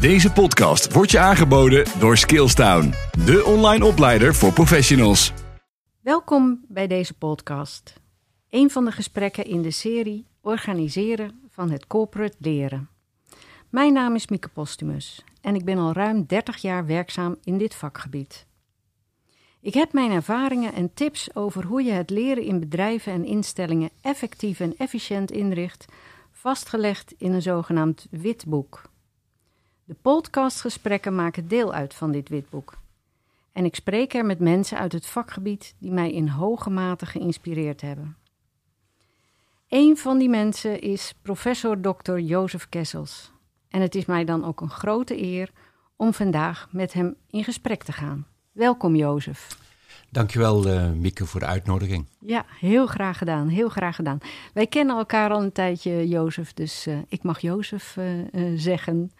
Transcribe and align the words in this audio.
Deze 0.00 0.32
podcast 0.32 0.92
wordt 0.92 1.10
je 1.10 1.18
aangeboden 1.18 1.84
door 1.98 2.16
Skillstown, 2.16 2.92
de 3.24 3.44
online 3.44 3.84
opleider 3.84 4.34
voor 4.34 4.52
professionals. 4.52 5.32
Welkom 6.00 6.64
bij 6.68 6.86
deze 6.86 7.14
podcast. 7.14 8.00
Een 8.50 8.70
van 8.70 8.84
de 8.84 8.92
gesprekken 8.92 9.44
in 9.44 9.62
de 9.62 9.70
serie 9.70 10.26
Organiseren 10.40 11.40
van 11.50 11.70
het 11.70 11.86
corporate 11.86 12.36
leren. 12.38 12.88
Mijn 13.68 13.92
naam 13.92 14.14
is 14.14 14.28
Mieke 14.28 14.48
Postumus 14.48 15.24
en 15.40 15.54
ik 15.54 15.64
ben 15.64 15.78
al 15.78 15.92
ruim 15.92 16.26
30 16.26 16.56
jaar 16.56 16.86
werkzaam 16.86 17.36
in 17.44 17.58
dit 17.58 17.74
vakgebied. 17.74 18.46
Ik 19.60 19.74
heb 19.74 19.92
mijn 19.92 20.10
ervaringen 20.10 20.74
en 20.74 20.94
tips 20.94 21.34
over 21.34 21.64
hoe 21.64 21.82
je 21.82 21.92
het 21.92 22.10
leren 22.10 22.44
in 22.44 22.60
bedrijven 22.60 23.12
en 23.12 23.24
instellingen 23.24 23.90
effectief 24.00 24.60
en 24.60 24.76
efficiënt 24.76 25.30
inricht, 25.30 25.84
vastgelegd 26.32 27.14
in 27.18 27.32
een 27.32 27.42
zogenaamd 27.42 28.06
witboek. 28.10 28.89
De 29.90 29.96
podcastgesprekken 30.02 31.14
maken 31.14 31.48
deel 31.48 31.72
uit 31.72 31.94
van 31.94 32.12
dit 32.12 32.28
witboek. 32.28 32.78
En 33.52 33.64
ik 33.64 33.74
spreek 33.74 34.14
er 34.14 34.24
met 34.24 34.38
mensen 34.38 34.78
uit 34.78 34.92
het 34.92 35.06
vakgebied 35.06 35.74
die 35.78 35.90
mij 35.90 36.12
in 36.12 36.28
hoge 36.28 36.70
mate 36.70 37.06
geïnspireerd 37.06 37.80
hebben. 37.80 38.16
Een 39.68 39.96
van 39.96 40.18
die 40.18 40.28
mensen 40.28 40.80
is 40.80 41.14
professor 41.22 41.80
Dr. 41.80 42.18
Jozef 42.18 42.68
Kessels. 42.68 43.32
En 43.68 43.80
het 43.80 43.94
is 43.94 44.04
mij 44.04 44.24
dan 44.24 44.44
ook 44.44 44.60
een 44.60 44.70
grote 44.70 45.22
eer 45.22 45.50
om 45.96 46.14
vandaag 46.14 46.68
met 46.70 46.92
hem 46.92 47.16
in 47.30 47.44
gesprek 47.44 47.82
te 47.82 47.92
gaan. 47.92 48.26
Welkom 48.52 48.96
Jozef. 48.96 49.58
Dankjewel 50.10 50.66
uh, 50.66 50.90
Mieke 50.90 51.26
voor 51.26 51.40
de 51.40 51.46
uitnodiging. 51.46 52.06
Ja, 52.18 52.44
heel 52.60 52.86
graag 52.86 53.18
gedaan, 53.18 53.48
heel 53.48 53.68
graag 53.68 53.96
gedaan. 53.96 54.18
Wij 54.54 54.66
kennen 54.66 54.96
elkaar 54.96 55.30
al 55.30 55.42
een 55.42 55.52
tijdje, 55.52 56.08
Jozef, 56.08 56.52
dus 56.52 56.86
uh, 56.86 56.98
ik 57.08 57.22
mag 57.22 57.40
Jozef 57.40 57.96
uh, 57.96 58.52
zeggen. 58.56 59.10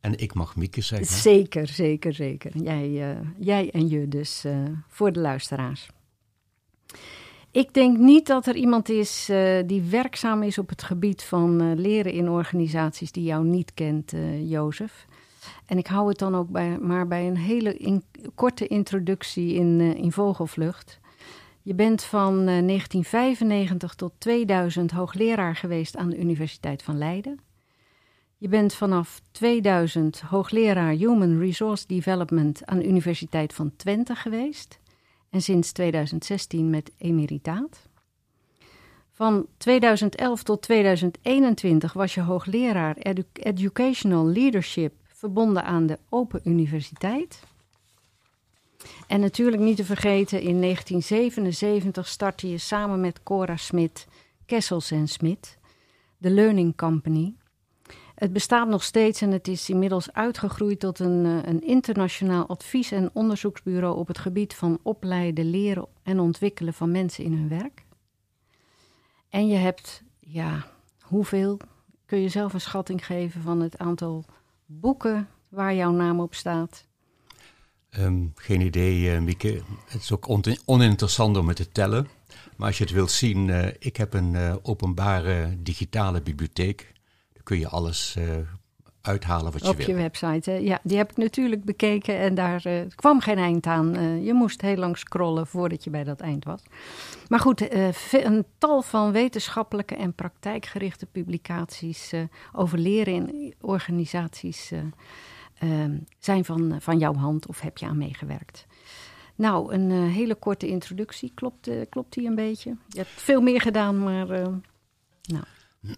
En 0.00 0.18
ik 0.18 0.34
mag 0.34 0.56
Mieke 0.56 0.80
zeggen. 0.80 1.06
Zeker, 1.06 1.66
zeker, 1.66 2.12
zeker. 2.12 2.58
Jij, 2.58 3.16
jij 3.38 3.70
en 3.70 3.88
je 3.88 4.08
dus 4.08 4.44
voor 4.88 5.12
de 5.12 5.20
luisteraars. 5.20 5.88
Ik 7.50 7.74
denk 7.74 7.98
niet 7.98 8.26
dat 8.26 8.46
er 8.46 8.56
iemand 8.56 8.88
is 8.88 9.30
die 9.66 9.82
werkzaam 9.82 10.42
is 10.42 10.58
op 10.58 10.68
het 10.68 10.82
gebied 10.82 11.22
van 11.22 11.74
leren 11.80 12.12
in 12.12 12.28
organisaties 12.28 13.12
die 13.12 13.24
jou 13.24 13.44
niet 13.44 13.74
kent, 13.74 14.12
Jozef. 14.44 15.06
En 15.66 15.78
ik 15.78 15.86
hou 15.86 16.08
het 16.08 16.18
dan 16.18 16.34
ook 16.34 16.48
bij, 16.48 16.78
maar 16.78 17.06
bij 17.06 17.26
een 17.26 17.36
hele 17.36 18.02
korte 18.34 18.66
introductie 18.66 19.54
in, 19.54 19.80
in 19.80 20.12
Vogelvlucht. 20.12 21.00
Je 21.62 21.74
bent 21.74 22.02
van 22.02 22.32
uh, 22.32 22.44
1995 22.44 23.94
tot 23.94 24.12
2000 24.18 24.90
hoogleraar 24.90 25.56
geweest 25.56 25.96
aan 25.96 26.10
de 26.10 26.18
Universiteit 26.18 26.82
van 26.82 26.98
Leiden. 26.98 27.40
Je 28.40 28.48
bent 28.48 28.74
vanaf 28.74 29.20
2000 29.30 30.20
hoogleraar 30.20 30.92
Human 30.92 31.38
Resource 31.38 31.86
Development 31.86 32.66
aan 32.66 32.78
de 32.78 32.86
Universiteit 32.86 33.52
van 33.52 33.76
Twente 33.76 34.14
geweest. 34.14 34.78
En 35.30 35.42
sinds 35.42 35.72
2016 35.72 36.70
met 36.70 36.92
emeritaat. 36.98 37.88
Van 39.12 39.46
2011 39.56 40.42
tot 40.42 40.62
2021 40.62 41.92
was 41.92 42.14
je 42.14 42.20
hoogleraar 42.20 42.96
edu 42.96 43.24
Educational 43.32 44.26
Leadership 44.26 44.92
verbonden 45.06 45.64
aan 45.64 45.86
de 45.86 45.98
Open 46.08 46.40
Universiteit. 46.44 47.42
En 49.06 49.20
natuurlijk 49.20 49.62
niet 49.62 49.76
te 49.76 49.84
vergeten, 49.84 50.40
in 50.40 50.60
1977 50.60 52.08
startte 52.08 52.50
je 52.50 52.58
samen 52.58 53.00
met 53.00 53.22
Cora 53.22 53.56
Smit, 53.56 54.06
Kessels 54.46 54.90
en 54.90 55.08
Smit, 55.08 55.58
de 56.18 56.30
Learning 56.30 56.76
Company. 56.76 57.34
Het 58.18 58.32
bestaat 58.32 58.68
nog 58.68 58.82
steeds 58.82 59.20
en 59.20 59.30
het 59.30 59.48
is 59.48 59.70
inmiddels 59.70 60.12
uitgegroeid 60.12 60.80
tot 60.80 60.98
een, 60.98 61.24
eh, 61.24 61.50
een 61.50 61.60
internationaal 61.60 62.46
advies- 62.46 62.90
en 62.90 63.10
onderzoeksbureau 63.12 63.96
op 63.96 64.08
het 64.08 64.18
gebied 64.18 64.54
van 64.54 64.78
opleiden, 64.82 65.50
leren 65.50 65.86
en 66.02 66.20
ontwikkelen 66.20 66.74
van 66.74 66.90
mensen 66.90 67.24
in 67.24 67.32
hun 67.32 67.48
werk. 67.48 67.84
En 69.28 69.46
je 69.46 69.56
hebt, 69.56 70.02
ja, 70.18 70.66
hoeveel? 71.00 71.58
Kun 72.06 72.18
je 72.18 72.28
zelf 72.28 72.52
een 72.52 72.60
schatting 72.60 73.06
geven 73.06 73.42
van 73.42 73.60
het 73.60 73.78
aantal 73.78 74.24
boeken 74.66 75.28
waar 75.48 75.74
jouw 75.74 75.92
naam 75.92 76.20
op 76.20 76.34
staat? 76.34 76.86
Um, 77.98 78.32
geen 78.34 78.60
idee, 78.60 79.14
uh, 79.14 79.20
Mieke. 79.20 79.62
Het 79.84 80.02
is 80.02 80.12
ook 80.12 80.28
on 80.28 80.44
oninteressant 80.64 81.36
om 81.36 81.48
het 81.48 81.56
te 81.56 81.68
tellen. 81.68 82.08
Maar 82.56 82.66
als 82.66 82.78
je 82.78 82.84
het 82.84 82.92
wilt 82.92 83.10
zien, 83.10 83.48
uh, 83.48 83.66
ik 83.78 83.96
heb 83.96 84.14
een 84.14 84.58
openbare 84.62 85.56
digitale 85.62 86.22
bibliotheek. 86.22 86.96
Kun 87.48 87.58
je 87.58 87.68
alles 87.68 88.16
uithalen 89.00 89.52
wat 89.52 89.62
je 89.62 89.68
Op 89.68 89.76
wil. 89.76 89.86
Op 89.86 89.90
je 89.90 89.96
website, 89.96 90.50
hè? 90.50 90.56
ja. 90.56 90.80
Die 90.82 90.96
heb 90.96 91.10
ik 91.10 91.16
natuurlijk 91.16 91.64
bekeken 91.64 92.18
en 92.18 92.34
daar 92.34 92.62
kwam 92.94 93.20
geen 93.20 93.38
eind 93.38 93.66
aan. 93.66 94.22
je 94.24 94.32
moest 94.32 94.60
heel 94.60 94.76
lang 94.76 94.98
scrollen 94.98 95.46
voordat 95.46 95.84
je 95.84 95.90
bij 95.90 96.04
dat 96.04 96.20
eind 96.20 96.44
was. 96.44 96.62
Maar 97.28 97.40
goed, 97.40 97.72
een 98.10 98.44
tal 98.58 98.82
van 98.82 99.12
wetenschappelijke 99.12 99.94
en 99.96 100.14
praktijkgerichte 100.14 101.06
publicaties 101.06 102.12
over 102.52 102.78
leren 102.78 103.14
in 103.14 103.54
organisaties 103.60 104.72
uh, 104.72 105.84
zijn 106.18 106.44
van, 106.44 106.76
van 106.80 106.98
jouw 106.98 107.14
hand 107.14 107.46
of 107.46 107.60
heb 107.60 107.78
je 107.78 107.86
aan 107.86 107.98
meegewerkt? 107.98 108.66
Nou, 109.34 109.72
een 109.72 109.90
hele 109.90 110.34
korte 110.34 110.66
introductie. 110.66 111.32
Klopt, 111.34 111.70
klopt 111.88 112.14
die 112.14 112.26
een 112.26 112.34
beetje? 112.34 112.76
Je 112.88 112.98
hebt 112.98 113.10
veel 113.10 113.40
meer 113.40 113.60
gedaan, 113.60 114.02
maar. 114.02 114.26
Nou. 115.22 115.44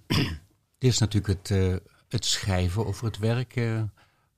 Dit 0.80 0.90
is 0.90 0.98
natuurlijk 0.98 1.48
het, 1.48 1.80
het 2.08 2.24
schrijven 2.24 2.86
over 2.86 3.04
het 3.04 3.18
werk. 3.18 3.54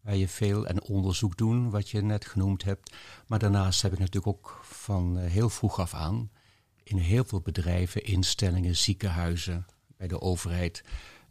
waar 0.01 0.17
je 0.17 0.29
veel 0.29 0.67
en 0.67 0.83
onderzoek 0.83 1.37
doen, 1.37 1.71
wat 1.71 1.89
je 1.89 2.03
net 2.03 2.27
genoemd 2.27 2.65
hebt. 2.65 2.95
Maar 3.27 3.39
daarnaast 3.39 3.83
heb 3.83 3.93
ik 3.93 3.99
natuurlijk 3.99 4.27
ook 4.27 4.61
van 4.63 5.17
heel 5.17 5.49
vroeg 5.49 5.79
af 5.79 5.95
aan. 5.95 6.31
in 6.83 6.97
heel 6.97 7.25
veel 7.25 7.41
bedrijven, 7.41 8.05
instellingen, 8.05 8.77
ziekenhuizen, 8.77 9.67
bij 9.97 10.09
de 10.09 10.21
overheid. 10.21 10.85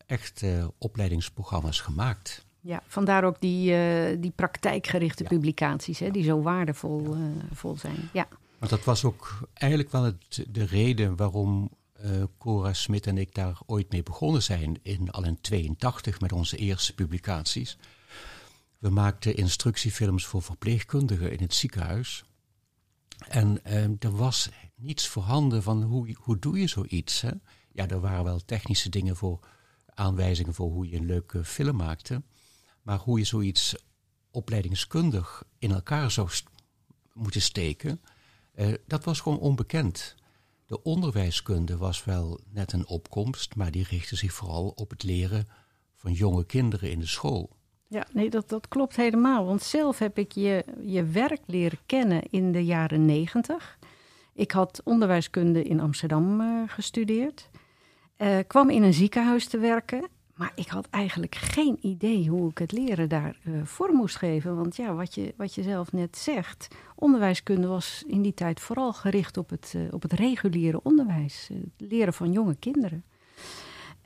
echt 0.06 0.44
opleidingsprogramma's 0.78 1.80
gemaakt. 1.80 2.46
Ja, 2.62 2.84
vandaar 2.88 3.24
ook 3.24 3.42
die, 3.42 3.72
uh, 3.72 4.22
die 4.22 4.32
praktijkgerichte 4.32 5.24
ja. 5.24 5.30
publicaties, 5.30 6.00
hè, 6.00 6.12
die 6.12 6.24
zo 6.24 6.42
waardevol 6.42 7.16
uh, 7.16 7.24
vol 7.54 7.78
zijn. 7.78 8.10
Ja. 8.14 8.28
Want 8.60 8.72
dat 8.72 8.84
was 8.84 9.04
ook 9.04 9.50
eigenlijk 9.54 9.92
wel 9.92 10.04
het, 10.04 10.46
de 10.50 10.66
reden 10.66 11.16
waarom 11.16 11.72
uh, 12.06 12.24
Cora 12.38 12.74
Smit 12.74 13.08
en 13.08 13.18
ik 13.18 13.36
daar 13.36 13.60
ooit 13.66 13.92
mee 13.92 14.04
begonnen 14.04 14.44
zijn, 14.44 14.80
in, 14.84 15.12
al 15.12 15.24
in 15.24 15.42
82 15.42 16.20
met 16.20 16.32
onze 16.32 16.58
eerste 16.58 16.94
publicaties. 16.94 17.78
We 18.78 18.90
maakten 18.90 19.36
instructiefilms 19.36 20.26
voor 20.26 20.42
verpleegkundigen 20.42 21.32
in 21.32 21.42
het 21.42 21.54
ziekenhuis. 21.54 22.24
En 23.28 23.64
er 24.00 24.16
was 24.16 24.50
niets 24.76 25.08
voorhanden 25.08 25.64
van 25.64 25.84
hoe, 25.84 26.16
hoe 26.20 26.40
doe 26.40 26.60
je 26.60 26.68
zoiets. 26.68 27.24
Ja, 27.72 27.88
er 27.88 28.00
waren 28.00 28.24
wel 28.24 28.46
technische 28.46 28.90
dingen 28.90 29.16
voor, 29.16 29.40
aanwijzingen 29.86 30.54
voor 30.54 30.72
hoe 30.72 30.90
je 30.90 30.98
een 30.98 31.06
leuke 31.06 31.44
film 31.44 31.76
maakte. 31.76 32.22
Maar 32.82 32.98
hoe 32.98 33.20
je 33.20 33.26
zoiets 33.26 33.76
opleidingskundig 34.32 35.44
in 35.58 35.72
elkaar 35.72 36.12
zou 36.12 36.30
moeten 37.14 37.42
steken, 37.42 38.02
uh, 38.56 38.74
dat 38.88 39.04
was 39.04 39.20
gewoon 39.20 39.40
onbekend. 39.40 40.16
De 40.72 40.84
onderwijskunde 40.84 41.78
was 41.78 42.04
wel 42.04 42.40
net 42.54 42.74
een 42.74 42.88
opkomst, 42.88 43.56
maar 43.56 43.72
die 43.72 43.86
richtte 43.90 44.16
zich 44.16 44.34
vooral 44.34 44.74
op 44.76 44.90
het 44.90 45.04
leren 45.04 45.48
van 45.96 46.12
jonge 46.12 46.46
kinderen 46.46 46.92
in 46.92 47.00
de 47.00 47.08
school. 47.08 47.50
Ja, 47.88 48.08
nee, 48.14 48.30
dat, 48.30 48.50
dat 48.50 48.68
klopt 48.68 48.96
helemaal. 48.96 49.46
Want 49.46 49.62
zelf 49.62 50.00
heb 50.00 50.18
ik 50.18 50.32
je, 50.32 50.66
je 50.82 51.04
werk 51.04 51.42
leren 51.46 51.80
kennen 51.86 52.22
in 52.30 52.52
de 52.52 52.66
jaren 52.66 53.06
negentig. 53.06 53.78
Ik 54.34 54.52
had 54.52 54.82
onderwijskunde 54.84 55.64
in 55.64 55.80
Amsterdam 55.80 56.42
uh, 56.42 56.64
gestudeerd. 56.68 57.50
Uh, 58.18 58.38
kwam 58.48 58.70
in 58.70 58.84
een 58.84 58.94
ziekenhuis 58.94 59.48
te 59.48 59.58
werken. 59.58 60.08
Maar 60.42 60.52
ik 60.56 60.68
had 60.68 60.88
eigenlijk 60.90 61.36
geen 61.36 61.78
idee 61.82 62.28
hoe 62.30 62.50
ik 62.50 62.58
het 62.58 62.72
leren 62.72 63.10
daar 63.10 63.36
uh, 63.44 63.62
vorm 63.64 63.96
moest 63.96 64.16
geven. 64.16 64.56
Want 64.56 64.76
ja, 64.76 64.94
wat 64.94 65.16
je, 65.16 65.34
wat 65.38 65.56
je 65.56 65.64
zelf 65.64 65.92
net 65.92 66.18
zegt, 66.18 66.68
onderwijskunde 66.96 67.68
was 67.68 68.04
in 68.08 68.22
die 68.22 68.34
tijd 68.34 68.60
vooral 68.60 68.94
gericht 68.94 69.38
op 69.38 69.50
het, 69.50 69.74
uh, 69.76 69.82
op 69.92 70.02
het 70.02 70.14
reguliere 70.14 70.80
onderwijs. 70.84 71.50
Uh, 71.52 71.58
het 71.78 71.90
leren 71.92 72.14
van 72.14 72.32
jonge 72.32 72.56
kinderen. 72.56 73.04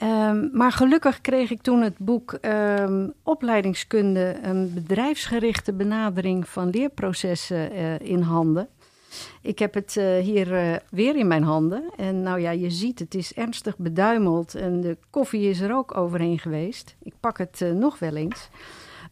Um, 0.04 0.50
maar 0.54 0.72
gelukkig 0.72 1.22
kreeg 1.22 1.52
ik 1.52 1.62
toen 1.62 1.82
het 1.82 1.98
boek 1.98 2.38
um, 2.42 3.14
Opleidingskunde, 3.24 4.38
een 4.42 4.74
bedrijfsgerichte 4.74 5.74
benadering 5.74 6.48
van 6.48 6.70
leerprocessen 6.70 7.72
in 8.02 8.22
handen. 8.22 8.68
Ik 9.42 9.60
heb 9.60 9.74
het 9.74 9.96
uh, 9.96 10.18
hier 10.18 10.52
uh, 10.52 10.76
weer 10.90 11.16
in 11.16 11.28
mijn 11.28 11.44
handen. 11.44 11.84
En 11.98 12.22
nou 12.22 12.40
ja, 12.40 12.52
je 12.52 12.70
ziet, 12.70 13.00
het 13.00 13.16
is 13.16 13.34
ernstig 13.34 13.78
beduimeld. 13.78 14.56
En 14.56 14.82
de 14.82 14.98
koffie 15.10 15.50
is 15.50 15.60
er 15.60 15.76
ook 15.76 15.98
overheen 15.98 16.40
geweest. 16.40 16.96
Ik 17.04 17.14
pak 17.20 17.38
het 17.38 17.62
uh, 17.62 17.72
nog 17.72 18.00
wel 18.00 18.16
eens. 18.16 18.50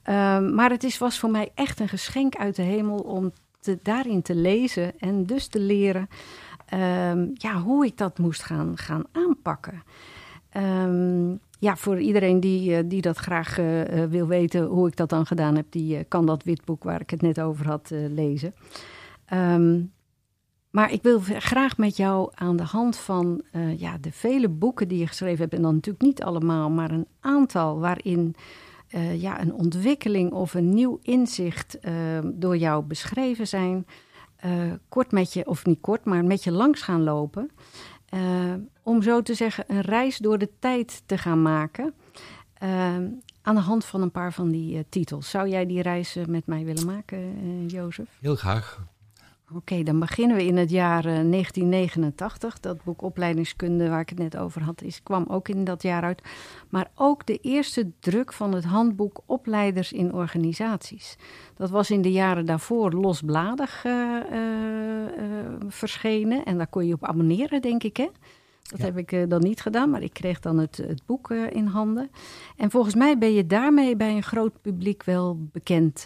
Um, 0.10 0.54
maar 0.54 0.70
het 0.70 0.84
is, 0.84 0.98
was 0.98 1.20
voor 1.20 1.30
mij 1.30 1.52
echt 1.56 1.80
een 1.80 1.88
geschenk 1.88 2.36
uit 2.36 2.56
de 2.56 2.62
hemel 2.62 2.98
om 2.98 3.32
te, 3.60 3.80
daarin 3.84 4.22
te 4.22 4.36
lezen. 4.36 5.00
En 5.00 5.26
dus 5.26 5.48
te 5.48 5.60
leren 5.60 6.10
um, 6.74 7.32
ja, 7.34 7.62
hoe 7.62 7.86
ik 7.86 7.98
dat 7.98 8.18
moest 8.18 8.44
gaan, 8.44 8.78
gaan 8.78 9.04
aanpakken. 9.12 9.84
Um, 10.58 11.40
ja, 11.60 11.76
voor 11.76 12.00
iedereen 12.00 12.40
die, 12.40 12.88
die 12.88 13.02
dat 13.02 13.18
graag 13.18 13.56
wil 14.10 14.28
weten 14.28 14.64
hoe 14.64 14.88
ik 14.88 14.96
dat 14.96 15.10
dan 15.10 15.26
gedaan 15.26 15.56
heb, 15.56 15.66
die 15.70 16.04
kan 16.04 16.26
dat 16.26 16.44
witboek 16.44 16.84
waar 16.84 17.02
ik 17.02 17.10
het 17.10 17.22
net 17.22 17.42
over 17.42 17.68
had 17.68 17.90
lezen. 18.10 18.54
Um, 19.33 19.94
maar 20.74 20.91
ik 20.91 21.03
wil 21.03 21.19
graag 21.19 21.77
met 21.77 21.97
jou 21.97 22.31
aan 22.35 22.56
de 22.56 22.63
hand 22.63 22.97
van 22.97 23.41
uh, 23.51 23.80
ja, 23.80 23.97
de 23.97 24.12
vele 24.12 24.50
boeken 24.50 24.88
die 24.88 25.00
je 25.00 25.07
geschreven 25.07 25.39
hebt, 25.39 25.53
en 25.53 25.62
dan 25.62 25.74
natuurlijk 25.74 26.03
niet 26.03 26.24
allemaal, 26.24 26.69
maar 26.69 26.91
een 26.91 27.07
aantal 27.19 27.80
waarin 27.80 28.35
uh, 28.89 29.21
ja, 29.21 29.41
een 29.41 29.53
ontwikkeling 29.53 30.31
of 30.31 30.53
een 30.53 30.69
nieuw 30.69 31.00
inzicht 31.01 31.77
uh, 31.81 31.94
door 32.24 32.57
jou 32.57 32.83
beschreven 32.83 33.47
zijn, 33.47 33.85
kort 34.89 35.12
met 35.12 35.33
je, 35.33 35.47
of 35.47 35.65
niet 35.65 35.81
kort, 35.81 36.06
maar 36.06 36.25
met 36.25 36.44
je 36.44 36.51
langs 36.51 36.81
gaan 36.81 37.03
lopen. 37.03 37.50
om 38.83 39.01
zo 39.01 39.21
te 39.21 39.33
zeggen, 39.33 39.63
een 39.68 39.81
reis 39.81 40.18
door 40.18 40.38
de 40.38 40.50
tijd 40.59 41.03
te 41.06 41.18
gaan 41.18 41.41
maken. 41.41 41.94
aan 43.41 43.56
de 43.56 43.62
hand 43.62 43.85
van 43.85 44.01
een 44.01 44.12
paar 44.12 44.33
van 44.33 44.51
die 44.51 44.85
titels. 44.89 45.30
Zou 45.30 45.50
jij 45.50 45.65
die 45.65 45.81
reis 45.81 46.18
met 46.27 46.45
mij 46.45 46.65
willen 46.65 46.85
maken, 46.85 47.65
Jozef? 47.65 48.18
Heel 48.19 48.35
graag. 48.35 48.93
Oké, 49.56 49.84
dan 49.84 50.00
beginnen 50.00 50.38
we 50.38 50.46
in 50.46 50.58
het 50.58 50.70
jaar 50.70 51.02
1989. 51.02 52.54
Eh, 52.54 52.62
dat 52.62 52.84
boek 52.84 53.02
Opleidingskunde, 53.02 53.90
waar 53.90 54.00
ik 54.00 54.10
het 54.10 54.18
net 54.18 54.38
over 54.38 54.62
had, 54.62 54.82
is, 54.82 55.04
kwam 55.04 55.26
ook 55.28 55.48
in 55.48 55.64
dat 55.64 55.82
jaar 55.82 56.04
uit. 56.04 56.22
Maar 56.70 56.92
ook 56.96 57.26
de 57.26 57.38
eerste 57.38 57.92
druk 58.00 58.34
van 58.34 58.54
het 58.54 58.64
handboek 58.64 59.22
Opleiders 59.26 59.92
in 59.92 60.14
Organisaties. 60.14 61.16
Dat 61.56 61.70
was 61.70 61.92
in 61.92 62.02
de 62.02 62.12
jaren 62.12 62.46
daarvoor 62.46 62.92
losbladig 62.92 63.86
uh, 63.86 63.94
verschenen. 65.68 66.46
En 66.46 66.58
daar 66.58 66.68
kon 66.68 66.88
je 66.88 66.94
op 66.94 67.06
abonneren, 67.06 67.62
denk 67.62 67.84
ik, 67.84 67.98
hè? 67.98 68.08
Dat 68.64 68.82
heb 68.82 68.98
ik 68.98 69.30
dan 69.30 69.42
niet 69.42 69.62
gedaan, 69.62 69.90
maar 69.90 70.02
ik 70.02 70.14
kreeg 70.14 70.40
dan 70.40 70.58
het, 70.58 70.78
het 70.78 71.02
boek 71.06 71.32
in 71.32 71.66
handen. 71.66 72.10
En 72.58 72.72
volgens 72.72 72.96
mij 72.96 73.18
ben 73.18 73.34
je 73.34 73.46
daarmee 73.46 73.96
bij 73.96 74.16
een 74.16 74.24
groot 74.24 74.62
publiek 74.62 75.04
wel 75.04 75.38
bekend 75.52 76.06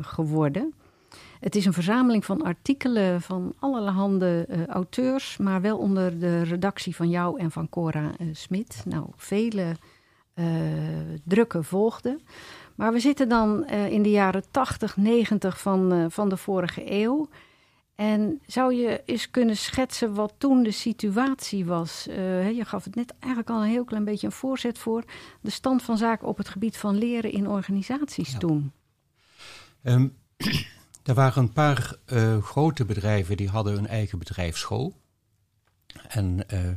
geworden. 0.00 0.74
Het 1.42 1.56
is 1.56 1.64
een 1.64 1.72
verzameling 1.72 2.24
van 2.24 2.42
artikelen 2.42 3.20
van 3.20 3.54
allerhande 3.58 4.46
uh, 4.48 4.66
auteurs, 4.66 5.36
maar 5.36 5.60
wel 5.60 5.78
onder 5.78 6.18
de 6.18 6.42
redactie 6.42 6.96
van 6.96 7.08
jou 7.08 7.40
en 7.40 7.50
van 7.50 7.68
Cora 7.68 8.12
uh, 8.18 8.28
Smit. 8.32 8.82
Nou, 8.86 9.06
vele 9.16 9.76
uh, 10.34 10.46
drukken 11.24 11.64
volgden. 11.64 12.20
Maar 12.74 12.92
we 12.92 13.00
zitten 13.00 13.28
dan 13.28 13.66
in 13.68 14.02
de 14.02 14.10
jaren 14.10 14.42
80, 14.50 14.96
90 14.96 15.60
van, 15.60 16.10
van 16.10 16.28
de 16.28 16.36
vorige 16.36 16.92
eeuw. 16.92 17.28
En 17.94 18.40
zou 18.46 18.74
je 18.74 19.02
eens 19.04 19.30
kunnen 19.30 19.56
schetsen 19.56 20.14
wat 20.14 20.34
toen 20.38 20.62
de 20.62 20.70
situatie 20.70 21.64
was? 21.64 22.04
je 22.54 22.62
gaf 22.64 22.84
het 22.84 22.94
net 22.94 23.14
eigenlijk 23.18 23.50
al 23.50 23.62
een 23.62 23.68
heel 23.68 23.84
klein 23.84 24.04
beetje 24.04 24.26
een 24.26 24.32
voorzet 24.32 24.78
voor. 24.78 25.04
De 25.40 25.50
stand 25.50 25.82
van 25.82 25.96
zaken 25.96 26.28
op 26.28 26.36
het 26.36 26.48
gebied 26.48 26.76
van 26.76 26.98
leren 26.98 27.32
in 27.32 27.48
organisaties 27.48 28.38
toen. 28.38 28.72
Um, 29.82 30.16
er 31.02 31.14
waren 31.14 31.42
een 31.42 31.52
paar 31.52 31.96
uh, 32.06 32.42
grote 32.42 32.84
bedrijven 32.84 33.36
die 33.36 33.48
hadden 33.48 33.78
een 33.78 33.86
eigen 33.86 34.18
bedrijfsschool. 34.18 35.00
En 36.08 36.44
uh, 36.52 36.70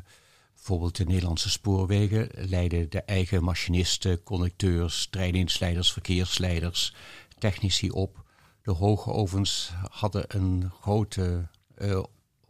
bijvoorbeeld 0.54 0.96
de 0.96 1.06
Nederlandse 1.06 1.50
spoorwegen 1.50 2.30
leidden 2.34 2.90
de 2.90 3.02
eigen 3.02 3.44
machinisten, 3.44 4.24
conducteurs, 4.24 5.08
treiningsleiders, 5.10 5.92
verkeersleiders, 5.92 6.96
technici 7.38 7.90
op. 7.90 8.24
De 8.62 8.72
hoge 8.72 9.12
ovens 9.12 9.72
hadden 9.90 10.26
een 10.28 10.72
grote 10.82 11.48
uh, 11.78 12.04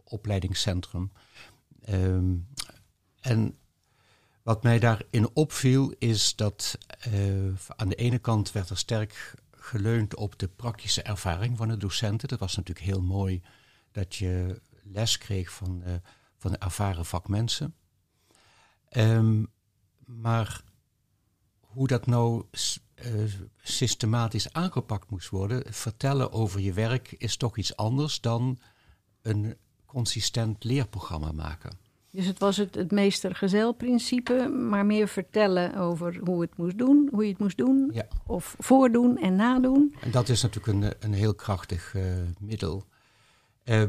opleidingscentrum. 0.04 1.12
Um, 1.88 2.46
en 3.20 3.56
wat 4.42 4.62
mij 4.62 4.78
daarin 4.78 5.28
opviel 5.32 5.94
is 5.98 6.36
dat 6.36 6.78
aan 7.66 7.88
de 7.88 7.94
ene 7.94 8.18
kant 8.18 8.52
werd 8.52 8.70
er 8.70 8.78
sterk 8.78 9.34
geleund 9.66 10.14
op 10.14 10.38
de 10.38 10.48
praktische 10.48 11.02
ervaring 11.02 11.56
van 11.56 11.68
de 11.68 11.76
docenten. 11.76 12.28
Dat 12.28 12.38
was 12.38 12.56
natuurlijk 12.56 12.86
heel 12.86 13.02
mooi 13.02 13.42
dat 13.92 14.14
je 14.14 14.62
les 14.82 15.18
kreeg 15.18 15.52
van, 15.52 15.82
uh, 15.86 15.94
van 16.36 16.56
ervaren 16.56 17.04
vakmensen. 17.04 17.74
Um, 18.96 19.52
maar 20.04 20.62
hoe 21.60 21.86
dat 21.86 22.06
nou 22.06 22.44
uh, 23.04 23.32
systematisch 23.56 24.52
aangepakt 24.52 25.10
moest 25.10 25.28
worden, 25.28 25.74
vertellen 25.74 26.32
over 26.32 26.60
je 26.60 26.72
werk 26.72 27.12
is 27.12 27.36
toch 27.36 27.56
iets 27.56 27.76
anders 27.76 28.20
dan 28.20 28.58
een 29.22 29.56
consistent 29.86 30.64
leerprogramma 30.64 31.32
maken. 31.32 31.78
Dus 32.10 32.26
het 32.26 32.38
was 32.38 32.56
het, 32.56 32.74
het 32.74 32.90
meester-gezel-principe, 32.90 34.48
maar 34.48 34.86
meer 34.86 35.08
vertellen 35.08 35.74
over 35.74 36.20
hoe 36.24 36.40
het 36.40 36.56
moest 36.56 36.78
doen, 36.78 37.08
hoe 37.12 37.24
je 37.24 37.30
het 37.30 37.38
moest 37.38 37.56
doen, 37.56 37.90
ja. 37.92 38.06
of 38.26 38.56
voordoen 38.58 39.18
en 39.18 39.36
nadoen. 39.36 39.94
En 40.00 40.10
dat 40.10 40.28
is 40.28 40.42
natuurlijk 40.42 40.84
een, 40.84 40.94
een 41.00 41.12
heel 41.12 41.34
krachtig 41.34 41.94
uh, 41.94 42.02
middel. 42.38 42.84
Uh, 43.64 43.82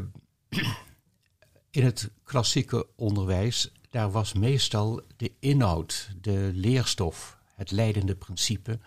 in 1.71 1.83
het 1.83 2.11
klassieke 2.23 2.87
onderwijs, 2.95 3.71
daar 3.89 4.11
was 4.11 4.33
meestal 4.33 5.01
de 5.17 5.31
inhoud, 5.39 6.09
de 6.21 6.51
leerstof, 6.53 7.37
het 7.55 7.71
leidende 7.71 8.15
principe 8.15 8.79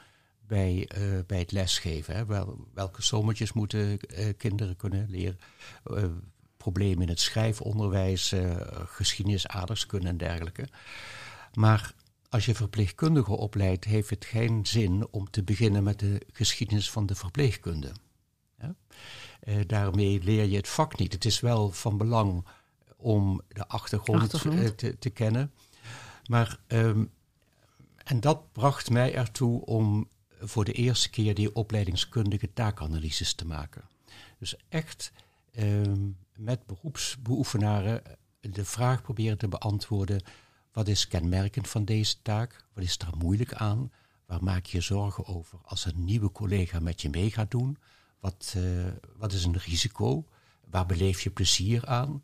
bij, 0.47 0.89
uh, 0.99 1.19
bij 1.27 1.39
het 1.39 1.53
lesgeven. 1.53 2.15
Hè. 2.15 2.27
Wel, 2.27 2.67
welke 2.75 3.03
sommetjes 3.03 3.53
moeten 3.53 3.99
kinderen 4.37 4.77
kunnen 4.77 5.07
leren? 5.11 5.39
Problemen 6.61 7.03
in 7.03 7.09
het 7.09 7.21
schrijfonderwijs, 7.21 8.33
uh, 8.33 8.57
geschiedenis, 8.85 9.47
aardrijkskunde 9.47 10.09
en 10.09 10.17
dergelijke. 10.17 10.69
Maar 11.55 11.95
als 12.29 12.47
je 12.47 12.55
verpleegkundige 12.55 13.33
opleidt, 13.33 13.85
heeft 13.85 14.11
het 14.11 14.25
geen 14.25 14.67
zin 14.67 15.07
om 15.11 15.31
te 15.31 15.43
beginnen 15.43 15.83
met 15.83 15.99
de 15.99 16.21
geschiedenis 16.33 16.91
van 16.91 17.07
de 17.07 17.15
verpleegkunde. 17.15 17.93
Ja? 18.59 18.75
Uh, 19.45 19.61
daarmee 19.67 20.23
leer 20.23 20.45
je 20.45 20.57
het 20.57 20.69
vak 20.69 20.99
niet. 20.99 21.13
Het 21.13 21.25
is 21.25 21.41
wel 21.41 21.71
van 21.71 21.97
belang 21.97 22.47
om 22.97 23.41
de 23.49 23.69
achtergrond, 23.69 24.23
achtergrond. 24.23 24.61
Uh, 24.61 24.69
te, 24.69 24.99
te, 24.99 25.11
kennen. 25.11 25.53
Maar, 26.27 26.59
um, 26.67 27.11
en 28.05 28.21
dat 28.21 28.53
bracht 28.53 28.91
mij 28.91 29.15
ertoe 29.15 29.65
om 29.65 30.09
voor 30.41 30.65
de 30.65 30.73
eerste 30.73 31.11
keer 31.11 31.35
die 31.35 31.55
opleidingskundige 31.55 32.53
taakanalyses 32.53 33.35
te 33.35 33.47
maken. 33.47 33.83
Dus 34.39 34.57
echt 34.69 35.13
um, 35.59 36.17
met 36.41 36.67
beroepsbeoefenaren 36.67 38.03
de 38.41 38.65
vraag 38.65 39.03
proberen 39.03 39.39
te 39.39 39.49
beantwoorden: 39.49 40.23
wat 40.73 40.89
is 40.89 41.09
kenmerkend 41.09 41.69
van 41.69 41.85
deze 41.85 42.23
taak? 42.23 42.65
Wat 42.75 42.85
is 42.85 42.99
daar 42.99 43.17
moeilijk 43.19 43.55
aan? 43.55 43.93
Waar 44.27 44.43
maak 44.43 44.67
je 44.67 44.81
zorgen 44.81 45.27
over 45.27 45.59
als 45.63 45.85
een 45.85 46.05
nieuwe 46.05 46.33
collega 46.33 46.81
met 46.81 47.03
je 47.03 47.09
mee 47.09 47.31
gaat 47.31 47.51
doen? 47.51 47.79
Wat, 48.21 48.55
uh, 48.57 48.87
wat 49.17 49.33
is 49.33 49.45
een 49.45 49.59
risico? 49.59 50.25
Waar 50.71 50.87
beleef 50.87 51.21
je 51.21 51.31
plezier 51.31 51.87
aan? 51.87 52.23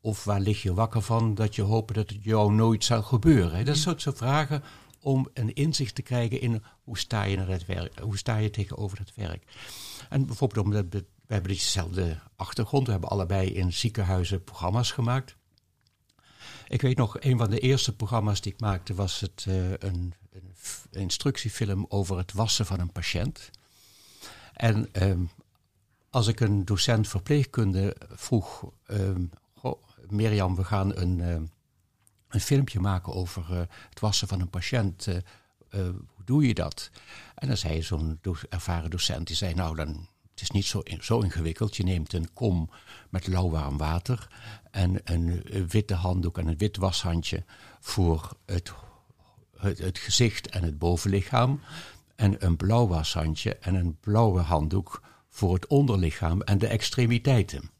Of 0.00 0.24
waar 0.24 0.40
lig 0.40 0.62
je 0.62 0.74
wakker 0.74 1.02
van 1.02 1.34
dat 1.34 1.54
je 1.54 1.62
hoopt 1.62 1.94
dat 1.94 2.10
het 2.10 2.24
jou 2.24 2.52
nooit 2.52 2.84
zal 2.84 3.02
gebeuren? 3.02 3.64
Dat 3.64 3.76
soort 3.76 4.02
vragen 4.02 4.62
om 5.00 5.28
een 5.34 5.54
inzicht 5.54 5.94
te 5.94 6.02
krijgen 6.02 6.40
in 6.40 6.62
hoe 6.82 6.98
sta 6.98 7.22
je, 7.22 7.36
naar 7.36 7.48
het 7.48 7.66
werk, 7.66 7.98
hoe 7.98 8.18
sta 8.18 8.36
je 8.36 8.50
tegenover 8.50 8.98
het 8.98 9.14
werk. 9.14 9.44
En 10.08 10.26
bijvoorbeeld 10.26 10.66
om 10.66 10.72
dat 10.90 11.04
hebben 11.34 11.52
dezelfde 11.52 12.18
achtergrond. 12.36 12.86
We 12.86 12.92
hebben 12.92 13.10
allebei 13.10 13.48
in 13.48 13.72
ziekenhuizen 13.72 14.44
programma's 14.44 14.90
gemaakt. 14.90 15.36
Ik 16.68 16.82
weet 16.82 16.96
nog, 16.96 17.16
een 17.20 17.38
van 17.38 17.50
de 17.50 17.58
eerste 17.58 17.96
programma's 17.96 18.40
die 18.40 18.52
ik 18.52 18.60
maakte 18.60 18.94
was 18.94 19.20
het, 19.20 19.44
uh, 19.48 19.70
een, 19.70 20.14
een, 20.32 20.54
instructiefilm 20.90 21.86
over 21.88 22.16
het 22.16 22.32
wassen 22.32 22.66
van 22.66 22.80
een 22.80 22.92
patiënt. 22.92 23.50
En 24.52 24.88
um, 24.92 25.30
als 26.10 26.26
ik 26.26 26.40
een 26.40 26.64
docent 26.64 27.08
verpleegkunde 27.08 27.96
vroeg, 28.10 28.64
goh, 29.54 29.82
Mirjam, 30.08 30.56
we 30.56 30.64
gaan 30.64 30.96
een, 30.96 31.18
uh, 31.18 31.34
een 32.28 32.40
filmpje 32.40 32.80
maken 32.80 33.12
over 33.12 33.46
uh, 33.50 33.58
het 33.88 34.00
wassen 34.00 34.28
van 34.28 34.40
een 34.40 34.50
patiënt. 34.50 35.04
hoe 35.70 36.24
doe 36.24 36.46
je 36.46 36.54
dat? 36.54 36.90
En 37.34 37.48
dan 37.48 37.56
zei 37.56 37.82
zo'n 37.82 38.20
ervaren 38.48 38.90
docent, 38.90 39.26
die 39.26 39.36
zei, 39.36 39.54
nou 39.54 39.76
dan 39.76 40.08
het 40.34 40.42
is 40.42 40.50
niet 40.50 40.64
zo, 40.64 40.82
zo 41.00 41.20
ingewikkeld. 41.20 41.76
Je 41.76 41.82
neemt 41.82 42.12
een 42.12 42.32
kom 42.32 42.70
met 43.10 43.26
lauwwarm 43.26 43.76
water 43.76 44.28
en 44.70 45.00
een 45.04 45.42
witte 45.68 45.94
handdoek 45.94 46.38
en 46.38 46.46
een 46.46 46.58
wit 46.58 46.76
washandje 46.76 47.44
voor 47.80 48.36
het, 48.46 48.72
het, 49.56 49.98
gezicht 49.98 50.48
en 50.48 50.62
het 50.62 50.78
bovenlichaam. 50.78 51.60
En 52.16 52.44
een 52.44 52.56
blauw 52.56 52.86
washandje 52.86 53.56
en 53.56 53.74
een 53.74 53.96
blauwe 54.00 54.40
handdoek 54.40 55.02
voor 55.28 55.54
het 55.54 55.66
onderlichaam 55.66 56.42
en 56.42 56.58
de 56.58 56.66
extremiteiten. 56.66 57.70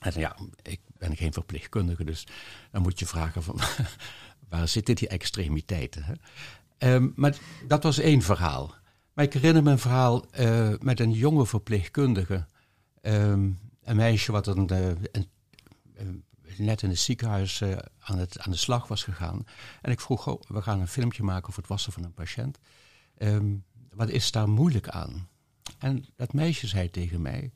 En 0.00 0.12
ja, 0.20 0.36
ik 0.62 0.80
ben 0.98 1.16
geen 1.16 1.32
verpleegkundige, 1.32 2.04
dus 2.04 2.26
dan 2.70 2.82
moet 2.82 2.98
je 2.98 3.06
vragen 3.06 3.42
van 3.42 3.60
waar 4.48 4.68
zitten 4.68 4.94
die 4.94 5.08
extremiteiten? 5.08 6.04
Hè? 6.04 6.14
Um, 6.94 7.12
maar 7.16 7.36
dat 7.66 7.82
was 7.82 7.98
één 7.98 8.22
verhaal. 8.22 8.74
Maar 9.16 9.24
ik 9.24 9.32
herinner 9.32 9.62
me 9.62 9.70
een 9.70 9.78
verhaal 9.78 10.24
uh, 10.40 10.74
met 10.78 11.00
een 11.00 11.12
jonge 11.12 11.46
verpleegkundige. 11.46 12.46
Um, 13.02 13.58
een 13.82 13.96
meisje 13.96 14.32
wat 14.32 14.46
een, 14.46 14.72
uh, 14.72 14.86
een, 14.88 15.28
een, 15.94 16.24
net 16.56 16.82
in 16.82 16.88
het 16.88 16.98
ziekenhuis 16.98 17.62
aan, 17.98 18.18
het, 18.18 18.38
aan 18.38 18.50
de 18.50 18.58
slag 18.58 18.88
was 18.88 19.02
gegaan. 19.02 19.46
En 19.82 19.92
ik 19.92 20.00
vroeg, 20.00 20.24
we 20.48 20.62
gaan 20.62 20.80
een 20.80 20.88
filmpje 20.88 21.22
maken 21.22 21.48
over 21.48 21.60
het 21.60 21.68
wassen 21.68 21.92
van 21.92 22.04
een 22.04 22.14
patiënt. 22.14 22.58
Um, 23.18 23.64
wat 23.90 24.08
is 24.08 24.30
daar 24.30 24.48
moeilijk 24.48 24.88
aan? 24.88 25.28
En 25.78 26.04
dat 26.16 26.32
meisje 26.32 26.66
zei 26.66 26.90
tegen 26.90 27.22
mij, 27.22 27.52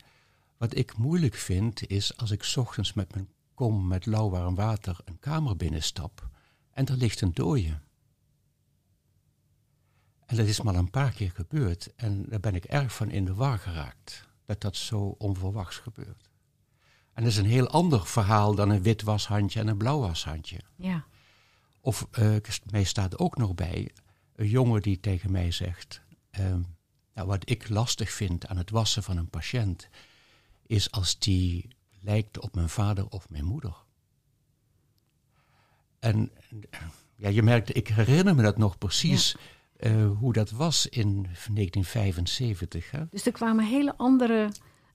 wat 0.57 0.77
ik 0.77 0.97
moeilijk 0.97 1.35
vind 1.35 1.89
is 1.89 2.17
als 2.17 2.31
ik 2.31 2.53
ochtends 2.57 2.93
met 2.93 3.15
mijn 3.15 3.29
kom 3.55 3.87
met 3.87 4.07
lauwwarm 4.07 4.55
water 4.55 4.97
een 5.05 5.19
kamer 5.19 5.57
binnenstap 5.57 6.29
en 6.71 6.87
er 6.87 6.97
ligt 6.97 7.21
een 7.21 7.35
dooie. 7.35 7.79
En 10.31 10.37
dat 10.37 10.47
is 10.47 10.61
maar 10.61 10.75
een 10.75 10.91
paar 10.91 11.13
keer 11.13 11.31
gebeurd 11.31 11.95
en 11.97 12.25
daar 12.29 12.41
ben 12.41 12.55
ik 12.55 12.65
erg 12.65 12.95
van 12.95 13.11
in 13.11 13.25
de 13.25 13.35
war 13.35 13.59
geraakt, 13.59 14.29
dat 14.45 14.61
dat 14.61 14.77
zo 14.77 15.15
onverwachts 15.19 15.77
gebeurt. 15.77 16.31
En 17.13 17.23
dat 17.23 17.33
is 17.33 17.39
een 17.39 17.47
heel 17.47 17.69
ander 17.69 18.07
verhaal 18.07 18.55
dan 18.55 18.71
een 18.71 18.83
wit 18.83 19.03
washandje 19.03 19.61
en 19.61 19.69
een 19.69 19.77
blauw 19.77 20.01
washandje. 20.01 20.61
Ja. 20.77 21.05
Of 21.81 22.09
uh, 22.19 22.37
mij 22.71 22.85
staat 22.85 23.19
ook 23.19 23.37
nog 23.37 23.55
bij 23.55 23.91
een 24.35 24.49
jongen 24.49 24.83
die 24.83 25.01
tegen 25.01 25.31
mij 25.31 25.51
zegt: 25.51 26.03
uh, 26.41 26.55
nou, 27.15 27.29
Wat 27.29 27.51
ik 27.51 27.69
lastig 27.69 28.11
vind 28.11 28.47
aan 28.47 28.57
het 28.57 28.71
wassen 28.71 29.03
van 29.03 29.17
een 29.17 29.31
patiënt, 29.31 29.89
is 30.67 30.91
als 30.91 31.19
die 31.19 31.69
lijkt 32.01 32.39
op 32.39 32.55
mijn 32.55 32.69
vader 32.69 33.09
of 33.09 33.31
mijn 33.31 33.45
moeder. 33.45 33.75
En 35.99 36.31
ja, 37.17 37.29
je 37.29 37.43
merkt, 37.43 37.77
ik 37.77 37.89
herinner 37.89 38.35
me 38.35 38.43
dat 38.43 38.59
nog 38.59 38.79
precies. 38.79 39.37
Uh, 39.83 40.11
hoe 40.19 40.33
dat 40.33 40.51
was 40.51 40.87
in 40.87 41.13
1975. 41.23 42.91
Hè? 42.91 43.01
Dus 43.11 43.27
er 43.27 43.33
kwamen 43.33 43.65
hele 43.65 43.97
andere 43.97 44.49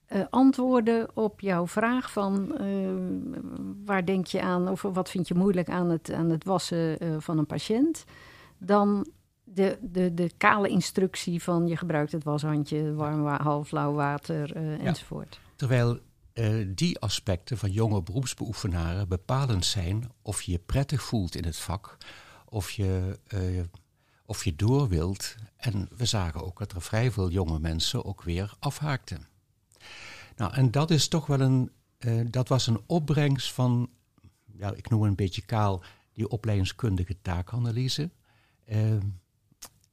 uh, 0.08 0.20
antwoorden 0.30 1.16
op 1.16 1.40
jouw 1.40 1.66
vraag 1.66 2.12
van 2.12 2.56
uh, 2.60 2.90
waar 3.84 4.04
denk 4.04 4.26
je 4.26 4.40
aan 4.40 4.68
of 4.68 4.82
wat 4.82 5.10
vind 5.10 5.28
je 5.28 5.34
moeilijk 5.34 5.68
aan 5.68 5.90
het, 5.90 6.12
aan 6.12 6.30
het 6.30 6.44
wassen 6.44 6.98
van 7.22 7.38
een 7.38 7.46
patiënt, 7.46 8.04
dan 8.58 9.06
de, 9.44 9.78
de, 9.80 10.14
de 10.14 10.30
kale 10.36 10.68
instructie 10.68 11.42
van 11.42 11.66
je 11.66 11.76
gebruikt 11.76 12.12
het 12.12 12.24
washandje, 12.24 12.94
warm 12.94 13.26
half 13.26 13.70
lauw 13.70 13.92
water 13.92 14.62
ja. 14.62 14.78
enzovoort. 14.78 15.40
Terwijl 15.56 15.98
die 16.66 16.98
aspecten 16.98 17.58
van 17.58 17.70
jonge 17.70 18.02
beroepsbeoefenaren 18.02 19.08
bepalend 19.08 19.64
zijn 19.64 20.10
of 20.22 20.42
je 20.42 20.52
je 20.52 20.58
prettig 20.58 21.02
voelt 21.02 21.36
in 21.36 21.44
het 21.44 21.56
vak, 21.56 21.96
of 22.44 22.70
je, 22.70 23.18
of 24.26 24.44
je 24.44 24.56
door 24.56 24.88
wilt. 24.88 25.34
En 25.56 25.88
we 25.96 26.04
zagen 26.04 26.44
ook 26.44 26.58
dat 26.58 26.72
er 26.72 26.82
vrij 26.82 27.10
veel 27.10 27.30
jonge 27.30 27.58
mensen 27.58 28.04
ook 28.04 28.22
weer 28.22 28.54
afhaakten. 28.58 29.26
Nou, 30.36 30.52
en 30.52 30.70
dat 30.70 30.90
is 30.90 31.08
toch 31.08 31.26
wel 31.26 31.40
een, 31.40 31.70
uh, 31.98 32.26
dat 32.30 32.48
was 32.48 32.66
een 32.66 32.80
opbrengst 32.86 33.52
van, 33.52 33.90
ja, 34.52 34.72
ik 34.74 34.90
noem 34.90 35.02
een 35.02 35.14
beetje 35.14 35.42
kaal, 35.42 35.82
die 36.12 36.28
opleidingskundige 36.28 37.16
taakanalyse. 37.22 38.10
Uh, 38.68 38.96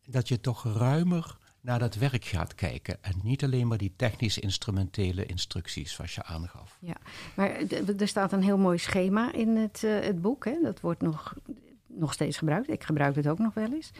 dat 0.05 0.27
je 0.27 0.39
toch 0.41 0.63
ruimer 0.63 1.37
naar 1.61 1.79
dat 1.79 1.95
werk 1.95 2.25
gaat 2.25 2.55
kijken. 2.55 3.03
En 3.03 3.19
niet 3.23 3.43
alleen 3.43 3.67
maar 3.67 3.77
die 3.77 3.93
technisch 3.95 4.37
instrumentele 4.37 5.25
instructies, 5.25 5.93
zoals 5.93 6.15
je 6.15 6.23
aangaf. 6.23 6.77
Ja, 6.81 6.97
maar 7.35 7.49
er 7.97 8.07
staat 8.07 8.31
een 8.31 8.43
heel 8.43 8.57
mooi 8.57 8.77
schema 8.77 9.33
in 9.33 9.55
het, 9.55 9.81
uh, 9.85 9.99
het 9.99 10.21
boek. 10.21 10.45
Hè? 10.45 10.59
Dat 10.61 10.79
wordt 10.79 11.01
nog, 11.01 11.35
nog 11.87 12.13
steeds 12.13 12.37
gebruikt. 12.37 12.69
Ik 12.69 12.83
gebruik 12.83 13.15
het 13.15 13.27
ook 13.27 13.39
nog 13.39 13.53
wel 13.53 13.71
eens. 13.73 13.91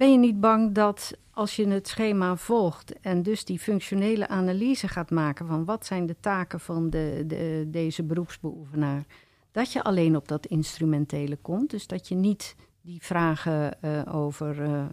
Ben 0.00 0.12
je 0.12 0.18
niet 0.18 0.40
bang 0.40 0.74
dat 0.74 1.12
als 1.30 1.56
je 1.56 1.68
het 1.68 1.88
schema 1.88 2.36
volgt 2.36 3.00
en 3.00 3.22
dus 3.22 3.44
die 3.44 3.58
functionele 3.58 4.28
analyse 4.28 4.88
gaat 4.88 5.10
maken 5.10 5.46
van 5.46 5.64
wat 5.64 5.86
zijn 5.86 6.06
de 6.06 6.16
taken 6.20 6.60
van 6.60 6.90
de, 6.90 7.24
de, 7.26 7.64
deze 7.68 8.02
beroepsbeoefenaar, 8.02 9.04
dat 9.52 9.72
je 9.72 9.82
alleen 9.82 10.16
op 10.16 10.28
dat 10.28 10.46
instrumentele 10.46 11.36
komt? 11.36 11.70
Dus 11.70 11.86
dat 11.86 12.08
je 12.08 12.14
niet 12.14 12.56
die 12.80 13.02
vragen 13.02 13.76
uh, 13.84 14.14
over 14.14 14.58
uh, 14.58 14.68
uh, 14.68 14.84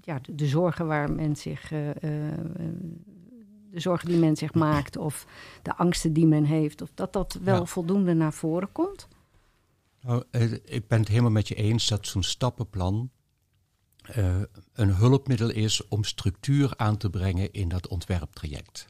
ja, 0.00 0.18
de, 0.18 0.34
de, 0.34 0.46
zorgen 0.46 0.86
waar 0.86 1.12
men 1.12 1.36
zich, 1.36 1.68
de 1.68 3.80
zorgen 3.80 4.08
die 4.08 4.18
men 4.18 4.36
zich 4.36 4.54
maakt 4.54 4.96
of 4.96 5.26
de 5.62 5.76
angsten 5.76 6.12
die 6.12 6.26
men 6.26 6.44
heeft, 6.44 6.82
of 6.82 6.90
dat 6.94 7.12
dat 7.12 7.38
wel 7.42 7.58
ja. 7.58 7.64
voldoende 7.64 8.14
naar 8.14 8.32
voren 8.32 8.72
komt? 8.72 9.08
Nou, 10.00 10.22
ik 10.64 10.88
ben 10.88 10.98
het 10.98 11.08
helemaal 11.08 11.30
met 11.30 11.48
je 11.48 11.54
eens 11.54 11.88
dat 11.88 12.06
zo'n 12.06 12.22
stappenplan 12.22 13.10
uh, 14.16 14.42
een 14.72 14.94
hulpmiddel 14.94 15.50
is 15.50 15.88
om 15.88 16.04
structuur 16.04 16.72
aan 16.76 16.96
te 16.96 17.10
brengen 17.10 17.52
in 17.52 17.68
dat 17.68 17.88
ontwerptraject. 17.88 18.86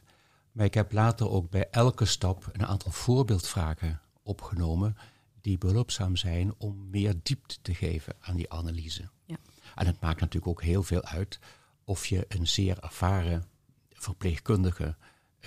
Maar 0.51 0.65
ik 0.65 0.73
heb 0.73 0.91
later 0.91 1.29
ook 1.29 1.49
bij 1.49 1.69
elke 1.69 2.05
stap 2.05 2.49
een 2.51 2.65
aantal 2.65 2.91
voorbeeldvragen 2.91 4.01
opgenomen 4.23 4.97
die 5.41 5.57
behulpzaam 5.57 6.15
zijn 6.15 6.53
om 6.57 6.89
meer 6.89 7.13
diepte 7.23 7.55
te 7.61 7.73
geven 7.73 8.15
aan 8.19 8.35
die 8.35 8.51
analyse. 8.51 9.09
Ja. 9.25 9.37
En 9.75 9.85
het 9.85 10.01
maakt 10.01 10.19
natuurlijk 10.19 10.47
ook 10.47 10.63
heel 10.63 10.83
veel 10.83 11.03
uit 11.03 11.39
of 11.83 12.05
je 12.05 12.25
een 12.27 12.47
zeer 12.47 12.79
ervaren 12.79 13.45
verpleegkundige 13.91 14.95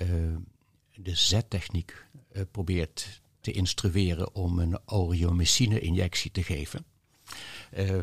uh, 0.03 0.37
de 0.95 1.15
zettechniek 1.15 2.07
uh, 2.33 2.43
probeert 2.51 3.21
te 3.41 3.53
instrueren 3.53 4.35
om 4.35 4.59
een 4.59 4.79
aureomycine-injectie 4.85 6.31
te 6.31 6.43
geven 6.43 6.85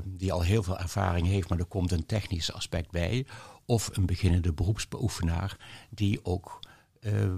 die 0.04 0.32
al 0.32 0.42
heel 0.42 0.64
veel 0.64 0.80
ervaring 0.80 1.28
heeft, 1.28 1.50
maar 1.50 1.60
er 1.60 1.66
komt 1.66 1.92
een 1.92 2.06
technisch 2.06 2.54
aspect 2.54 2.92
bij. 2.92 3.26
Of 3.66 3.98
een 3.98 4.06
beginnende 4.06 4.54
beroepsbeoefenaar 4.54 5.58
die 5.90 6.26
ook 6.26 6.60
uh, 7.02 7.34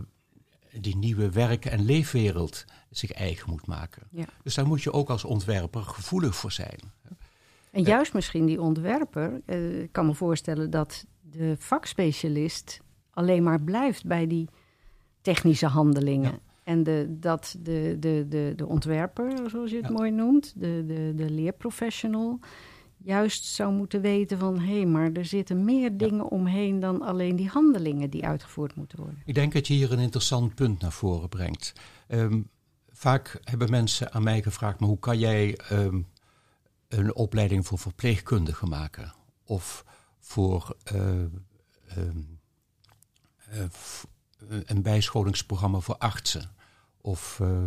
die 0.80 0.98
nieuwe 0.98 1.30
werk- 1.30 1.66
en 1.66 1.86
leefwereld 1.86 2.66
zich 2.90 3.12
eigen 3.12 3.50
moet 3.50 3.68
maken. 3.68 4.08
Ja. 4.12 4.26
Dus 4.44 4.56
daar 4.56 4.68
moet 4.68 4.84
je 4.84 4.94
ook 4.94 5.10
als 5.10 5.24
ontwerper 5.24 5.82
gevoelig 5.82 6.36
voor 6.36 6.52
zijn. 6.52 6.80
En 7.72 7.84
juist 7.84 8.14
misschien 8.14 8.46
die 8.46 8.62
ontwerper, 8.62 9.42
uh, 9.46 9.82
ik 9.82 9.92
kan 9.92 10.06
me 10.06 10.14
voorstellen 10.14 10.70
dat 10.70 11.06
de 11.22 11.56
vakspecialist 11.60 12.80
alleen 13.12 13.44
maar 13.44 13.62
blijft 13.62 14.06
bij 14.06 14.28
die 14.28 14.50
technische 15.22 15.68
handelingen. 15.68 16.32
Ja. 16.32 16.40
En 16.68 16.84
de, 16.84 17.16
dat 17.20 17.56
de, 17.60 17.96
de, 18.00 18.26
de, 18.30 18.54
de 18.56 18.66
ontwerper, 18.66 19.50
zoals 19.50 19.72
je 19.72 19.78
het 19.78 19.88
ja. 19.88 19.92
mooi 19.92 20.12
noemt, 20.12 20.54
de, 20.56 20.84
de, 20.88 21.14
de 21.16 21.30
leerprofessional, 21.30 22.40
juist 22.98 23.46
zou 23.46 23.74
moeten 23.74 24.02
weten 24.02 24.38
van 24.38 24.60
hé, 24.60 24.76
hey, 24.76 24.86
maar 24.86 25.12
er 25.12 25.26
zitten 25.26 25.66
meer 25.66 25.98
dingen 25.98 26.18
ja. 26.18 26.24
omheen 26.24 26.80
dan 26.80 27.02
alleen 27.02 27.36
die 27.36 27.48
handelingen 27.48 28.10
die 28.10 28.26
uitgevoerd 28.26 28.76
moeten 28.76 28.98
worden. 29.00 29.22
Ik 29.26 29.36
denk 29.36 29.54
dat 29.54 29.68
je 29.68 29.74
hier 29.74 29.92
een 29.92 30.00
interessant 30.00 30.56
punt 30.56 30.82
naar 30.82 30.92
voren 30.92 31.30
brengt. 31.30 31.74
Um, 32.08 32.50
vaak 32.90 33.40
hebben 33.44 33.70
mensen 33.70 34.12
aan 34.12 34.24
mij 34.24 34.42
gevraagd, 34.42 34.80
maar 34.80 34.90
hoe 34.90 35.00
kan 35.00 35.20
jij 35.20 35.60
um, 35.72 36.08
een 36.88 37.16
opleiding 37.16 37.66
voor 37.66 37.80
verpleegkundigen 37.80 38.70
maken? 38.70 39.14
Of 39.46 39.86
voor 40.20 40.76
uh, 40.94 41.02
um, 41.98 42.40
uh, 43.54 43.64
een 44.66 44.82
bijscholingsprogramma 44.82 45.80
voor 45.80 45.98
artsen? 45.98 46.56
Of 47.08 47.40
uh, 47.42 47.64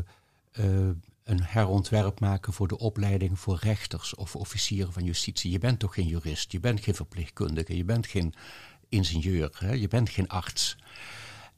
uh, 0.53 0.89
een 1.25 1.43
herontwerp 1.43 2.21
maken 2.21 2.53
voor 2.53 2.69
de 2.69 2.79
opleiding 2.79 3.39
voor 3.39 3.59
rechters 3.61 4.15
of 4.15 4.37
officieren 4.37 4.93
van 4.93 5.05
justitie. 5.05 5.51
Je 5.51 5.59
bent 5.59 5.79
toch 5.79 5.95
geen 5.95 6.07
jurist, 6.07 6.53
je 6.53 6.61
bent 6.61 6.81
geen 6.81 6.95
verpleegkundige, 6.95 7.77
je 7.77 7.85
bent 7.85 8.07
geen 8.07 8.35
ingenieur, 8.89 9.57
hè? 9.59 9.73
je 9.73 9.89
bent 9.89 10.09
geen 10.09 10.29
arts. 10.29 10.77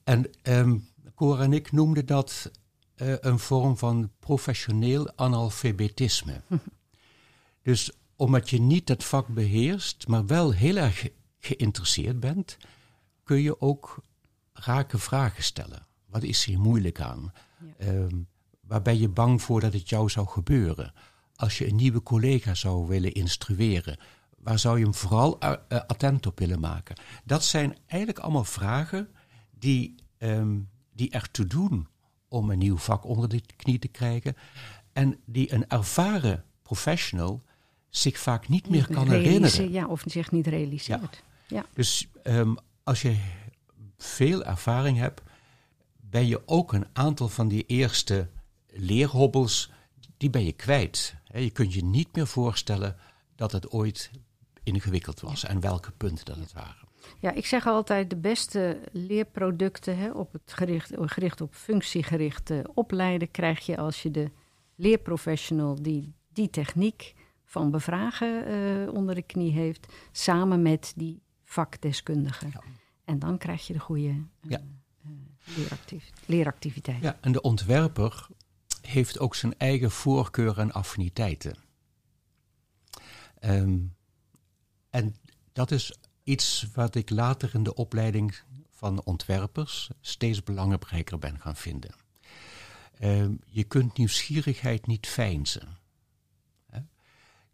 En 0.05 0.31
um, 0.43 0.89
Cora 1.15 1.43
en 1.43 1.53
ik 1.53 1.73
noemden 1.73 2.07
dat 2.07 2.51
uh, 2.97 3.15
een 3.21 3.39
vorm 3.39 3.79
van 3.79 4.11
professioneel 4.19 5.13
analfabetisme. 5.17 6.41
dus 7.63 7.91
omdat 8.17 8.51
je 8.51 8.61
niet 8.61 8.89
het 8.89 9.05
vak 9.05 9.27
beheerst, 9.27 10.07
maar 10.07 10.27
wel 10.27 10.51
heel 10.51 10.77
erg 10.77 11.09
geïnteresseerd 11.39 12.21
bent, 12.21 12.57
kun 13.25 13.41
je 13.41 13.61
ook 13.61 14.05
rake 14.53 14.99
vragen 14.99 15.43
stellen. 15.43 15.87
Wat 16.07 16.23
is 16.23 16.45
hier 16.45 16.59
moeilijk 16.59 17.01
aan? 17.01 17.33
Ja. 17.79 17.87
Um, 17.87 18.27
waar 18.61 18.83
ben 18.83 18.99
je 18.99 19.09
bang 19.09 19.43
voor 19.43 19.61
dat 19.61 19.73
het 19.73 19.89
jou 19.89 20.11
zou 20.11 20.27
gebeuren? 20.27 20.93
Als 21.35 21.59
je 21.59 21.69
een 21.69 21.77
nieuwe 21.77 22.03
collega 22.03 22.55
zou 22.55 22.87
willen 22.87 23.13
instrueren, 23.13 23.99
waar 24.39 24.59
zou 24.59 24.79
je 24.79 24.85
hem 24.85 24.95
vooral 24.95 25.39
uh, 25.45 25.53
attent 25.69 26.27
op 26.27 26.39
willen 26.39 26.61
maken? 26.61 26.97
Dat 27.25 27.45
zijn 27.45 27.77
eigenlijk 27.87 28.21
allemaal 28.21 28.45
vragen 28.45 29.09
die, 29.51 29.95
um, 30.19 30.69
die 30.93 31.11
ertoe 31.11 31.47
doen 31.47 31.89
om 32.29 32.51
een 32.51 32.59
nieuw 32.59 32.77
vak 32.77 33.05
onder 33.05 33.29
de 33.29 33.43
knie 33.57 33.79
te 33.79 33.89
krijgen. 33.89 34.37
En 34.93 35.19
die 35.25 35.53
een 35.53 35.69
ervaren 35.69 36.45
professional 36.63 37.43
zich 37.89 38.19
vaak 38.19 38.49
niet 38.49 38.69
meer 38.69 38.87
kan 38.87 39.11
herinneren. 39.11 39.71
Ja, 39.71 39.87
of 39.87 40.03
zich 40.07 40.31
niet 40.31 40.47
realiseert. 40.47 41.23
Ja. 41.47 41.57
ja. 41.57 41.65
Dus 41.75 42.09
um, 42.25 42.57
als 42.83 43.03
je 43.03 43.17
veel 43.97 44.45
ervaring 44.45 44.99
hebt, 44.99 45.23
ben 46.13 46.27
je 46.27 46.43
ook 46.47 46.73
een 46.73 46.87
aantal 46.93 47.29
van 47.29 47.49
die 47.49 47.67
eerste 47.67 48.29
leerhobbels, 48.67 49.73
die 50.17 50.31
ben 50.31 50.45
je 50.45 50.53
kwijt. 50.53 51.15
Je 51.35 51.51
kunt 51.51 51.75
je 51.75 51.85
niet 51.85 52.15
meer 52.15 52.27
voorstellen 52.27 52.97
dat 53.37 53.53
het 53.53 53.71
ooit 53.71 54.11
ingewikkeld 54.63 55.21
was 55.21 55.45
en 55.45 55.61
welke 55.61 55.91
punten 55.91 56.25
dat 56.25 56.37
het 56.37 56.53
waren. 56.53 56.89
Ja, 57.19 57.33
ik 57.33 57.47
zeg 57.47 57.67
altijd 57.67 58.11
de 58.11 58.17
beste 58.17 58.81
leerproducten 58.93 59.99
hè, 59.99 60.11
op 60.11 60.33
het 60.33 60.53
gericht, 60.53 60.93
gericht 60.95 61.41
op 61.41 61.55
functiegericht 61.55 62.51
opleiden 62.75 63.31
krijg 63.31 63.67
je 63.67 63.77
als 63.77 64.03
je 64.03 64.11
de 64.11 64.31
leerprofessional 64.75 65.83
die 65.83 66.15
die 66.33 66.51
techniek 66.51 67.15
van 67.45 67.71
bevragen 67.71 68.47
eh, 68.47 68.95
onder 68.95 69.15
de 69.15 69.23
knie 69.23 69.53
heeft, 69.53 69.93
samen 70.11 70.63
met 70.63 70.93
die 70.97 71.23
vakdeskundige. 71.45 72.47
Ja. 72.47 72.63
En 73.05 73.19
dan 73.19 73.39
krijg 73.39 73.67
je 73.67 73.73
de 73.73 73.79
goede 73.79 74.09
uh, 74.09 74.17
ja. 74.41 74.61
Leeractiviteit. 76.27 77.03
Ja, 77.03 77.19
en 77.21 77.33
de 77.33 77.41
ontwerper 77.41 78.27
heeft 78.81 79.19
ook 79.19 79.35
zijn 79.35 79.59
eigen 79.59 79.91
voorkeuren 79.91 80.63
en 80.63 80.73
affiniteiten. 80.73 81.57
Ehm, 83.39 83.79
en 84.91 85.17
dat 85.53 85.71
is 85.71 85.99
iets 86.23 86.67
wat 86.75 86.95
ik 86.95 87.11
later 87.11 87.55
in 87.55 87.63
de 87.63 87.75
opleiding 87.75 88.41
van 88.71 89.03
ontwerpers 89.05 89.91
steeds 90.01 90.43
belangrijker 90.43 91.19
ben 91.19 91.41
gaan 91.41 91.57
vinden. 91.57 91.95
Ehm, 92.99 93.33
je 93.47 93.65
kunt 93.65 93.97
nieuwsgierigheid 93.97 94.87
niet 94.87 95.07
feinzen. 95.07 95.81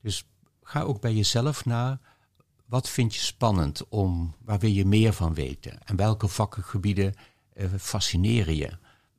Dus 0.00 0.24
ga 0.62 0.80
ook 0.80 1.00
bij 1.00 1.14
jezelf 1.14 1.64
na. 1.64 2.00
Wat 2.66 2.88
vind 2.88 3.14
je 3.14 3.20
spannend 3.20 3.88
om, 3.88 4.34
waar 4.44 4.58
wil 4.58 4.70
je 4.70 4.84
meer 4.84 5.12
van 5.12 5.34
weten? 5.34 5.82
En 5.84 5.96
welke 5.96 6.28
vakgebieden 6.28 7.14
fascineren 7.78 8.56
je? 8.56 8.70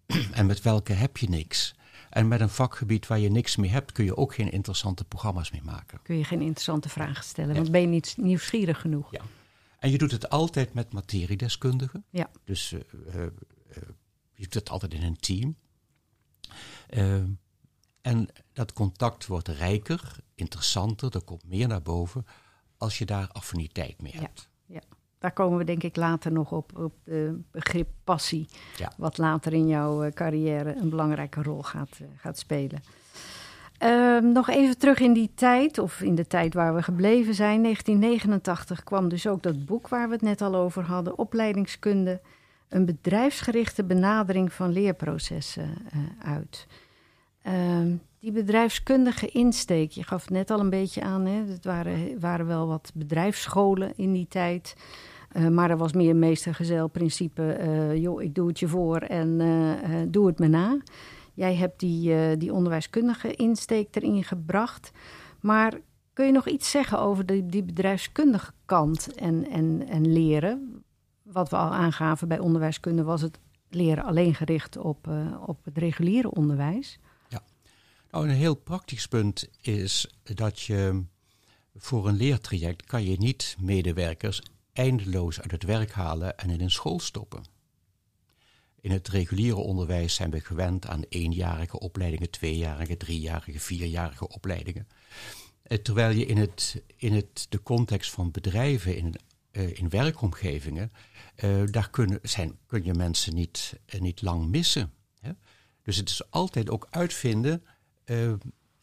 en 0.32 0.46
met 0.46 0.62
welke 0.62 0.94
heb 0.94 1.18
je 1.18 1.30
niks? 1.30 1.76
En 2.10 2.28
met 2.28 2.42
een 2.42 2.50
vakgebied 2.50 3.08
waar 3.08 3.20
je 3.20 3.30
niks 3.30 3.56
mee 3.56 3.70
hebt, 3.70 3.92
kun 3.92 4.06
je 4.06 4.18
ook 4.18 4.34
geen 4.34 4.52
interessante 4.52 5.06
programma's 5.06 5.52
mee 5.52 5.62
maken. 5.64 6.00
Kun 6.02 6.18
je 6.18 6.24
geen 6.24 6.42
interessante 6.42 6.90
vragen 6.90 7.24
stellen, 7.24 7.56
want 7.56 7.72
ben 7.72 7.82
je 7.82 7.88
niet 7.88 8.14
nieuwsgierig 8.18 8.82
genoeg. 8.82 9.12
Ja. 9.12 9.22
En 9.80 9.92
je 9.92 9.98
doet 9.98 10.12
het 10.12 10.30
altijd 10.30 10.74
met 10.74 10.94
materiedeskundigen. 10.94 12.06
Ja. 12.10 12.30
Dus 12.44 12.72
uh, 12.72 12.80
uh, 13.16 13.24
je 14.34 14.44
doet 14.44 14.54
het 14.54 14.70
altijd 14.70 14.94
in 14.94 15.04
een 15.04 15.18
team. 15.18 15.56
en 18.02 18.28
dat 18.54 18.74
contact 18.74 19.26
wordt 19.26 19.48
rijker, 19.48 20.16
interessanter, 20.36 21.16
er 21.16 21.24
komt 21.24 21.48
meer 21.48 21.68
naar 21.68 21.82
boven 21.82 22.26
als 22.78 22.98
je 22.98 23.06
daar 23.06 23.28
affiniteit 23.28 24.02
mee 24.02 24.16
hebt. 24.16 24.50
Ja, 24.66 24.74
ja. 24.74 24.98
Daar 25.20 25.32
komen 25.32 25.58
we 25.58 25.64
denk 25.64 25.84
ik 25.84 25.96
later 25.96 26.32
nog 26.32 26.52
op, 26.52 26.78
op 26.78 26.94
het 27.04 27.52
begrip 27.52 27.88
passie. 28.04 28.48
Ja. 28.78 28.92
Wat 28.98 29.18
later 29.18 29.54
in 29.54 29.68
jouw 29.68 30.10
carrière 30.10 30.76
een 30.76 30.90
belangrijke 30.90 31.44
rol 31.44 31.62
gaat, 31.62 32.00
gaat 32.18 32.38
spelen. 32.38 32.82
Uh, 33.84 34.20
nog 34.20 34.50
even 34.50 34.78
terug 34.78 35.00
in 35.00 35.14
die 35.14 35.32
tijd, 35.36 35.78
of 35.78 36.02
in 36.02 36.16
de 36.16 36.28
tijd 36.28 36.54
waar 36.54 36.76
we 36.76 36.84
gebleven 36.84 37.34
zijn. 37.34 37.64
1989 37.64 38.84
kwam 38.84 39.10
dus 39.10 39.28
ook 39.28 39.44
dat 39.44 39.66
boek 39.66 39.88
waar 39.88 40.08
we 40.08 40.14
het 40.14 40.22
net 40.22 40.42
al 40.42 40.56
over 40.56 40.84
hadden, 40.84 41.18
Opleidingskunde, 41.18 42.22
een 42.70 42.86
bedrijfsgerichte 42.86 43.84
benadering 43.84 44.54
van 44.54 44.72
leerprocessen 44.72 45.78
uh, 45.96 46.34
uit. 46.34 46.68
Uh, 47.48 47.54
die 48.20 48.32
bedrijfskundige 48.32 49.28
insteek, 49.28 49.92
je 49.92 50.04
gaf 50.04 50.22
het 50.22 50.30
net 50.30 50.52
al 50.52 50.60
een 50.60 50.70
beetje 50.70 51.02
aan, 51.02 51.26
hè, 51.26 51.44
het 51.52 51.66
waren, 51.66 52.20
waren 52.20 52.48
wel 52.48 52.68
wat 52.68 52.92
bedrijfsscholen 52.94 53.94
in 53.96 54.14
die 54.14 54.28
tijd. 54.28 54.76
Uh, 55.34 55.48
maar 55.48 55.70
er 55.70 55.78
was 55.78 55.94
meer 55.94 56.16
meestergezelprincipe, 56.16 57.58
uh, 57.62 57.96
joh, 58.02 58.22
ik 58.22 58.36
doe 58.36 58.48
het 58.48 58.60
je 58.60 58.68
voor 58.68 58.98
en 58.98 59.38
doe 60.12 60.28
het 60.28 60.40
me 60.40 60.48
na. 60.48 60.78
Jij 61.34 61.56
hebt 61.56 61.80
die, 61.80 62.38
die 62.38 62.54
onderwijskundige 62.54 63.36
insteek 63.36 63.96
erin 63.96 64.24
gebracht. 64.24 64.92
Maar 65.40 65.80
kun 66.14 66.26
je 66.26 66.32
nog 66.32 66.48
iets 66.48 66.72
zeggen 66.72 67.00
over 67.00 67.26
die, 67.26 67.46
die 67.46 67.64
bedrijfskundige 67.64 68.52
kant 68.66 69.14
en, 69.16 69.50
en, 69.50 69.88
en 69.88 70.14
leren? 70.14 70.84
Wat 71.24 71.50
we 71.50 71.56
al 71.56 71.74
aangaven 71.74 72.28
bij 72.28 72.40
onderwijskunde 72.40 73.04
was 73.04 73.22
het 73.22 73.40
leren 73.70 74.04
alleen 74.04 74.36
gericht 74.36 74.78
op, 74.78 75.10
op 75.46 75.66
het 75.66 75.78
reguliere 75.78 76.32
onderwijs. 76.32 77.00
Nou 78.12 78.30
een 78.30 78.36
heel 78.36 78.56
praktisch 78.56 79.08
punt 79.08 79.50
is 79.62 80.12
dat 80.24 80.60
je 80.60 81.04
voor 81.76 82.08
een 82.08 82.16
leertraject 82.16 82.86
kan 82.86 83.04
je 83.04 83.18
niet 83.18 83.56
medewerkers 83.60 84.42
eindeloos 84.74 85.42
uit 85.42 85.52
het 85.52 85.64
werk 85.64 85.92
halen 85.92 86.38
en 86.38 86.50
in 86.50 86.62
een 86.62 86.72
school 86.72 87.00
stoppen. 87.00 87.44
In 88.82 88.92
het 88.92 89.08
reguliere 89.08 89.60
onderwijs 89.60 90.16
zijn 90.16 90.32
we 90.32 90.40
gewend 90.40 90.88
aan 90.88 91.04
eenjarige 91.10 91.80
opleidingen, 91.80 92.30
tweejarige, 92.30 92.98
driejarige, 92.98 93.60
vierjarige 93.60 94.28
opleidingen. 94.28 94.88
Eh, 95.62 95.78
terwijl 95.78 96.16
je 96.16 96.26
in, 96.26 96.38
het, 96.38 96.84
in 96.96 97.14
het, 97.14 97.46
de 97.50 97.64
context 97.64 98.12
van 98.12 98.32
bedrijven, 98.32 98.96
in, 98.96 99.16
uh, 99.52 99.78
in 99.78 99.90
werkomgevingen, 99.90 100.92
uh, 101.44 101.64
daar 101.66 101.90
kunnen, 101.90 102.20
zijn, 102.22 102.58
kun 102.66 102.84
je 102.84 102.94
mensen 102.94 103.36
niet, 103.36 103.80
niet 104.00 104.22
lang 104.22 104.48
missen. 104.48 104.94
Hè? 105.20 105.32
Dus 105.84 105.98
het 105.98 106.10
is 106.10 106.32
altijd 106.32 106.70
ook 106.70 106.88
uitvinden, 106.90 107.64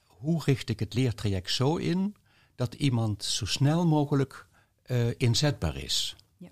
hoe 0.06 0.42
richt 0.44 0.68
ik 0.68 0.80
het 0.80 0.94
leertraject 0.94 1.50
zo 1.50 1.76
in 1.76 2.16
dat 2.54 2.74
iemand 2.74 3.24
zo 3.24 3.44
snel 3.46 3.86
mogelijk 3.86 4.46
inzetbaar 5.16 5.76
is. 5.76 6.16
Ja. 6.36 6.48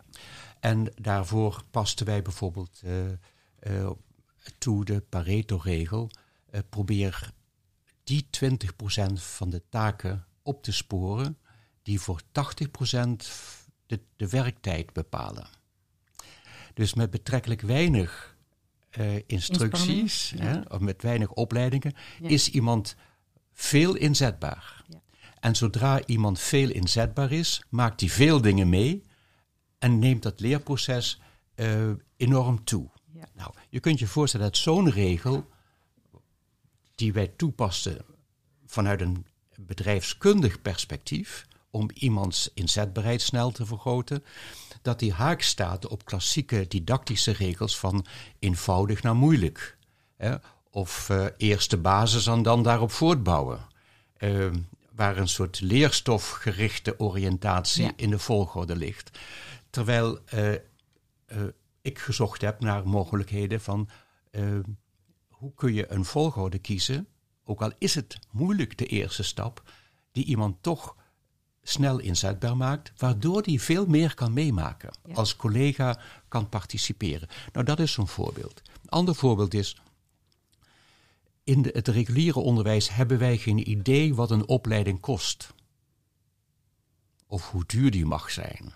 En 0.61 0.93
daarvoor 0.95 1.63
pasten 1.71 2.07
wij 2.07 2.23
bijvoorbeeld 2.23 2.81
uh, 3.67 3.91
toe 4.59 4.85
de 4.85 5.01
Pareto-regel. 5.01 6.11
Probeer 6.69 7.33
die 8.05 8.27
20% 8.41 9.13
van 9.15 9.51
de 9.51 9.63
taken 9.69 10.27
op 10.43 10.63
te 10.63 10.73
sporen 10.73 11.39
die 11.83 12.01
voor 12.01 12.21
80% 12.23 12.27
de, 13.87 14.01
de 14.17 14.29
werktijd 14.29 14.93
bepalen. 14.93 15.47
Dus 16.75 16.95
met 16.95 17.11
betrekkelijk 17.11 17.61
weinig 17.61 18.37
uh, 18.99 19.17
instructies, 19.27 20.35
hè, 20.37 20.61
of 20.61 20.79
met 20.79 21.03
weinig 21.03 21.31
opleidingen, 21.31 21.95
ja. 22.21 22.29
is 22.29 22.51
iemand 22.51 22.97
veel 23.53 23.95
inzetbaar. 23.95 24.85
Ja. 24.89 25.03
En 25.45 25.57
zodra 25.57 26.07
iemand 26.07 26.41
veel 26.41 26.71
inzetbaar 26.71 27.33
is, 27.33 27.63
maakt 27.69 28.01
hij 28.01 28.09
veel 28.09 28.41
dingen 28.41 28.69
mee 28.69 29.05
en 29.79 29.99
neemt 29.99 30.23
dat 30.23 30.41
leerproces 30.41 31.21
uh, 31.57 31.91
enorm 32.17 32.65
toe. 32.65 32.91
Nou, 33.35 33.53
je 33.71 33.81
kunt 33.81 33.99
je 33.99 34.07
voorstellen 34.07 34.47
dat 34.47 34.57
zo'n 34.57 34.91
regel, 34.91 35.49
die 36.95 37.13
wij 37.13 37.27
toepassen 37.37 38.05
vanuit 38.67 39.01
een 39.01 39.27
bedrijfskundig 39.57 40.63
perspectief, 40.63 41.47
om 41.71 41.91
iemands 41.95 42.51
inzetbaarheid 42.55 43.23
snel 43.23 43.51
te 43.51 43.67
vergroten, 43.67 44.25
dat 44.83 44.99
die 44.99 45.13
haak 45.13 45.43
staat 45.43 45.87
op 45.87 46.05
klassieke 46.05 46.69
didactische 46.69 47.33
regels 47.33 47.79
van 47.79 48.07
eenvoudig 48.39 49.03
naar 49.03 49.17
moeilijk. 49.17 49.77
Hè? 50.17 50.35
Of 50.71 51.09
uh, 51.09 51.27
eerst 51.37 51.71
de 51.71 51.79
basis 51.79 52.27
en 52.27 52.43
dan 52.43 52.63
daarop 52.63 52.91
voortbouwen. 52.91 53.67
Uh, 54.19 54.53
waar 54.95 55.17
een 55.17 55.29
soort 55.29 55.61
leerstofgerichte 55.61 56.99
oriëntatie 57.01 57.85
ja. 57.85 57.93
in 57.97 58.11
de 58.11 58.19
volgorde 58.19 58.77
ligt. 58.77 59.19
Terwijl 59.71 60.19
uh, 60.35 60.53
ik 61.83 61.99
gezocht 61.99 62.41
heb 62.41 62.61
naar 62.61 62.89
mogelijkheden 62.89 63.61
van 63.61 63.89
uh, 64.31 64.59
hoe 65.29 65.55
kun 65.55 65.75
je 65.75 65.93
een 65.93 66.05
volgorde 66.05 66.59
kiezen, 66.59 67.07
ook 67.45 67.63
al 67.63 67.73
is 67.79 67.95
het 67.95 68.19
moeilijk 68.31 68.79
de 68.79 68.87
eerste 68.87 69.23
stap, 69.23 69.63
die 70.13 70.25
iemand 70.25 70.63
toch 70.63 70.97
snel 71.63 71.99
inzetbaar 71.99 72.57
maakt, 72.57 72.93
waardoor 72.97 73.43
die 73.43 73.61
veel 73.61 73.87
meer 73.87 74.15
kan 74.15 74.33
meemaken, 74.33 74.91
ja. 75.07 75.15
als 75.15 75.37
collega 75.37 76.01
kan 76.29 76.49
participeren. 76.49 77.29
Nou, 77.53 77.67
dat 77.67 77.79
is 77.79 77.93
zo'n 77.93 78.09
voorbeeld. 78.09 78.63
Een 78.83 78.89
ander 78.89 79.15
voorbeeld 79.15 79.55
is, 79.55 79.77
in 81.45 81.71
het 81.73 81.89
reguliere 81.89 82.39
onderwijs 82.39 82.89
hebben 82.89 83.19
wij 83.19 83.39
geen 83.39 83.71
idee 83.71 84.15
wat 84.15 84.31
een 84.31 84.49
opleiding 84.49 85.01
kost. 85.01 85.55
Of 87.27 87.51
hoe 87.51 87.65
duur 87.67 87.91
die 87.91 88.07
mag 88.07 88.31
zijn. 88.31 88.73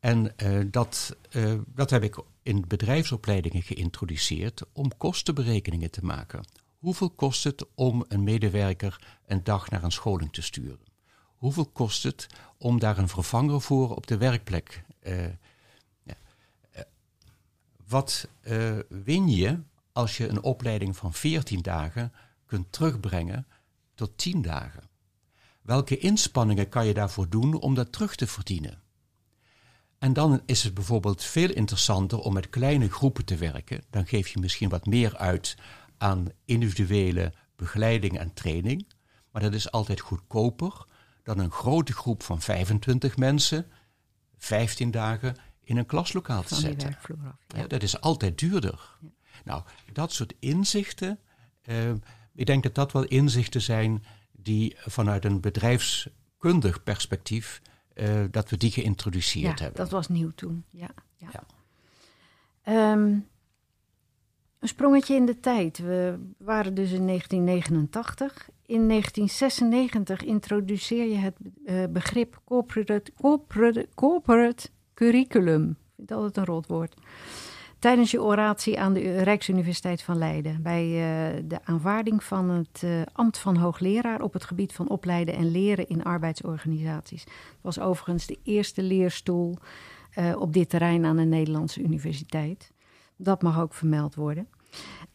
En 0.00 0.34
uh, 0.42 0.64
dat, 0.70 1.16
uh, 1.30 1.54
dat 1.66 1.90
heb 1.90 2.02
ik 2.02 2.22
in 2.42 2.64
bedrijfsopleidingen 2.68 3.62
geïntroduceerd 3.62 4.62
om 4.72 4.96
kostenberekeningen 4.96 5.90
te 5.90 6.04
maken. 6.04 6.46
Hoeveel 6.78 7.10
kost 7.10 7.44
het 7.44 7.66
om 7.74 8.04
een 8.08 8.24
medewerker 8.24 9.18
een 9.26 9.44
dag 9.44 9.70
naar 9.70 9.84
een 9.84 9.92
scholing 9.92 10.32
te 10.32 10.42
sturen? 10.42 10.86
Hoeveel 11.36 11.66
kost 11.66 12.02
het 12.02 12.26
om 12.58 12.78
daar 12.78 12.98
een 12.98 13.08
vervanger 13.08 13.60
voor 13.60 13.94
op 13.94 14.06
de 14.06 14.16
werkplek? 14.16 14.84
Ja. 16.02 16.16
wat 17.86 18.28
win 18.88 19.28
je 19.28 19.60
als 19.98 20.16
je 20.16 20.28
een 20.28 20.42
opleiding 20.42 20.96
van 20.96 21.12
14 21.14 21.62
dagen 21.62 22.12
kunt 22.46 22.72
terugbrengen 22.72 23.46
tot 23.94 24.18
10 24.18 24.42
dagen? 24.42 24.88
Welke 25.62 25.98
inspanningen 25.98 26.68
kan 26.68 26.86
je 26.86 26.94
daarvoor 26.94 27.28
doen 27.28 27.54
om 27.54 27.74
dat 27.74 27.92
terug 27.92 28.14
te 28.14 28.26
verdienen? 28.26 28.82
En 29.98 30.12
dan 30.12 30.42
is 30.46 30.62
het 30.62 30.74
bijvoorbeeld 30.74 31.22
veel 31.22 31.50
interessanter 31.50 32.18
om 32.18 32.32
met 32.32 32.48
kleine 32.48 32.90
groepen 32.90 33.24
te 33.24 33.36
werken. 33.36 33.84
Dan 33.90 34.06
geef 34.06 34.28
je 34.28 34.40
misschien 34.40 34.68
wat 34.68 34.86
meer 34.86 35.16
uit 35.16 35.56
aan 35.96 36.26
individuele 36.44 37.32
begeleiding 37.56 38.18
en 38.18 38.34
training. 38.34 38.86
Maar 39.30 39.42
dat 39.42 39.54
is 39.54 39.70
altijd 39.70 40.00
goedkoper 40.00 40.84
dan 41.22 41.38
een 41.38 41.50
grote 41.50 41.92
groep 41.92 42.22
van 42.22 42.40
25 42.40 43.16
mensen 43.16 43.66
15 44.36 44.90
dagen 44.90 45.36
in 45.60 45.76
een 45.76 45.86
klaslokaal 45.86 46.42
te 46.42 46.54
zetten. 46.54 46.96
Af, 46.96 47.08
ja. 47.08 47.38
Ja, 47.46 47.66
dat 47.66 47.82
is 47.82 48.00
altijd 48.00 48.38
duurder. 48.38 48.96
Ja. 49.00 49.08
Nou, 49.44 49.62
dat 49.92 50.12
soort 50.12 50.34
inzichten 50.38 51.18
uh, 51.68 51.92
ik 52.38 52.46
denk 52.46 52.62
dat 52.62 52.74
dat 52.74 52.92
wel 52.92 53.04
inzichten 53.04 53.62
zijn 53.62 54.04
die 54.32 54.76
vanuit 54.78 55.24
een 55.24 55.40
bedrijfskundig 55.40 56.82
perspectief, 56.82 57.62
uh, 57.94 58.24
dat 58.30 58.50
we 58.50 58.56
die 58.56 58.70
geïntroduceerd 58.70 59.58
ja, 59.58 59.64
hebben. 59.64 59.82
Dat 59.82 59.90
was 59.90 60.08
nieuw 60.08 60.30
toen, 60.34 60.64
ja. 60.70 60.90
ja. 61.16 61.28
ja. 62.64 62.92
Um, 62.92 63.26
een 64.58 64.68
sprongetje 64.68 65.14
in 65.14 65.26
de 65.26 65.40
tijd. 65.40 65.78
We 65.78 66.18
waren 66.38 66.74
dus 66.74 66.90
in 66.90 67.06
1989. 67.06 68.48
In 68.66 68.88
1996 68.88 70.24
introduceer 70.24 71.08
je 71.08 71.16
het 71.16 71.36
uh, 71.64 71.84
begrip 71.90 72.40
corporate, 72.44 73.12
corporate, 73.20 73.88
corporate 73.94 74.68
curriculum. 74.94 75.70
Ik 75.70 75.92
vind 75.96 76.08
het 76.08 76.18
altijd 76.18 76.36
een 76.36 76.54
rotwoord. 76.54 76.94
Tijdens 77.78 78.10
je 78.10 78.22
oratie 78.22 78.80
aan 78.80 78.92
de 78.92 79.22
Rijksuniversiteit 79.22 80.02
van 80.02 80.18
Leiden. 80.18 80.62
Bij 80.62 80.86
uh, 80.86 81.42
de 81.44 81.58
aanvaarding 81.64 82.24
van 82.24 82.48
het 82.50 82.82
uh, 82.84 82.90
ambt 83.12 83.38
van 83.38 83.56
hoogleraar 83.56 84.22
op 84.22 84.32
het 84.32 84.44
gebied 84.44 84.72
van 84.72 84.88
opleiden 84.88 85.34
en 85.34 85.50
leren 85.50 85.88
in 85.88 86.04
arbeidsorganisaties. 86.04 87.22
Het 87.24 87.58
was 87.60 87.80
overigens 87.80 88.26
de 88.26 88.38
eerste 88.42 88.82
leerstoel 88.82 89.58
op 90.38 90.52
dit 90.52 90.68
terrein 90.68 91.04
aan 91.04 91.16
de 91.16 91.24
Nederlandse 91.24 91.82
universiteit. 91.82 92.72
Dat 93.16 93.42
mag 93.42 93.60
ook 93.60 93.74
vermeld 93.74 94.14
worden. 94.14 94.48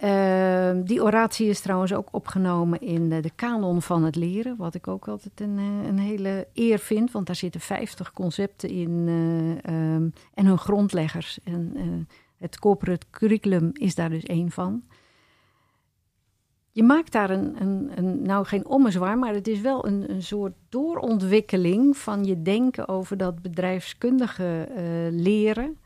Uh, 0.04 0.72
die 0.84 1.04
oratie 1.04 1.48
is 1.48 1.60
trouwens 1.60 1.94
ook 1.94 2.08
opgenomen 2.12 2.82
in 2.82 3.10
de, 3.10 3.32
kanon 3.36 3.82
van 3.82 4.04
het 4.04 4.16
leren, 4.16 4.56
wat 4.58 4.76
ik 4.76 4.88
ook 4.88 5.08
altijd 5.08 5.42
een, 5.42 5.58
een 5.58 5.98
hele 5.98 6.48
eer 6.54 6.80
vind, 6.80 7.12
want 7.12 7.26
daar 7.26 7.36
zitten 7.36 7.62
50 7.62 8.14
concepten 8.14 8.70
in 8.70 9.08
um, 9.70 10.14
en 10.34 10.46
hun 10.46 10.58
grondleggers. 10.58 11.40
En 11.44 11.78
het 12.44 12.60
corporate 12.60 13.06
curriculum 13.12 13.70
is 13.74 13.96
daar 13.96 14.10
dus 14.10 14.24
één 14.24 14.52
van. 14.52 14.84
Je 16.72 16.84
maakt 16.84 17.12
daar 17.12 17.30
een, 17.30 17.62
een, 17.62 17.92
een, 17.96 18.22
nou 18.22 18.46
geen 18.46 18.66
ommezwaar, 18.66 19.18
maar 19.18 19.34
het 19.34 19.48
is 19.48 19.62
wel 19.62 19.86
een, 19.88 20.12
een 20.12 20.24
soort 20.24 20.54
doorontwikkeling 20.70 21.98
van 21.98 22.26
je 22.26 22.42
denken 22.42 22.88
over 22.88 23.18
dat 23.18 23.42
bedrijfskundige 23.42 24.68
leren 25.12 25.78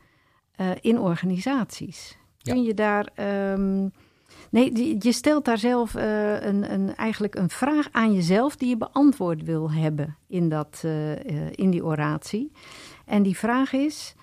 in 0.82 1.00
organisaties. 1.00 2.18
Kun 2.42 2.64
je 2.64 2.74
daar. 2.74 3.10
Um, 3.52 3.92
nee, 4.50 4.98
je 5.00 5.12
stelt 5.12 5.46
daar 5.46 5.58
zelf 5.58 5.96
uh, 5.96 6.42
een, 6.42 6.74
een, 6.74 6.96
eigenlijk 6.96 7.36
een 7.36 7.50
vraag 7.50 7.88
aan 7.92 8.14
jezelf 8.14 8.56
die 8.56 8.70
je 8.70 8.78
beantwoord 8.78 9.44
wil 9.44 9.72
hebben 9.72 10.18
in, 10.28 10.50
dat, 10.50 10.84
in 11.52 11.70
die 11.70 11.86
oratie. 11.86 12.52
En 13.06 13.24
die 13.24 13.38
vraag 13.38 13.74
is. 13.74 14.16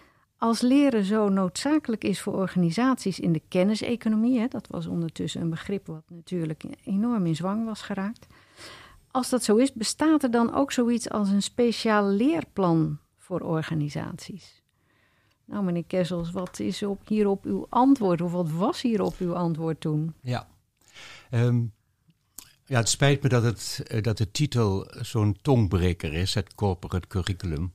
Als 0.44 0.60
leren 0.60 1.04
zo 1.04 1.28
noodzakelijk 1.28 2.04
is 2.04 2.20
voor 2.20 2.34
organisaties 2.34 3.20
in 3.20 3.32
de 3.32 3.42
kenniseconomie, 3.48 4.38
hè, 4.38 4.48
dat 4.48 4.66
was 4.66 4.86
ondertussen 4.86 5.40
een 5.40 5.50
begrip 5.50 5.86
wat 5.86 6.02
natuurlijk 6.08 6.64
enorm 6.84 7.26
in 7.26 7.36
zwang 7.36 7.64
was 7.64 7.82
geraakt. 7.82 8.26
Als 9.10 9.28
dat 9.30 9.44
zo 9.44 9.56
is, 9.56 9.72
bestaat 9.72 10.22
er 10.22 10.30
dan 10.30 10.54
ook 10.54 10.72
zoiets 10.72 11.10
als 11.10 11.28
een 11.28 11.42
speciaal 11.42 12.08
leerplan 12.08 12.98
voor 13.18 13.40
organisaties? 13.40 14.62
Nou, 15.44 15.64
meneer 15.64 15.84
Kessels, 15.84 16.30
wat 16.30 16.60
is 16.60 16.82
op, 16.82 17.08
hierop 17.08 17.44
uw 17.44 17.66
antwoord? 17.68 18.20
Of 18.20 18.32
wat 18.32 18.50
was 18.50 18.82
hierop 18.82 19.14
uw 19.18 19.34
antwoord 19.34 19.80
toen? 19.80 20.14
Ja, 20.20 20.48
um, 21.30 21.72
ja 22.64 22.78
het 22.78 22.88
spijt 22.88 23.22
me 23.22 23.28
dat, 23.28 23.42
het, 23.42 23.82
eh, 23.86 24.02
dat 24.02 24.18
de 24.18 24.30
titel 24.30 24.86
zo'n 25.00 25.36
tongbreker 25.42 26.12
is, 26.12 26.34
het 26.34 26.54
corporate 26.54 27.08
curriculum. 27.08 27.72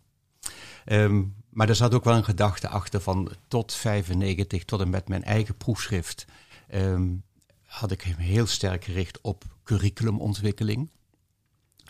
Um, 0.86 1.38
maar 1.50 1.70
er 1.70 1.76
zat 1.76 1.94
ook 1.94 2.04
wel 2.04 2.16
een 2.16 2.24
gedachte 2.24 2.68
achter 2.68 3.02
van 3.02 3.32
tot 3.48 3.74
95, 3.74 4.66
tot 4.66 4.82
en 4.82 4.90
met 4.90 5.08
mijn 5.08 5.24
eigen 5.24 5.58
proefschrift, 5.58 6.26
um, 6.74 7.24
had 7.66 7.92
ik 7.92 8.02
hem 8.02 8.16
heel 8.16 8.46
sterk 8.46 8.84
gericht 8.84 9.22
op 9.22 9.44
curriculumontwikkeling. 9.64 10.90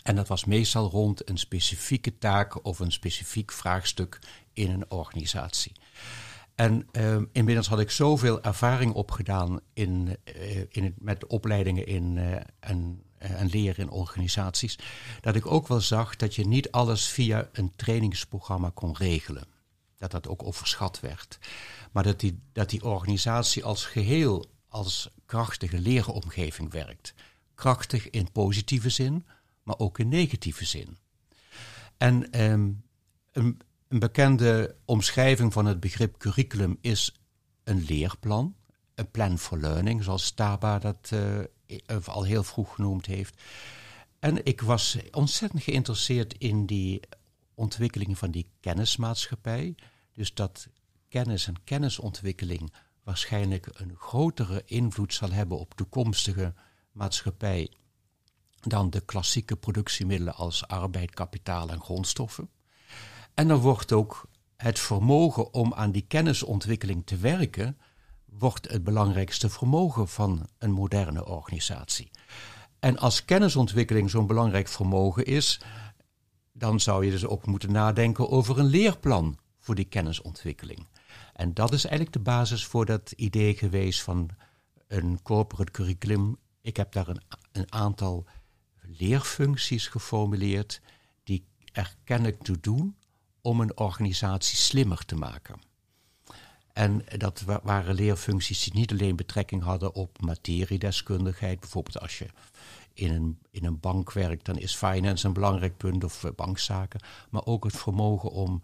En 0.02 0.16
dat 0.16 0.28
was 0.28 0.44
meestal 0.44 0.90
rond 0.90 1.28
een 1.28 1.38
specifieke 1.38 2.18
taak 2.18 2.64
of 2.64 2.78
een 2.78 2.92
specifiek 2.92 3.52
vraagstuk 3.52 4.18
in 4.52 4.70
een 4.70 4.90
organisatie. 4.90 5.72
En 6.54 6.88
uh, 6.92 7.16
inmiddels 7.32 7.68
had 7.68 7.80
ik 7.80 7.90
zoveel 7.90 8.42
ervaring 8.42 8.92
opgedaan 8.92 9.60
in, 9.72 10.16
uh, 10.36 10.64
in 10.68 10.94
met 10.98 11.26
opleidingen 11.26 11.86
in, 11.86 12.16
uh, 12.16 12.34
en, 12.60 13.02
en 13.20 13.48
leren 13.48 13.84
in 13.84 13.90
organisaties, 13.90 14.78
dat 15.20 15.36
ik 15.36 15.46
ook 15.46 15.68
wel 15.68 15.80
zag 15.80 16.16
dat 16.16 16.34
je 16.34 16.46
niet 16.46 16.70
alles 16.70 17.06
via 17.06 17.48
een 17.52 17.72
trainingsprogramma 17.76 18.70
kon 18.74 18.96
regelen. 18.96 19.44
Dat 19.96 20.10
dat 20.10 20.28
ook 20.28 20.42
overschat 20.42 21.00
werd. 21.00 21.38
Maar 21.92 22.02
dat 22.02 22.20
die, 22.20 22.40
dat 22.52 22.70
die 22.70 22.84
organisatie 22.84 23.64
als 23.64 23.84
geheel 23.84 24.46
als 24.68 25.10
krachtige 25.26 25.78
leeromgeving 25.78 26.70
werkt. 26.70 27.14
Krachtig 27.54 28.10
in 28.10 28.32
positieve 28.32 28.90
zin, 28.90 29.26
maar 29.62 29.78
ook 29.78 29.98
in 29.98 30.08
negatieve 30.08 30.64
zin. 30.64 30.96
En 31.96 32.42
um, 32.44 32.82
een, 33.32 33.60
een 33.88 33.98
bekende 33.98 34.76
omschrijving 34.84 35.52
van 35.52 35.66
het 35.66 35.80
begrip 35.80 36.18
curriculum 36.18 36.78
is 36.80 37.14
een 37.64 37.84
leerplan, 37.84 38.54
een 39.00 39.10
plan 39.10 39.38
for 39.38 39.58
learning, 39.58 40.04
zoals 40.04 40.24
Staba 40.24 40.78
dat 40.78 41.10
uh, 41.12 42.06
al 42.06 42.22
heel 42.22 42.42
vroeg 42.42 42.74
genoemd 42.74 43.06
heeft. 43.06 43.42
En 44.18 44.44
ik 44.44 44.60
was 44.60 44.98
ontzettend 45.10 45.62
geïnteresseerd 45.62 46.34
in 46.38 46.66
die 46.66 47.00
ontwikkeling 47.54 48.18
van 48.18 48.30
die 48.30 48.50
kennismaatschappij. 48.60 49.74
Dus 50.12 50.34
dat 50.34 50.68
kennis 51.08 51.46
en 51.46 51.64
kennisontwikkeling 51.64 52.72
waarschijnlijk 53.02 53.68
een 53.72 53.94
grotere 53.96 54.62
invloed 54.66 55.14
zal 55.14 55.30
hebben 55.30 55.58
op 55.58 55.74
toekomstige 55.74 56.54
maatschappij 56.92 57.72
dan 58.60 58.90
de 58.90 59.00
klassieke 59.00 59.56
productiemiddelen 59.56 60.34
als 60.34 60.66
arbeid, 60.66 61.10
kapitaal 61.10 61.68
en 61.68 61.80
grondstoffen. 61.80 62.48
En 63.34 63.48
dan 63.48 63.58
wordt 63.58 63.92
ook 63.92 64.28
het 64.56 64.78
vermogen 64.78 65.54
om 65.54 65.74
aan 65.74 65.90
die 65.90 66.04
kennisontwikkeling 66.08 67.06
te 67.06 67.16
werken, 67.16 67.78
wordt 68.40 68.70
het 68.70 68.84
belangrijkste 68.84 69.50
vermogen 69.50 70.08
van 70.08 70.48
een 70.58 70.70
moderne 70.72 71.26
organisatie. 71.26 72.10
En 72.78 72.98
als 72.98 73.24
kennisontwikkeling 73.24 74.10
zo'n 74.10 74.26
belangrijk 74.26 74.68
vermogen 74.68 75.24
is, 75.24 75.60
dan 76.52 76.80
zou 76.80 77.04
je 77.04 77.10
dus 77.10 77.26
ook 77.26 77.46
moeten 77.46 77.72
nadenken 77.72 78.30
over 78.30 78.58
een 78.58 78.66
leerplan 78.66 79.38
voor 79.58 79.74
die 79.74 79.84
kennisontwikkeling. 79.84 80.86
En 81.32 81.54
dat 81.54 81.72
is 81.72 81.84
eigenlijk 81.84 82.12
de 82.12 82.30
basis 82.30 82.66
voor 82.66 82.86
dat 82.86 83.12
idee 83.16 83.54
geweest 83.54 84.02
van 84.02 84.28
een 84.86 85.22
corporate 85.22 85.72
curriculum. 85.72 86.36
Ik 86.60 86.76
heb 86.76 86.92
daar 86.92 87.08
een, 87.08 87.22
een 87.52 87.72
aantal 87.72 88.26
leerfuncties 88.80 89.88
geformuleerd 89.88 90.80
die 91.24 91.44
er 91.72 91.96
kennelijk 92.04 92.42
toe 92.42 92.60
doen 92.60 92.96
om 93.40 93.60
een 93.60 93.78
organisatie 93.78 94.56
slimmer 94.56 95.04
te 95.04 95.14
maken. 95.14 95.69
En 96.72 97.04
dat 97.16 97.44
waren 97.62 97.94
leerfuncties 97.94 98.62
die 98.62 98.74
niet 98.74 98.92
alleen 98.92 99.16
betrekking 99.16 99.62
hadden 99.62 99.94
op 99.94 100.20
materiedeskundigheid. 100.20 101.60
Bijvoorbeeld 101.60 102.00
als 102.00 102.18
je 102.18 102.26
in 102.94 103.10
een, 103.12 103.38
in 103.50 103.64
een 103.64 103.80
bank 103.80 104.12
werkt, 104.12 104.44
dan 104.44 104.58
is 104.58 104.74
finance 104.74 105.26
een 105.26 105.32
belangrijk 105.32 105.76
punt 105.76 106.04
of 106.04 106.24
eh, 106.24 106.30
bankzaken. 106.36 107.00
Maar 107.30 107.44
ook 107.44 107.64
het 107.64 107.76
vermogen 107.76 108.30
om 108.30 108.62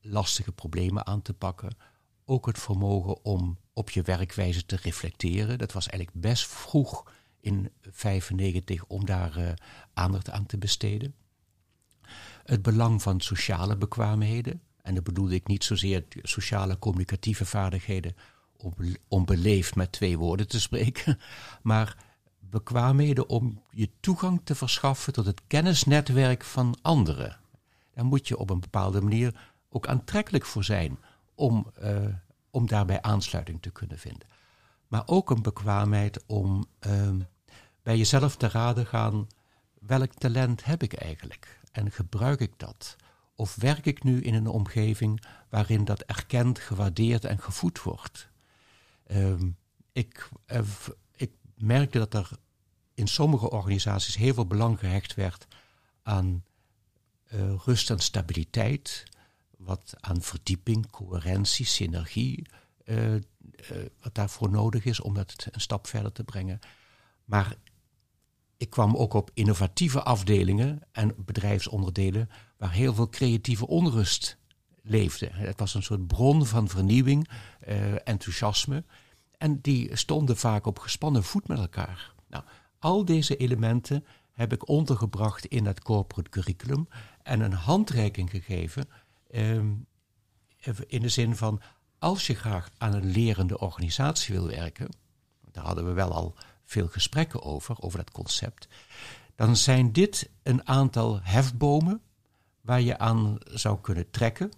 lastige 0.00 0.52
problemen 0.52 1.06
aan 1.06 1.22
te 1.22 1.34
pakken. 1.34 1.76
Ook 2.24 2.46
het 2.46 2.58
vermogen 2.58 3.24
om 3.24 3.58
op 3.72 3.90
je 3.90 4.02
werkwijze 4.02 4.66
te 4.66 4.76
reflecteren. 4.76 5.58
Dat 5.58 5.72
was 5.72 5.88
eigenlijk 5.88 6.20
best 6.20 6.46
vroeg 6.46 7.10
in 7.40 7.70
95 7.80 8.84
om 8.84 9.06
daar 9.06 9.38
uh, 9.38 9.48
aandacht 9.94 10.30
aan 10.30 10.46
te 10.46 10.58
besteden 10.58 11.14
het 12.48 12.62
belang 12.62 13.02
van 13.02 13.20
sociale 13.20 13.76
bekwaamheden. 13.76 14.62
En 14.88 14.94
dat 14.94 15.04
bedoelde 15.04 15.34
ik 15.34 15.46
niet 15.46 15.64
zozeer 15.64 16.04
sociale 16.22 16.78
communicatieve 16.78 17.44
vaardigheden 17.44 18.16
om, 18.56 18.74
om 19.08 19.24
beleefd 19.24 19.74
met 19.74 19.92
twee 19.92 20.18
woorden 20.18 20.48
te 20.48 20.60
spreken, 20.60 21.18
maar 21.62 21.96
bekwaamheden 22.38 23.28
om 23.28 23.62
je 23.70 23.90
toegang 24.00 24.40
te 24.44 24.54
verschaffen 24.54 25.12
tot 25.12 25.26
het 25.26 25.40
kennisnetwerk 25.46 26.44
van 26.44 26.78
anderen. 26.82 27.36
Daar 27.94 28.04
moet 28.04 28.28
je 28.28 28.38
op 28.38 28.50
een 28.50 28.60
bepaalde 28.60 29.00
manier 29.00 29.40
ook 29.68 29.86
aantrekkelijk 29.86 30.44
voor 30.44 30.64
zijn 30.64 30.98
om, 31.34 31.72
uh, 31.82 31.96
om 32.50 32.66
daarbij 32.66 33.02
aansluiting 33.02 33.62
te 33.62 33.70
kunnen 33.70 33.98
vinden. 33.98 34.28
Maar 34.86 35.02
ook 35.06 35.30
een 35.30 35.42
bekwaamheid 35.42 36.24
om 36.26 36.64
uh, 36.86 37.10
bij 37.82 37.96
jezelf 37.96 38.36
te 38.36 38.48
raden 38.48 38.86
gaan, 38.86 39.26
welk 39.80 40.12
talent 40.12 40.64
heb 40.64 40.82
ik 40.82 40.92
eigenlijk? 40.92 41.58
en 41.72 41.90
gebruik 41.90 42.40
ik 42.40 42.52
dat? 42.56 42.96
Of 43.40 43.56
werk 43.56 43.86
ik 43.86 44.02
nu 44.02 44.20
in 44.20 44.34
een 44.34 44.46
omgeving 44.46 45.22
waarin 45.48 45.84
dat 45.84 46.00
erkend, 46.02 46.58
gewaardeerd 46.58 47.24
en 47.24 47.38
gevoed 47.38 47.82
wordt? 47.82 48.28
Um, 49.10 49.56
ik, 49.92 50.28
uh, 50.46 50.60
merkte 51.56 51.98
dat 51.98 52.14
er 52.14 52.30
in 52.94 53.06
sommige 53.06 53.50
organisaties 53.50 54.16
heel 54.16 54.34
veel 54.34 54.46
belang 54.46 54.78
gehecht 54.78 55.14
werd 55.14 55.46
aan 56.02 56.44
uh, 57.32 57.54
rust 57.64 57.90
en 57.90 57.98
stabiliteit, 57.98 59.04
wat 59.56 59.94
aan 60.00 60.22
verdieping, 60.22 60.90
coherentie, 60.90 61.66
synergie, 61.66 62.46
uh, 62.84 63.14
wat 64.02 64.14
daarvoor 64.14 64.50
nodig 64.50 64.84
is 64.84 65.00
om 65.00 65.14
dat 65.14 65.46
een 65.50 65.60
stap 65.60 65.86
verder 65.86 66.12
te 66.12 66.24
brengen. 66.24 66.58
Maar 67.24 67.56
ik 68.56 68.70
kwam 68.70 68.96
ook 68.96 69.14
op 69.14 69.30
innovatieve 69.34 70.02
afdelingen 70.02 70.80
en 70.92 71.14
bedrijfsonderdelen 71.16 72.28
waar 72.58 72.72
heel 72.72 72.94
veel 72.94 73.08
creatieve 73.08 73.66
onrust 73.66 74.36
leefde. 74.82 75.28
Het 75.32 75.58
was 75.58 75.74
een 75.74 75.82
soort 75.82 76.06
bron 76.06 76.46
van 76.46 76.68
vernieuwing, 76.68 77.28
uh, 77.68 78.08
enthousiasme. 78.08 78.84
En 79.38 79.60
die 79.60 79.96
stonden 79.96 80.36
vaak 80.36 80.66
op 80.66 80.78
gespannen 80.78 81.24
voet 81.24 81.48
met 81.48 81.58
elkaar. 81.58 82.14
Nou, 82.28 82.44
al 82.78 83.04
deze 83.04 83.36
elementen 83.36 84.04
heb 84.32 84.52
ik 84.52 84.68
ondergebracht 84.68 85.46
in 85.46 85.66
het 85.66 85.82
corporate 85.82 86.30
curriculum 86.30 86.88
en 87.22 87.40
een 87.40 87.52
handreiking 87.52 88.30
gegeven. 88.30 88.88
Ehm, 89.30 89.66
in 90.86 91.02
de 91.02 91.08
zin 91.08 91.36
van, 91.36 91.60
als 91.98 92.26
je 92.26 92.34
graag 92.34 92.70
aan 92.78 92.94
een 92.94 93.10
lerende 93.10 93.58
organisatie 93.58 94.34
wil 94.34 94.46
werken, 94.46 94.88
daar 95.52 95.64
hadden 95.64 95.86
we 95.86 95.92
wel 95.92 96.12
al 96.12 96.34
veel 96.64 96.88
gesprekken 96.88 97.42
over, 97.42 97.76
over 97.80 97.98
dat 97.98 98.10
concept, 98.10 98.68
dan 99.34 99.56
zijn 99.56 99.92
dit 99.92 100.30
een 100.42 100.68
aantal 100.68 101.20
hefbomen 101.22 102.02
waar 102.68 102.80
je 102.80 102.98
aan 102.98 103.38
zou 103.44 103.78
kunnen 103.80 104.10
trekken 104.10 104.50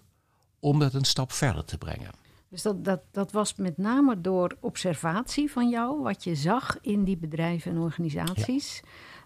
om 0.59 0.79
dat 0.79 0.93
een 0.93 1.05
stap 1.05 1.31
verder 1.31 1.65
te 1.65 1.77
brengen. 1.77 2.11
Dus 2.49 2.61
dat, 2.61 2.85
dat, 2.85 3.01
dat 3.11 3.31
was 3.31 3.55
met 3.55 3.77
name 3.77 4.21
door 4.21 4.57
observatie 4.59 5.51
van 5.51 5.69
jou, 5.69 6.01
wat 6.01 6.23
je 6.23 6.35
zag 6.35 6.77
in 6.81 7.03
die 7.03 7.17
bedrijven 7.17 7.71
en 7.71 7.77
organisaties. 7.77 8.81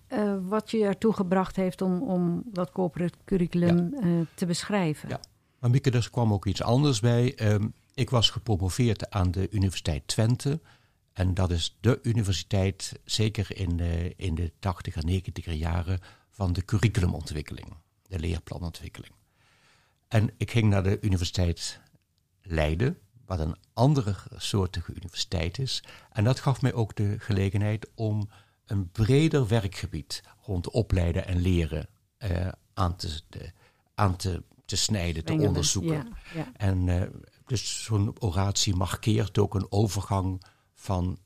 Eh, 0.08 0.36
wat 0.42 0.72
je 0.72 0.84
ertoe 0.84 1.14
gebracht 1.14 1.56
heeft 1.56 1.82
om, 1.82 2.02
om 2.02 2.44
dat 2.46 2.72
corporate 2.72 3.18
curriculum 3.26 3.94
eh, 3.94 4.10
te 4.34 4.46
beschrijven. 4.46 5.10
Ja, 5.10 5.20
maar 5.60 5.70
Mieke, 5.70 5.92
er 5.92 6.10
kwam 6.12 6.34
ook 6.34 6.46
iets 6.46 6.62
anders 6.62 7.00
bij. 7.00 7.36
Ehm, 7.36 7.68
ik 7.94 8.10
was 8.10 8.30
gepromoveerd 8.30 9.10
aan 9.10 9.32
de 9.32 9.48
Universiteit 9.52 10.08
Twente. 10.08 10.60
En 11.14 11.34
dat 11.34 11.52
is 11.52 11.78
de 11.80 12.00
universiteit, 12.04 13.00
zeker 13.04 13.58
in 13.58 13.78
de, 13.78 14.14
in 14.18 14.36
de 14.36 14.52
80 14.60 14.96
en 14.96 15.06
90 15.06 15.54
jaren, 15.54 16.00
van 16.30 16.54
de 16.54 16.66
curriculumontwikkeling, 16.66 17.68
de 18.16 18.28
leerplanontwikkeling. 18.28 19.14
En 20.08 20.30
ik 20.38 20.52
ging 20.52 20.70
naar 20.70 20.84
de 20.84 20.98
Universiteit 21.02 21.80
Leiden, 22.42 22.98
wat 23.26 23.40
een 23.40 23.56
andere 23.74 24.16
soortige 24.36 24.94
universiteit 24.94 25.60
is. 25.60 25.84
En 26.12 26.24
dat 26.24 26.40
gaf 26.40 26.62
mij 26.62 26.74
ook 26.74 26.96
de 26.96 27.16
gelegenheid 27.20 27.90
om 27.96 28.30
een 28.66 28.92
breder 28.92 29.48
werkgebied 29.48 30.24
rond 30.42 30.70
opleiden 30.70 31.28
en 31.28 31.38
leren 31.38 31.88
uh, 32.20 32.48
aan, 32.74 32.96
te, 32.96 33.22
de, 33.30 33.52
aan 33.96 34.16
te, 34.16 34.44
te 34.66 34.76
snijden, 34.76 35.26
te 35.26 35.34
onderzoeken. 35.34 36.14
Ja, 36.34 36.52
En 36.54 36.88
uh, 36.88 37.02
dus 37.46 37.84
zo'n 37.84 38.22
oratie 38.22 38.76
markeert 38.76 39.38
ook 39.38 39.56
een 39.56 39.72
overgang 39.72 40.44
van, 40.74 41.18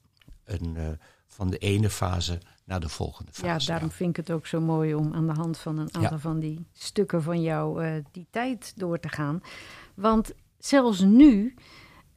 een, 0.44 0.76
uh, 0.76 0.90
van 1.28 1.50
de 1.50 1.58
ene 1.58 1.90
fase 1.90 2.42
naar 2.70 2.80
de 2.80 2.90
volgende 2.90 3.32
fase. 3.32 3.66
Ja, 3.66 3.74
daarom 3.74 3.92
vind 3.92 4.10
ik 4.10 4.16
het 4.16 4.32
ook 4.32 4.48
zo 4.48 4.62
mooi 4.62 4.96
om 4.96 5.14
aan 5.14 5.28
de 5.28 5.34
hand 5.34 5.58
van 5.58 5.78
een 5.78 5.96
aantal 5.96 6.20
van 6.20 6.40
die 6.40 6.66
stukken 6.74 7.24
van 7.24 7.42
jou 7.42 7.84
die 8.12 8.28
tijd 8.30 8.74
door 8.76 9.00
te 9.00 9.10
gaan. 9.10 9.42
Want 9.94 10.34
zelfs 10.58 11.02
nu 11.02 11.56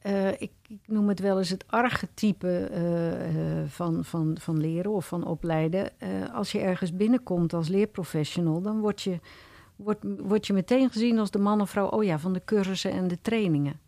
uh, 0.03 0.31
ik, 0.31 0.51
ik, 0.67 0.79
noem 0.85 1.07
het 1.07 1.19
wel 1.19 1.37
eens 1.37 1.49
het 1.49 1.65
archetype 1.67 2.69
uh, 2.71 3.69
van, 3.69 4.05
van, 4.05 4.37
van 4.39 4.59
leren 4.59 4.91
of 4.91 5.07
van 5.07 5.25
opleiden. 5.25 5.91
als 6.33 6.51
je 6.51 6.59
ergens 6.59 6.95
binnenkomt 6.95 7.53
als 7.53 7.67
leerprofessional, 7.67 8.61
dan 8.61 8.79
word 8.79 9.01
je, 9.01 9.19
word, 9.75 9.97
word 10.17 10.47
je 10.47 10.53
meteen 10.53 10.89
gezien 10.89 11.19
als 11.19 11.31
de 11.31 11.39
man 11.39 11.61
of 11.61 11.69
vrouw 11.69 11.87
oh 11.87 12.03
ja, 12.03 12.19
van 12.19 12.33
de 12.33 12.41
cursussen 12.45 12.91
en 12.91 13.07
de 13.07 13.21
trainingen. 13.21 13.79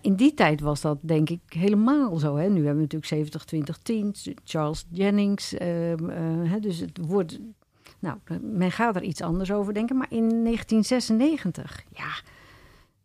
In 0.00 0.14
die 0.14 0.34
tijd 0.34 0.60
was 0.60 0.80
dat 0.80 0.98
denk 1.00 1.30
ik 1.30 1.40
helemaal 1.48 2.16
zo. 2.18 2.36
Hè? 2.36 2.48
Nu 2.48 2.66
hebben 2.66 2.88
we 2.88 2.96
natuurlijk 2.96 4.32
70-20-10, 4.32 4.34
Charles 4.44 4.86
Jennings. 4.90 5.50
Hè, 5.50 6.60
dus 6.60 6.78
het 6.78 6.98
wordt. 7.06 7.38
Nou, 7.98 8.18
men 8.40 8.70
gaat 8.70 8.96
er 8.96 9.02
iets 9.02 9.20
anders 9.20 9.52
over 9.52 9.74
denken. 9.74 9.96
Maar 9.96 10.10
in 10.10 10.28
1996, 10.44 11.84
ja 11.92 12.12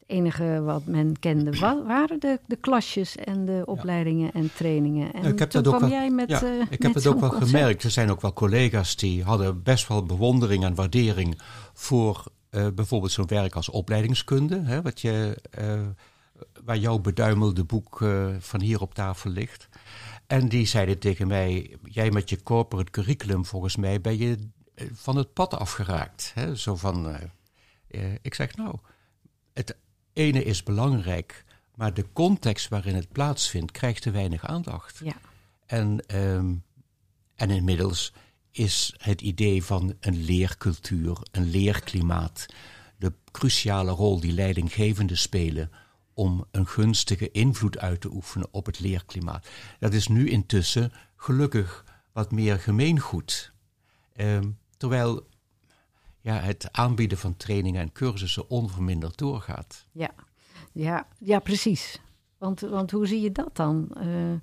enige 0.09 0.61
wat 0.61 0.85
men 0.85 1.19
kende 1.19 1.59
waren 1.85 2.19
de, 2.19 2.39
de 2.45 2.55
klasjes 2.55 3.15
en 3.15 3.45
de 3.45 3.63
opleidingen 3.65 4.31
en 4.31 4.51
trainingen. 4.53 5.13
En 5.13 5.23
ik 5.23 5.39
heb 5.39 5.49
toen 5.49 5.63
kwam 5.63 5.89
jij 5.89 6.09
met. 6.09 6.29
Ja, 6.29 6.43
uh, 6.43 6.61
ik 6.69 6.81
heb 6.81 6.93
het 6.93 7.07
ook 7.07 7.19
wel 7.19 7.29
gemerkt. 7.29 7.83
Er 7.83 7.91
zijn 7.91 8.11
ook 8.11 8.21
wel 8.21 8.33
collega's 8.33 8.95
die 8.95 9.23
hadden 9.23 9.63
best 9.63 9.87
wel 9.87 10.03
bewondering 10.03 10.63
en 10.63 10.75
waardering 10.75 11.41
voor 11.73 12.23
uh, 12.51 12.67
bijvoorbeeld 12.75 13.11
zo'n 13.11 13.27
werk 13.27 13.55
als 13.55 13.69
opleidingskunde. 13.69 14.61
Hè, 14.63 14.81
wat 14.81 15.01
je, 15.01 15.37
uh, 15.59 15.79
waar 16.63 16.77
jouw 16.77 16.99
beduimelde 16.99 17.63
boek 17.63 17.97
van 18.39 18.61
hier 18.61 18.81
op 18.81 18.93
tafel 18.93 19.29
ligt. 19.29 19.69
En 20.27 20.49
die 20.49 20.65
zeiden 20.65 20.99
tegen 20.99 21.27
mij: 21.27 21.77
Jij 21.83 22.11
met 22.11 22.29
je 22.29 22.43
corporate 22.43 22.91
curriculum, 22.91 23.45
volgens 23.45 23.75
mij 23.75 24.01
ben 24.01 24.17
je 24.17 24.37
van 24.93 25.15
het 25.15 25.33
pad 25.33 25.53
afgeraakt. 25.53 26.31
Hè? 26.33 26.55
Zo 26.55 26.75
van. 26.75 27.17
ik 28.21 28.33
zeg 28.33 28.55
nou. 28.55 28.75
Het, 29.53 29.75
ene 30.13 30.43
is 30.43 30.63
belangrijk, 30.63 31.43
maar 31.75 31.93
de 31.93 32.05
context 32.13 32.67
waarin 32.67 32.95
het 32.95 33.11
plaatsvindt 33.11 33.71
krijgt 33.71 34.01
te 34.01 34.11
weinig 34.11 34.45
aandacht. 34.45 35.01
Ja. 35.03 35.15
En, 35.65 36.05
ehm, 36.07 36.55
en 37.35 37.49
inmiddels 37.49 38.13
is 38.51 38.93
het 38.97 39.21
idee 39.21 39.63
van 39.63 39.95
een 39.99 40.23
leercultuur, 40.23 41.17
een 41.31 41.49
leerklimaat, 41.49 42.45
de 42.97 43.13
cruciale 43.31 43.91
rol 43.91 44.19
die 44.19 44.31
leidinggevenden 44.31 45.17
spelen 45.17 45.71
om 46.19 46.45
een 46.51 46.67
gunstige 46.67 47.31
invloed 47.31 47.77
uit 47.77 48.01
te 48.01 48.13
oefenen 48.13 48.47
op 48.51 48.65
het 48.65 48.79
leerklimaat. 48.79 49.47
Dat 49.79 49.93
is 49.93 50.07
nu 50.07 50.29
intussen 50.29 50.91
gelukkig 51.15 51.85
wat 52.11 52.31
meer 52.31 52.59
gemeengoed. 52.59 53.53
Um, 54.15 54.57
terwijl 54.77 55.27
ja, 56.21 56.39
het 56.39 56.71
aanbieden 56.71 57.17
van 57.17 57.37
trainingen 57.37 57.81
en 57.81 57.91
cursussen 57.91 58.49
onverminderd 58.49 59.17
doorgaat. 59.17 59.85
Ja, 59.91 60.11
ja, 60.71 61.07
ja 61.19 61.39
precies. 61.39 62.01
Want, 62.37 62.59
want 62.59 62.91
hoe 62.91 63.07
zie 63.07 63.21
je 63.21 63.31
dat 63.31 63.55
dan? 63.55 63.91
Uh, 63.97 64.33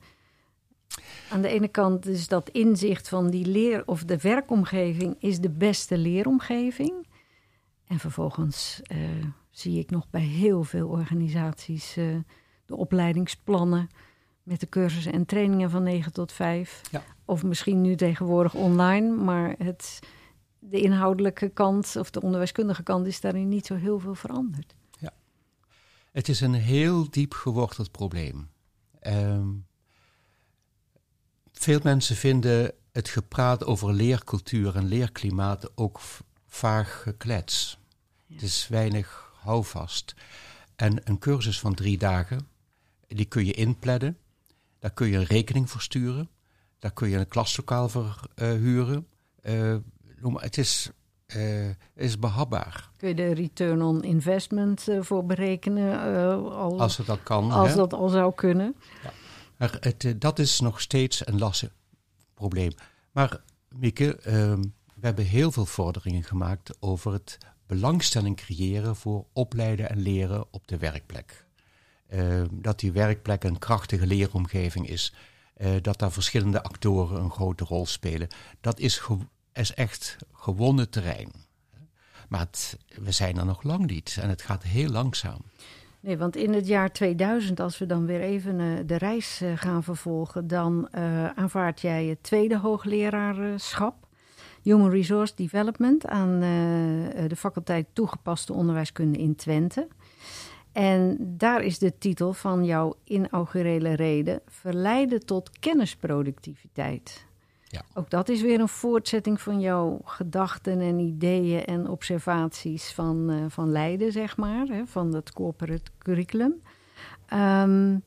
aan 1.30 1.42
de 1.42 1.48
ene 1.48 1.68
kant 1.68 2.06
is 2.06 2.28
dat 2.28 2.50
inzicht 2.50 3.08
van 3.08 3.30
die 3.30 3.46
leer- 3.46 3.86
of 3.86 4.04
de 4.04 4.18
werkomgeving 4.18 5.16
is 5.18 5.40
de 5.40 5.50
beste 5.50 5.98
leeromgeving. 5.98 7.06
En 7.86 7.98
vervolgens 7.98 8.80
uh, 8.92 9.24
zie 9.58 9.78
ik 9.78 9.90
nog 9.90 10.10
bij 10.10 10.20
heel 10.20 10.64
veel 10.64 10.88
organisaties 10.88 11.96
uh, 11.96 12.16
de 12.66 12.76
opleidingsplannen 12.76 13.88
met 14.42 14.60
de 14.60 14.68
cursussen 14.68 15.12
en 15.12 15.26
trainingen 15.26 15.70
van 15.70 15.82
9 15.82 16.12
tot 16.12 16.32
5. 16.32 16.80
Ja. 16.90 17.02
Of 17.24 17.42
misschien 17.42 17.80
nu 17.80 17.96
tegenwoordig 17.96 18.54
online, 18.54 19.16
maar 19.16 19.54
het, 19.58 19.98
de 20.58 20.80
inhoudelijke 20.80 21.48
kant 21.48 21.96
of 21.96 22.10
de 22.10 22.20
onderwijskundige 22.20 22.82
kant 22.82 23.06
is 23.06 23.20
daarin 23.20 23.48
niet 23.48 23.66
zo 23.66 23.74
heel 23.74 23.98
veel 23.98 24.14
veranderd. 24.14 24.74
Ja, 24.98 25.12
het 26.12 26.28
is 26.28 26.40
een 26.40 26.54
heel 26.54 27.10
diep 27.10 27.32
geworteld 27.34 27.90
probleem. 27.90 28.48
Um, 29.06 29.66
veel 31.52 31.80
mensen 31.82 32.16
vinden 32.16 32.72
het 32.92 33.08
gepraat 33.08 33.64
over 33.64 33.92
leercultuur 33.92 34.76
en 34.76 34.84
leerklimaat 34.84 35.76
ook 35.76 36.00
vaag 36.46 37.02
geklets. 37.02 37.78
Het 38.26 38.42
is 38.42 38.68
weinig 38.68 39.25
houvast. 39.46 40.14
En 40.76 41.00
een 41.04 41.18
cursus 41.18 41.60
van 41.60 41.74
drie 41.74 41.98
dagen, 41.98 42.48
die 43.08 43.24
kun 43.24 43.46
je 43.46 43.52
inplannen. 43.52 44.18
Daar 44.78 44.90
kun 44.90 45.06
je 45.06 45.16
een 45.16 45.24
rekening 45.24 45.70
voor 45.70 45.80
sturen. 45.80 46.28
Daar 46.78 46.92
kun 46.92 47.08
je 47.08 47.16
een 47.16 47.28
klaslokaal 47.28 47.88
voor 47.88 48.20
uh, 48.36 48.48
huren. 48.48 49.06
Uh, 49.42 49.76
het 50.34 50.58
is, 50.58 50.90
uh, 51.36 51.68
is 51.94 52.18
behapbaar. 52.18 52.90
Kun 52.96 53.08
je 53.08 53.14
de 53.14 53.34
return 53.34 53.82
on 53.82 54.02
investment 54.02 54.86
voor 55.00 55.26
berekenen? 55.26 56.00
Al, 56.50 56.80
als 56.80 56.96
het 56.96 57.06
dat 57.06 57.22
kan. 57.22 57.50
Als 57.50 57.68
hè? 57.68 57.76
dat 57.76 57.92
al 57.92 58.08
zou 58.08 58.34
kunnen. 58.34 58.76
Ja. 59.02 59.12
Maar 59.56 59.76
het, 59.80 60.14
dat 60.18 60.38
is 60.38 60.60
nog 60.60 60.80
steeds 60.80 61.26
een 61.26 61.38
lastig 61.38 61.70
probleem. 62.34 62.72
Maar 63.12 63.40
Mieke, 63.68 64.16
ehm, 64.16 64.60
we 64.94 65.06
hebben 65.06 65.24
heel 65.24 65.52
veel 65.52 65.66
vorderingen 65.66 66.24
gemaakt 66.24 66.76
over 66.80 67.12
het 67.12 67.38
belangstelling 67.66 68.36
creëren 68.36 68.96
voor 68.96 69.26
opleiden 69.32 69.90
en 69.90 70.00
leren 70.00 70.44
op 70.50 70.68
de 70.68 70.78
werkplek. 70.78 71.44
Ehm, 72.08 72.46
dat 72.50 72.80
die 72.80 72.92
werkplek 72.92 73.44
een 73.44 73.58
krachtige 73.58 74.06
leeromgeving 74.06 74.88
is. 74.88 75.14
dat 75.82 75.98
daar 75.98 76.12
verschillende 76.12 76.62
actoren 76.62 77.22
een 77.22 77.30
grote 77.30 77.64
rol 77.64 77.86
spelen. 77.86 78.28
Dat 78.60 78.78
is 78.78 79.02
echt 79.74 80.16
gewonnen 80.32 80.90
terrein. 80.90 81.32
Maar 82.28 82.48
we 83.02 83.12
zijn 83.12 83.38
er 83.38 83.44
nog 83.44 83.62
lang 83.62 83.86
niet 83.86 84.18
en 84.20 84.28
het 84.28 84.42
gaat 84.42 84.62
heel 84.62 84.88
langzaam. 84.88 85.40
Nee, 86.00 86.18
want 86.18 86.36
in 86.36 86.52
het 86.52 86.66
jaar 86.66 86.92
2000, 86.92 87.60
als 87.60 87.78
we 87.78 87.86
dan 87.86 88.06
weer 88.06 88.20
even 88.20 88.58
uh, 88.58 88.78
de 88.86 88.96
reis 88.96 89.42
gaan 89.54 89.82
vervolgen, 89.82 90.46
dan 90.46 90.88
aanvaard 91.36 91.80
jij 91.80 92.04
het 92.04 92.22
tweede 92.22 92.58
hoogleraarschap, 92.58 94.05
Human 94.66 94.90
Resource 94.90 95.32
Development, 95.36 96.06
aan 96.06 96.40
de 97.28 97.36
faculteit 97.36 97.86
Toegepaste 97.92 98.52
Onderwijskunde 98.52 99.18
in 99.18 99.34
Twente. 99.34 99.88
En 100.72 101.16
daar 101.20 101.62
is 101.62 101.78
de 101.78 101.98
titel 101.98 102.32
van 102.32 102.64
jouw 102.64 102.94
inaugurele 103.04 103.94
reden 103.94 104.40
Verleiden 104.46 105.26
tot 105.26 105.58
kennisproductiviteit. 105.58 107.26
Ja. 107.64 107.82
Ook 107.94 108.10
dat 108.10 108.28
is 108.28 108.42
weer 108.42 108.60
een 108.60 108.68
voortzetting 108.68 109.40
van 109.40 109.60
jouw 109.60 110.00
gedachten 110.04 110.80
en 110.80 110.98
ideeën 110.98 111.64
en 111.64 111.88
observaties 111.88 112.92
van, 112.92 113.30
uh, 113.30 113.44
van 113.48 113.72
Leiden, 113.72 114.12
zeg 114.12 114.36
maar, 114.36 114.66
hè, 114.66 114.86
van 114.86 115.14
het 115.14 115.32
corporate 115.32 115.90
curriculum. 115.98 116.62
Um, 117.32 118.02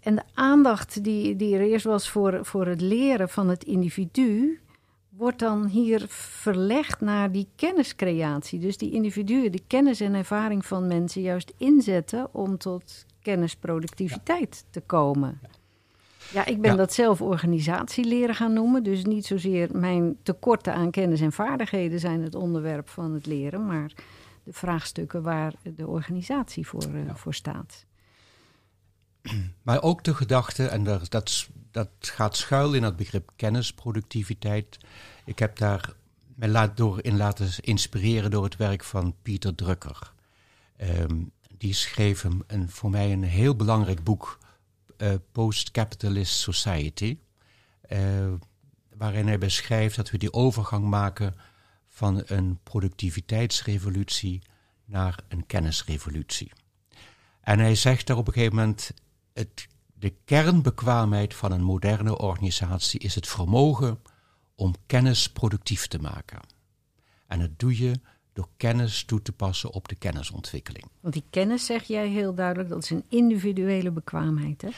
en 0.00 0.14
de 0.14 0.22
aandacht 0.34 1.04
die, 1.04 1.36
die 1.36 1.54
er 1.54 1.60
eerst 1.60 1.84
was 1.84 2.10
voor, 2.10 2.44
voor 2.44 2.66
het 2.66 2.80
leren 2.80 3.28
van 3.28 3.48
het 3.48 3.64
individu, 3.64 4.60
wordt 5.18 5.38
dan 5.38 5.66
hier 5.66 6.04
verlegd 6.08 7.00
naar 7.00 7.32
die 7.32 7.48
kenniscreatie. 7.56 8.58
Dus 8.58 8.76
die 8.76 8.90
individuen, 8.90 9.52
de 9.52 9.62
kennis 9.66 10.00
en 10.00 10.14
ervaring 10.14 10.66
van 10.66 10.86
mensen 10.86 11.22
juist 11.22 11.52
inzetten 11.56 12.34
om 12.34 12.58
tot 12.58 13.06
kennisproductiviteit 13.22 14.64
te 14.70 14.80
komen. 14.80 15.40
Ja, 16.32 16.46
ik 16.46 16.60
ben 16.60 16.76
dat 16.76 16.92
zelf 16.92 17.22
organisatieleren 17.22 18.34
gaan 18.34 18.52
noemen. 18.52 18.82
Dus 18.82 19.04
niet 19.04 19.26
zozeer 19.26 19.68
mijn 19.72 20.16
tekorten 20.22 20.74
aan 20.74 20.90
kennis 20.90 21.20
en 21.20 21.32
vaardigheden 21.32 22.00
zijn 22.00 22.22
het 22.22 22.34
onderwerp 22.34 22.88
van 22.88 23.12
het 23.12 23.26
leren, 23.26 23.66
maar 23.66 23.92
de 24.44 24.52
vraagstukken 24.52 25.22
waar 25.22 25.54
de 25.62 25.86
organisatie 25.86 26.66
voor, 26.66 26.86
uh, 26.94 27.14
voor 27.14 27.34
staat. 27.34 27.86
Maar 29.62 29.82
ook 29.82 30.04
de 30.04 30.14
gedachte, 30.14 30.66
en 30.66 30.84
dat, 30.84 31.10
dat, 31.70 31.90
gaat 31.98 32.36
schuil 32.36 32.72
in 32.72 32.82
het 32.82 32.96
begrip 32.96 33.30
kennisproductiviteit. 33.36 34.78
Ik 35.24 35.38
heb 35.38 35.56
daar 35.56 35.92
me 36.34 36.48
laat 36.48 36.76
door 36.76 37.04
in 37.04 37.16
laten 37.16 37.50
inspireren 37.60 38.30
door 38.30 38.44
het 38.44 38.56
werk 38.56 38.84
van 38.84 39.14
Pieter 39.22 39.54
Drucker. 39.54 40.12
Um, 40.80 41.32
die 41.58 41.72
schreef 41.72 42.24
een, 42.24 42.70
voor 42.70 42.90
mij 42.90 43.12
een 43.12 43.22
heel 43.22 43.56
belangrijk 43.56 44.04
boek, 44.04 44.38
uh, 44.98 45.14
Post-Capitalist 45.32 46.34
Society. 46.34 47.18
Uh, 47.88 48.32
waarin 48.96 49.26
hij 49.26 49.38
beschrijft 49.38 49.96
dat 49.96 50.10
we 50.10 50.18
die 50.18 50.32
overgang 50.32 50.84
maken 50.84 51.34
van 51.86 52.22
een 52.26 52.58
productiviteitsrevolutie 52.62 54.42
naar 54.84 55.18
een 55.28 55.46
kennisrevolutie. 55.46 56.52
En 57.40 57.58
hij 57.58 57.74
zegt 57.74 58.06
daar 58.06 58.16
op 58.16 58.26
een 58.26 58.32
gegeven 58.32 58.56
moment: 58.56 58.92
het, 59.38 59.68
de 59.94 60.14
kernbekwaamheid 60.24 61.34
van 61.34 61.52
een 61.52 61.62
moderne 61.62 62.18
organisatie 62.18 63.00
is 63.00 63.14
het 63.14 63.28
vermogen 63.28 64.00
om 64.54 64.74
kennis 64.86 65.32
productief 65.32 65.86
te 65.86 65.98
maken. 65.98 66.40
En 67.26 67.38
dat 67.38 67.58
doe 67.58 67.78
je 67.78 68.00
door 68.32 68.48
kennis 68.56 69.04
toe 69.04 69.22
te 69.22 69.32
passen 69.32 69.70
op 69.72 69.88
de 69.88 69.94
kennisontwikkeling. 69.94 70.84
Want 71.00 71.14
die 71.14 71.24
kennis, 71.30 71.66
zeg 71.66 71.84
jij 71.84 72.08
heel 72.08 72.34
duidelijk, 72.34 72.68
dat 72.68 72.82
is 72.82 72.90
een 72.90 73.04
individuele 73.08 73.90
bekwaamheid, 73.90 74.62
hè? 74.62 74.68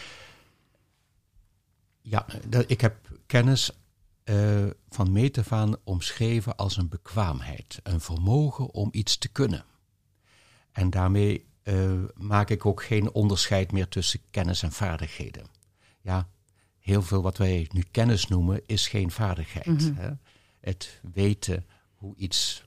Ja, 2.02 2.26
ik 2.66 2.80
heb 2.80 2.96
kennis 3.26 3.70
uh, 4.24 4.66
van 4.88 5.12
meet 5.12 5.38
af 5.38 5.52
aan 5.52 5.76
omschreven 5.84 6.56
als 6.56 6.76
een 6.76 6.88
bekwaamheid. 6.88 7.80
Een 7.82 8.00
vermogen 8.00 8.70
om 8.70 8.88
iets 8.92 9.18
te 9.18 9.28
kunnen. 9.28 9.64
En 10.72 10.90
daarmee 10.90 11.49
uh, 11.70 11.92
maak 12.14 12.50
ik 12.50 12.66
ook 12.66 12.82
geen 12.84 13.12
onderscheid 13.12 13.72
meer 13.72 13.88
tussen 13.88 14.20
kennis 14.30 14.62
en 14.62 14.72
vaardigheden. 14.72 15.46
Ja, 16.00 16.28
heel 16.78 17.02
veel 17.02 17.22
wat 17.22 17.36
wij 17.36 17.68
nu 17.72 17.84
kennis 17.90 18.26
noemen 18.26 18.62
is 18.66 18.88
geen 18.88 19.10
vaardigheid. 19.10 19.66
Mhm. 19.66 19.94
hè? 19.94 20.10
Het 20.60 21.00
weten 21.12 21.66
hoe 21.94 22.16
iets 22.16 22.64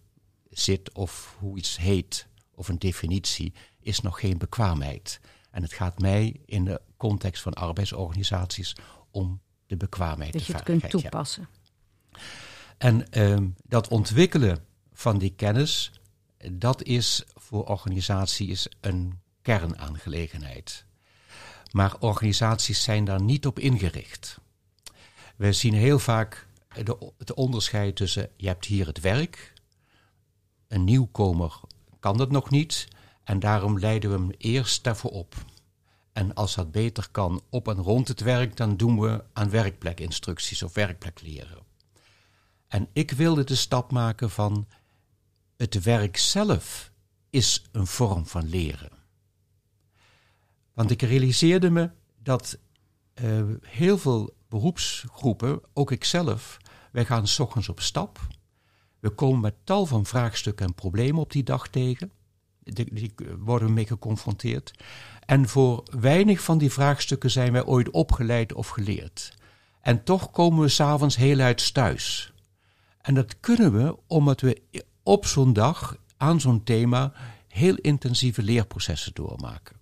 zit 0.50 0.92
of 0.92 1.36
hoe 1.40 1.58
iets 1.58 1.78
heet 1.78 2.28
of 2.56 2.68
een 2.68 2.80
definitie 2.80 3.54
is 3.80 4.02
nog 4.02 4.20
geen 4.20 4.38
bekwaamheid. 4.38 5.20
En 5.52 5.62
het 5.62 5.74
gaat 5.74 6.00
mij 6.00 6.42
in 6.46 6.66
de 6.66 6.82
context 6.98 7.42
van 7.42 7.54
arbeidsorganisaties 7.54 8.76
om 9.12 9.42
de 9.66 9.78
bekwaamheid. 9.78 10.34
Dat 10.34 10.46
je 10.46 10.54
het 10.54 10.64
kunt 10.64 10.90
toepassen. 10.90 11.48
En 12.78 13.22
um, 13.22 13.56
dat 13.64 13.88
ontwikkelen 13.88 14.66
van 14.94 15.18
die 15.18 15.34
kennis 15.36 15.92
dat 16.52 16.84
is 16.84 17.24
voor 17.54 17.66
organisaties 17.66 18.68
een 18.82 19.20
kernaangelegenheid. 19.42 20.86
Maar 21.72 22.00
organisaties 22.00 22.84
zijn 22.84 23.06
daar 23.06 23.22
niet 23.22 23.46
op 23.46 23.60
ingericht. 23.60 24.40
We 25.36 25.54
zien 25.54 25.74
heel 25.74 26.00
vaak 26.00 26.48
de, 26.84 27.12
het 27.18 27.34
onderscheid 27.34 27.96
tussen 27.96 28.30
je 28.38 28.48
hebt 28.48 28.66
hier 28.66 28.88
het 28.88 29.00
werk, 29.00 29.54
een 30.68 30.84
nieuwkomer 30.84 31.60
kan 32.00 32.18
dat 32.18 32.32
nog 32.32 32.50
niet 32.50 32.88
en 33.24 33.40
daarom 33.40 33.80
leiden 33.80 34.10
we 34.10 34.18
hem 34.18 34.32
eerst 34.38 34.84
daarvoor 34.84 35.12
op. 35.12 35.36
En 36.14 36.34
als 36.34 36.56
dat 36.56 36.72
beter 36.72 37.08
kan 37.12 37.42
op 37.50 37.68
en 37.68 37.78
rond 37.78 38.08
het 38.08 38.22
werk, 38.22 38.58
dan 38.58 38.78
doen 38.78 39.00
we 39.00 39.24
aan 39.34 39.50
werkplekinstructies 39.50 40.64
of 40.64 40.74
werkplekleren. 40.74 41.64
En 42.68 42.88
ik 42.94 43.12
wilde 43.12 43.44
de 43.44 43.56
stap 43.56 43.92
maken 43.92 44.30
van 44.30 44.68
het 45.58 45.84
werk 45.84 46.18
zelf 46.18 46.92
is 47.34 47.64
een 47.72 47.88
vorm 47.88 48.26
van 48.26 48.50
leren. 48.50 48.92
Want 50.74 50.92
ik 50.92 51.02
realiseerde 51.02 51.70
me 51.70 51.90
dat 52.20 52.58
uh, 53.24 53.44
heel 53.62 53.98
veel 53.98 54.34
beroepsgroepen, 54.50 55.62
ook 55.74 55.92
ikzelf, 55.92 56.58
wij 56.92 57.06
gaan 57.06 57.28
s 57.28 57.40
ochtends 57.40 57.70
op 57.70 57.80
stap. 57.80 58.20
We 59.00 59.10
komen 59.10 59.42
met 59.42 59.56
tal 59.64 59.86
van 59.86 60.06
vraagstukken 60.06 60.66
en 60.66 60.74
problemen 60.74 61.22
op 61.22 61.32
die 61.32 61.44
dag 61.44 61.68
tegen. 61.68 62.12
Die, 62.60 62.94
die 62.94 63.14
worden 63.40 63.68
we 63.68 63.74
mee 63.74 63.88
geconfronteerd. 63.88 64.74
En 65.26 65.48
voor 65.48 65.84
weinig 66.00 66.42
van 66.42 66.58
die 66.58 66.72
vraagstukken 66.72 67.32
zijn 67.32 67.52
wij 67.52 67.66
ooit 67.66 67.90
opgeleid 67.90 68.54
of 68.54 68.68
geleerd. 68.68 69.34
En 69.82 70.04
toch 70.04 70.32
komen 70.32 70.62
we 70.62 70.68
s'avonds 70.68 71.16
heel 71.16 71.40
uit 71.40 71.74
thuis. 71.74 72.34
En 73.02 73.14
dat 73.14 73.40
kunnen 73.40 73.74
we 73.74 73.98
omdat 74.08 74.42
we 74.42 74.62
op 75.04 75.26
zo'n 75.26 75.54
dag 75.54 75.98
aan 76.24 76.42
zo'n 76.42 76.64
thema 76.64 77.14
heel 77.48 77.76
intensieve 77.76 78.44
leerprocessen 78.44 79.14
doormaken. 79.14 79.76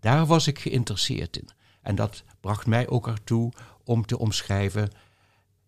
Daar 0.00 0.26
was 0.26 0.46
ik 0.46 0.58
geïnteresseerd 0.58 1.36
in. 1.36 1.48
En 1.80 1.94
dat 1.94 2.24
bracht 2.40 2.66
mij 2.66 2.88
ook 2.88 3.06
ertoe 3.06 3.52
om 3.84 4.06
te 4.06 4.18
omschrijven: 4.18 4.90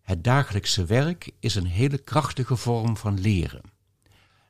het 0.01 0.23
dagelijkse 0.23 0.85
werk 0.85 1.31
is 1.39 1.55
een 1.55 1.65
hele 1.65 1.97
krachtige 1.97 2.55
vorm 2.55 2.97
van 2.97 3.19
leren. 3.19 3.61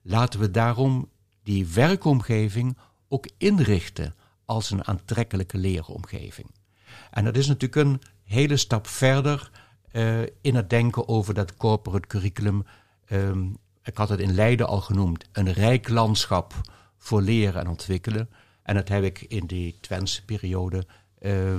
Laten 0.01 0.39
we 0.39 0.51
daarom 0.51 1.10
die 1.43 1.67
werkomgeving 1.67 2.78
ook 3.08 3.30
inrichten 3.38 4.15
als 4.45 4.71
een 4.71 4.88
aantrekkelijke 4.88 5.58
leeromgeving. 5.58 6.51
En 7.12 7.23
dat 7.23 7.38
is 7.38 7.47
natuurlijk 7.47 7.88
een 7.88 8.01
hele 8.23 8.58
stap 8.58 8.88
verder 8.88 9.51
uh, 9.91 10.21
in 10.41 10.56
het 10.56 10.69
denken 10.69 11.08
over 11.08 11.34
dat 11.34 11.58
corporate 11.58 12.08
curriculum 12.08 12.63
um, 13.10 13.58
ik 13.86 13.98
had 13.98 14.10
het 14.10 14.19
in 14.19 14.34
Leiden 14.34 14.67
al 14.67 14.82
genoemd, 14.82 15.26
een 15.32 15.54
rijk 15.54 15.89
landschap 15.89 16.54
voor 16.98 17.21
leren 17.21 17.62
en 17.62 17.67
ontwikkelen. 17.67 18.30
En 18.63 18.76
dat 18.76 18.88
heb 18.88 19.04
ik 19.04 19.21
in 19.21 19.45
die 19.45 19.78
Twentse 19.80 20.26
periode, 20.26 20.88
uh, 21.19 21.58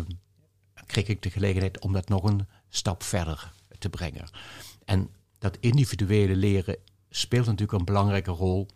kreeg 0.86 1.06
ik 1.06 1.22
de 1.22 1.30
gelegenheid 1.30 1.78
om 1.78 1.92
dat 1.92 2.08
nog 2.08 2.22
een 2.22 2.46
stap 2.68 3.02
verder 3.02 3.52
te 3.78 3.88
brengen. 3.88 4.28
En 4.84 5.10
dat 5.38 5.56
individuele 5.60 6.36
leren 6.36 6.76
speelt 7.10 7.46
natuurlijk 7.46 7.78
een 7.78 7.84
belangrijke 7.84 8.30
rol. 8.30 8.68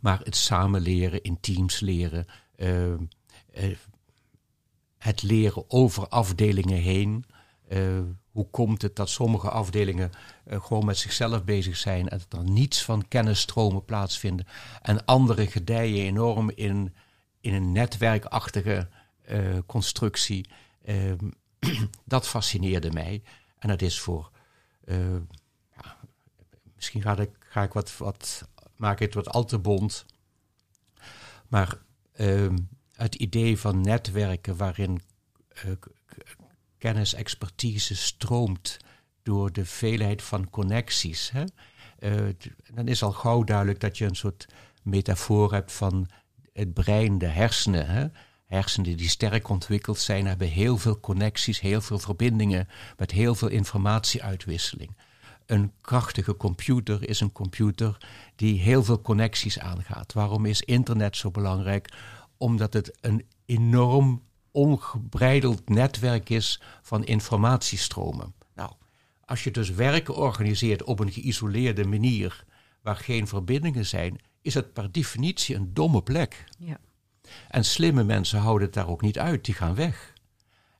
Maar 0.00 0.20
het 0.22 0.36
samenleren, 0.36 1.22
in 1.22 1.40
teams 1.40 1.80
leren, 1.80 2.26
uh, 2.56 2.94
het 4.98 5.22
leren 5.22 5.70
over 5.70 6.08
afdelingen 6.08 6.80
heen. 6.80 7.24
Hoe 8.34 8.50
komt 8.50 8.82
het 8.82 8.96
dat 8.96 9.08
sommige 9.08 9.50
afdelingen 9.50 10.10
uh, 10.46 10.64
gewoon 10.64 10.84
met 10.84 10.98
zichzelf 10.98 11.44
bezig 11.44 11.76
zijn 11.76 12.08
en 12.08 12.20
dat 12.28 12.40
er 12.40 12.50
niets 12.50 12.84
van 12.84 13.08
kennisstromen 13.08 13.84
plaatsvinden 13.84 14.46
en 14.82 15.04
andere 15.04 15.46
gedijen 15.46 16.04
enorm 16.04 16.50
in, 16.50 16.94
in 17.40 17.54
een 17.54 17.72
netwerkachtige 17.72 18.88
uh, 19.30 19.58
constructie. 19.66 20.48
Ehm, 20.84 21.30
dat 22.04 22.28
fascineerde 22.28 22.92
mij 22.92 23.22
en 23.58 23.68
dat 23.68 23.82
is 23.82 24.00
voor, 24.00 24.30
ja, 25.76 25.96
misschien 26.74 27.02
ga 27.02 27.18
ik, 27.18 27.30
ga 27.38 27.62
ik 27.62 27.72
wat, 27.72 27.96
wat, 27.96 28.48
maak 28.76 29.00
ik 29.00 29.06
het 29.06 29.14
wat 29.14 29.28
al 29.28 29.44
te 29.44 29.58
bond, 29.58 30.06
maar 31.48 31.78
ehm, 32.12 32.56
het 32.92 33.14
idee 33.14 33.58
van 33.58 33.80
netwerken 33.80 34.56
waarin 34.56 35.00
kennis, 36.84 37.14
expertise 37.14 37.96
stroomt 37.96 38.76
door 39.22 39.52
de 39.52 39.64
veelheid 39.64 40.22
van 40.22 40.50
connecties. 40.50 41.30
Hè? 41.30 41.44
Uh, 41.98 42.34
dan 42.74 42.88
is 42.88 43.02
al 43.02 43.12
gauw 43.12 43.44
duidelijk 43.44 43.80
dat 43.80 43.98
je 43.98 44.04
een 44.04 44.16
soort 44.16 44.46
metafoor 44.82 45.52
hebt 45.52 45.72
van 45.72 46.08
het 46.52 46.74
brein, 46.74 47.18
de 47.18 47.26
hersenen. 47.26 47.86
Hè? 47.86 48.06
Hersenen 48.46 48.96
die 48.96 49.08
sterk 49.08 49.48
ontwikkeld 49.48 49.98
zijn, 49.98 50.26
hebben 50.26 50.48
heel 50.48 50.78
veel 50.78 51.00
connecties, 51.00 51.60
heel 51.60 51.80
veel 51.80 51.98
verbindingen 51.98 52.68
met 52.96 53.10
heel 53.10 53.34
veel 53.34 53.48
informatieuitwisseling. 53.48 54.96
Een 55.46 55.72
krachtige 55.80 56.36
computer 56.36 57.08
is 57.08 57.20
een 57.20 57.32
computer 57.32 57.96
die 58.36 58.60
heel 58.60 58.84
veel 58.84 59.00
connecties 59.00 59.58
aangaat. 59.58 60.12
Waarom 60.12 60.44
is 60.44 60.62
internet 60.62 61.16
zo 61.16 61.30
belangrijk? 61.30 61.92
Omdat 62.36 62.72
het 62.72 62.98
een 63.00 63.26
enorm 63.46 64.22
ongebreideld 64.54 65.68
netwerk 65.68 66.30
is 66.30 66.60
van 66.82 67.04
informatiestromen. 67.04 68.34
Nou, 68.54 68.70
Als 69.24 69.44
je 69.44 69.50
dus 69.50 69.70
werk 69.70 70.08
organiseert 70.16 70.82
op 70.82 71.00
een 71.00 71.12
geïsoleerde 71.12 71.84
manier, 71.84 72.44
waar 72.82 72.96
geen 72.96 73.28
verbindingen 73.28 73.86
zijn, 73.86 74.20
is 74.42 74.54
het 74.54 74.72
per 74.72 74.92
definitie 74.92 75.54
een 75.56 75.74
domme 75.74 76.02
plek. 76.02 76.44
Ja. 76.58 76.78
En 77.48 77.64
slimme 77.64 78.04
mensen 78.04 78.38
houden 78.38 78.66
het 78.66 78.74
daar 78.74 78.88
ook 78.88 79.02
niet 79.02 79.18
uit, 79.18 79.44
die 79.44 79.54
gaan 79.54 79.74
weg. 79.74 80.12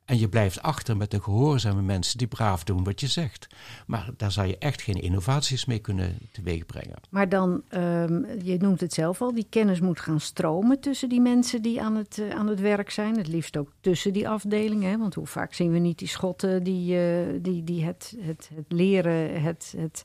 En 0.05 0.19
je 0.19 0.29
blijft 0.29 0.61
achter 0.61 0.97
met 0.97 1.11
de 1.11 1.21
gehoorzame 1.21 1.81
mensen 1.81 2.17
die 2.17 2.27
braaf 2.27 2.63
doen 2.63 2.83
wat 2.83 2.99
je 2.99 3.07
zegt. 3.07 3.47
Maar 3.87 4.09
daar 4.17 4.31
zou 4.31 4.47
je 4.47 4.57
echt 4.57 4.81
geen 4.81 5.01
innovaties 5.01 5.65
mee 5.65 5.79
kunnen 5.79 6.17
teweegbrengen. 6.31 6.95
Maar 7.09 7.29
dan, 7.29 7.61
ehm, 7.67 8.23
je 8.43 8.57
noemt 8.59 8.81
het 8.81 8.93
zelf 8.93 9.21
al, 9.21 9.33
die 9.33 9.47
kennis 9.49 9.79
moet 9.79 9.99
gaan 9.99 10.19
stromen 10.19 10.79
tussen 10.79 11.09
die 11.09 11.21
mensen 11.21 11.61
die 11.61 11.81
aan 11.81 11.95
het, 11.95 12.17
eh, 12.17 12.29
aan 12.29 12.47
het 12.47 12.59
werk 12.59 12.89
zijn. 12.89 13.17
Het 13.17 13.27
liefst 13.27 13.57
ook 13.57 13.71
tussen 13.81 14.13
die 14.13 14.29
afdelingen. 14.29 14.99
Want 14.99 15.13
hoe 15.13 15.27
vaak 15.27 15.53
zien 15.53 15.71
we 15.71 15.79
niet 15.79 15.99
die 15.99 16.07
schotten 16.07 16.63
die, 16.63 16.97
eh, 16.97 17.41
die, 17.41 17.63
die 17.63 17.83
het, 17.83 18.15
het, 18.19 18.49
het 18.55 18.71
leren, 18.71 19.41
het, 19.41 19.73
het 19.77 20.03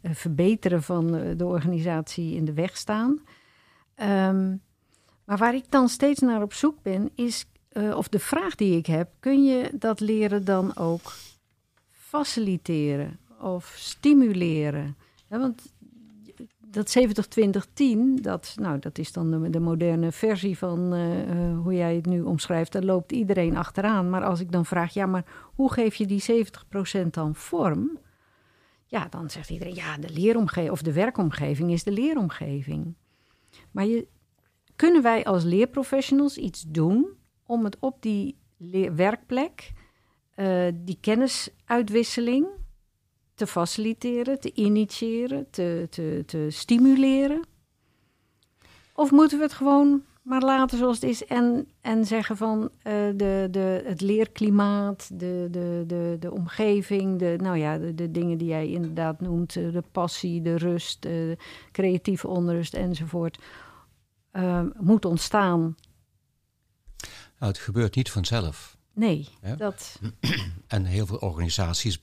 eh, 0.00 0.10
verbeteren 0.14 0.82
van 0.82 1.10
de 1.36 1.46
organisatie 1.46 2.34
in 2.34 2.44
de 2.44 2.52
weg 2.52 2.76
staan. 2.76 3.20
Ehm, 3.94 4.56
maar 5.24 5.36
waar 5.36 5.54
ik 5.54 5.64
dan 5.68 5.88
steeds 5.88 6.20
naar 6.20 6.42
op 6.42 6.52
zoek 6.52 6.82
ben, 6.82 7.10
is 7.14 7.46
uh, 7.72 7.96
of 7.96 8.08
de 8.08 8.18
vraag 8.18 8.54
die 8.54 8.76
ik 8.76 8.86
heb, 8.86 9.08
kun 9.20 9.44
je 9.44 9.70
dat 9.74 10.00
leren 10.00 10.44
dan 10.44 10.76
ook 10.76 11.12
faciliteren 11.90 13.18
of 13.40 13.72
stimuleren? 13.76 14.96
Want 15.28 15.72
dat 16.70 16.98
70-20-10, 16.98 18.20
dat, 18.22 18.54
nou, 18.60 18.78
dat 18.78 18.98
is 18.98 19.12
dan 19.12 19.30
de, 19.30 19.50
de 19.50 19.60
moderne 19.60 20.12
versie 20.12 20.58
van 20.58 20.94
uh, 20.94 21.28
uh, 21.28 21.58
hoe 21.58 21.74
jij 21.74 21.94
het 21.94 22.06
nu 22.06 22.22
omschrijft. 22.22 22.72
Daar 22.72 22.82
loopt 22.82 23.12
iedereen 23.12 23.56
achteraan. 23.56 24.10
Maar 24.10 24.24
als 24.24 24.40
ik 24.40 24.52
dan 24.52 24.66
vraag, 24.66 24.94
ja, 24.94 25.06
maar 25.06 25.24
hoe 25.54 25.72
geef 25.72 25.94
je 25.94 26.06
die 26.06 26.46
70% 27.04 27.06
dan 27.10 27.34
vorm? 27.34 27.98
Ja, 28.86 29.06
dan 29.10 29.30
zegt 29.30 29.50
iedereen, 29.50 29.74
ja, 29.74 29.96
de 29.96 30.10
leeromgeving 30.10 30.70
of 30.70 30.82
de 30.82 30.92
werkomgeving 30.92 31.70
is 31.70 31.84
de 31.84 31.92
leeromgeving. 31.92 32.94
Maar 33.70 33.86
je, 33.86 34.06
kunnen 34.76 35.02
wij 35.02 35.24
als 35.24 35.44
leerprofessionals 35.44 36.36
iets 36.36 36.64
doen 36.68 37.06
om 37.48 37.64
het 37.64 37.76
op 37.80 38.02
die 38.02 38.36
werkplek, 38.94 39.72
uh, 40.36 40.68
die 40.74 40.98
kennisuitwisseling 41.00 42.46
te 43.34 43.46
faciliteren, 43.46 44.40
te 44.40 44.52
initiëren, 44.54 45.50
te, 45.50 45.86
te, 45.90 46.22
te 46.26 46.46
stimuleren? 46.50 47.46
Of 48.94 49.10
moeten 49.10 49.38
we 49.38 49.44
het 49.44 49.52
gewoon 49.52 50.02
maar 50.22 50.42
laten 50.42 50.78
zoals 50.78 51.00
het 51.00 51.10
is 51.10 51.26
en, 51.26 51.68
en 51.80 52.04
zeggen 52.04 52.36
van 52.36 52.58
uh, 52.60 52.92
de, 53.16 53.48
de, 53.50 53.82
het 53.84 54.00
leerklimaat, 54.00 55.10
de, 55.18 55.48
de, 55.50 55.84
de, 55.86 56.16
de 56.20 56.32
omgeving, 56.32 57.18
de, 57.18 57.34
nou 57.42 57.56
ja, 57.56 57.78
de, 57.78 57.94
de 57.94 58.10
dingen 58.10 58.38
die 58.38 58.48
jij 58.48 58.68
inderdaad 58.68 59.20
noemt, 59.20 59.56
eh, 59.56 59.72
de 59.72 59.82
passie, 59.92 60.42
de 60.42 60.56
rust, 60.56 61.04
uh, 61.04 61.36
creatieve 61.72 62.28
onrust 62.28 62.74
enzovoort, 62.74 63.38
moet 64.80 65.04
ontstaan 65.04 65.76
nou, 67.38 67.52
het 67.52 67.60
gebeurt 67.60 67.94
niet 67.94 68.10
vanzelf. 68.10 68.76
Nee, 68.92 69.28
dat... 69.56 69.98
En 70.66 70.84
heel 70.84 71.06
veel 71.06 71.16
organisaties 71.16 71.98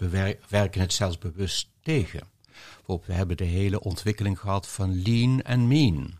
werken 0.49 0.81
het 0.81 0.93
zelfs 0.93 1.17
bewust 1.17 1.69
tegen. 1.81 2.27
Bijvoorbeeld, 2.75 3.07
we 3.07 3.13
hebben 3.13 3.37
de 3.37 3.43
hele 3.43 3.79
ontwikkeling 3.79 4.39
gehad 4.39 4.67
van 4.67 5.01
lean 5.01 5.41
en 5.41 5.67
mean. 5.67 6.19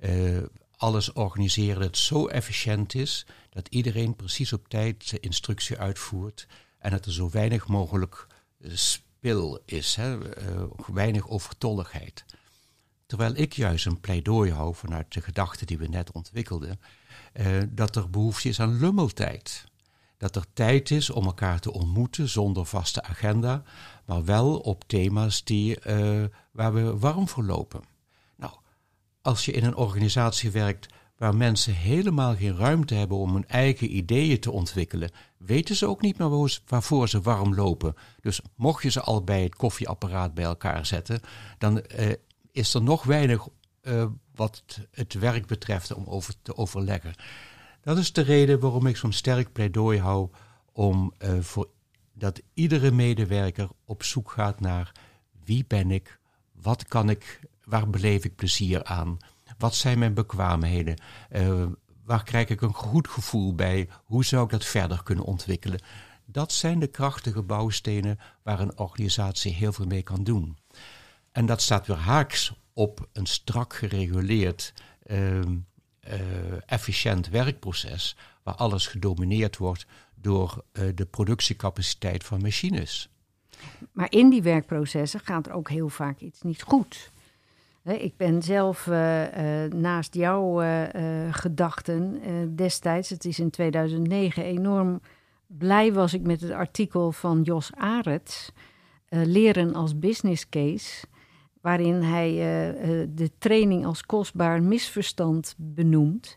Uh, 0.00 0.38
alles 0.76 1.12
organiseren 1.12 1.80
dat 1.80 1.96
zo 1.96 2.26
efficiënt 2.26 2.94
is 2.94 3.26
dat 3.50 3.68
iedereen 3.68 4.16
precies 4.16 4.52
op 4.52 4.68
tijd 4.68 5.10
de 5.10 5.20
instructie 5.20 5.78
uitvoert 5.78 6.46
en 6.78 6.90
dat 6.90 7.06
er 7.06 7.12
zo 7.12 7.30
weinig 7.30 7.66
mogelijk 7.66 8.26
eh, 8.60 8.70
spil 8.74 9.62
is, 9.64 9.94
hè? 9.94 10.16
Uh, 10.16 10.62
weinig 10.92 11.28
overtolligheid. 11.28 12.24
Terwijl 13.06 13.36
ik 13.36 13.52
juist 13.52 13.86
een 13.86 14.00
pleidooi 14.00 14.52
hou 14.52 14.74
vanuit 14.74 15.12
de 15.12 15.20
gedachte 15.20 15.64
die 15.64 15.78
we 15.78 15.88
net 15.88 16.12
ontwikkelden, 16.12 16.80
dat 17.68 17.96
er 17.96 18.10
behoefte 18.10 18.48
is 18.48 18.60
aan 18.60 18.78
lummeltijd. 18.78 19.68
Dat 20.16 20.36
er 20.36 20.44
tijd 20.52 20.90
is 20.90 21.10
om 21.10 21.24
elkaar 21.24 21.60
te 21.60 21.72
ontmoeten 21.72 22.28
zonder 22.28 22.66
vaste 22.66 23.02
agenda, 23.02 23.62
maar 24.06 24.24
wel 24.24 24.58
op 24.58 24.84
thema's 24.86 25.44
die, 25.44 25.78
uh, 25.86 26.24
waar 26.52 26.74
we 26.74 26.98
warm 26.98 27.28
voor 27.28 27.44
lopen. 27.44 27.80
Nou, 28.36 28.52
als 29.22 29.44
je 29.44 29.52
in 29.52 29.64
een 29.64 29.76
organisatie 29.76 30.50
werkt 30.50 30.86
waar 31.16 31.36
mensen 31.36 31.74
helemaal 31.74 32.36
geen 32.36 32.56
ruimte 32.56 32.94
hebben 32.94 33.16
om 33.16 33.32
hun 33.32 33.48
eigen 33.48 33.96
ideeën 33.96 34.40
te 34.40 34.50
ontwikkelen, 34.50 35.10
weten 35.38 35.76
ze 35.76 35.86
ook 35.86 36.00
niet 36.00 36.18
meer 36.18 36.58
waarvoor 36.66 37.08
ze 37.08 37.20
warm 37.20 37.54
lopen. 37.54 37.94
Dus 38.20 38.40
mocht 38.56 38.82
je 38.82 38.90
ze 38.90 39.00
al 39.00 39.24
bij 39.24 39.42
het 39.42 39.54
koffieapparaat 39.54 40.34
bij 40.34 40.44
elkaar 40.44 40.86
zetten, 40.86 41.20
dan 41.58 41.82
uh, 41.98 42.12
is 42.52 42.74
er 42.74 42.82
nog 42.82 43.04
weinig 43.04 43.48
uh, 43.82 44.06
wat 44.34 44.80
het 44.90 45.14
werk 45.14 45.46
betreft 45.46 45.94
om 45.94 46.04
over 46.06 46.34
te 46.42 46.56
overleggen. 46.56 47.14
Dat 47.80 47.98
is 47.98 48.12
de 48.12 48.20
reden 48.20 48.60
waarom 48.60 48.86
ik 48.86 48.96
zo'n 48.96 49.12
sterk 49.12 49.52
pleidooi 49.52 50.00
hou 50.00 50.30
om 50.72 51.12
uh, 51.18 51.40
voor 51.40 51.68
dat 52.12 52.40
iedere 52.54 52.90
medewerker 52.90 53.68
op 53.84 54.02
zoek 54.02 54.30
gaat 54.30 54.60
naar 54.60 54.92
wie 55.44 55.64
ben 55.66 55.90
ik, 55.90 56.18
wat 56.52 56.84
kan 56.84 57.10
ik, 57.10 57.40
waar 57.64 57.90
beleef 57.90 58.24
ik 58.24 58.36
plezier 58.36 58.84
aan, 58.84 59.18
wat 59.58 59.74
zijn 59.74 59.98
mijn 59.98 60.14
bekwaamheden, 60.14 61.00
uh, 61.32 61.66
waar 62.04 62.24
krijg 62.24 62.48
ik 62.48 62.60
een 62.60 62.74
goed 62.74 63.08
gevoel 63.08 63.54
bij, 63.54 63.88
hoe 64.04 64.24
zou 64.24 64.44
ik 64.44 64.50
dat 64.50 64.64
verder 64.64 65.02
kunnen 65.02 65.24
ontwikkelen. 65.24 65.82
Dat 66.24 66.52
zijn 66.52 66.78
de 66.78 66.86
krachtige 66.86 67.42
bouwstenen 67.42 68.18
waar 68.42 68.60
een 68.60 68.78
organisatie 68.78 69.52
heel 69.52 69.72
veel 69.72 69.86
mee 69.86 70.02
kan 70.02 70.24
doen. 70.24 70.58
En 71.32 71.46
dat 71.46 71.62
staat 71.62 71.86
weer 71.86 71.96
haaks 71.96 72.52
op 72.72 73.08
een 73.12 73.26
strak 73.26 73.74
gereguleerd, 73.74 74.72
uh, 75.06 75.38
uh, 75.38 75.44
efficiënt 76.66 77.28
werkproces, 77.28 78.16
waar 78.42 78.54
alles 78.54 78.86
gedomineerd 78.86 79.56
wordt 79.56 79.86
door 80.14 80.64
uh, 80.72 80.88
de 80.94 81.06
productiecapaciteit 81.06 82.24
van 82.24 82.40
machines. 82.40 83.08
Maar 83.92 84.10
in 84.10 84.30
die 84.30 84.42
werkprocessen 84.42 85.20
gaat 85.20 85.46
er 85.46 85.52
ook 85.52 85.68
heel 85.68 85.88
vaak 85.88 86.18
iets 86.18 86.42
niet 86.42 86.62
goed. 86.62 87.10
Ik 87.84 88.16
ben 88.16 88.42
zelf 88.42 88.86
uh, 88.86 88.94
naast 89.64 90.14
jouw 90.14 90.62
gedachten 91.30 92.22
destijds, 92.56 93.08
het 93.08 93.24
is 93.24 93.38
in 93.38 93.50
2009, 93.50 94.44
enorm 94.44 95.00
blij 95.46 95.92
was 95.92 96.14
ik 96.14 96.22
met 96.22 96.40
het 96.40 96.50
artikel 96.50 97.12
van 97.12 97.42
Jos 97.42 97.70
Arets, 97.74 98.52
Leren 99.08 99.74
als 99.74 99.98
business 99.98 100.48
case 100.48 101.06
waarin 101.60 102.02
hij 102.02 102.30
uh, 102.32 103.00
uh, 103.00 103.08
de 103.14 103.30
training 103.38 103.86
als 103.86 104.06
kostbaar 104.06 104.62
misverstand 104.62 105.54
benoemt. 105.56 106.34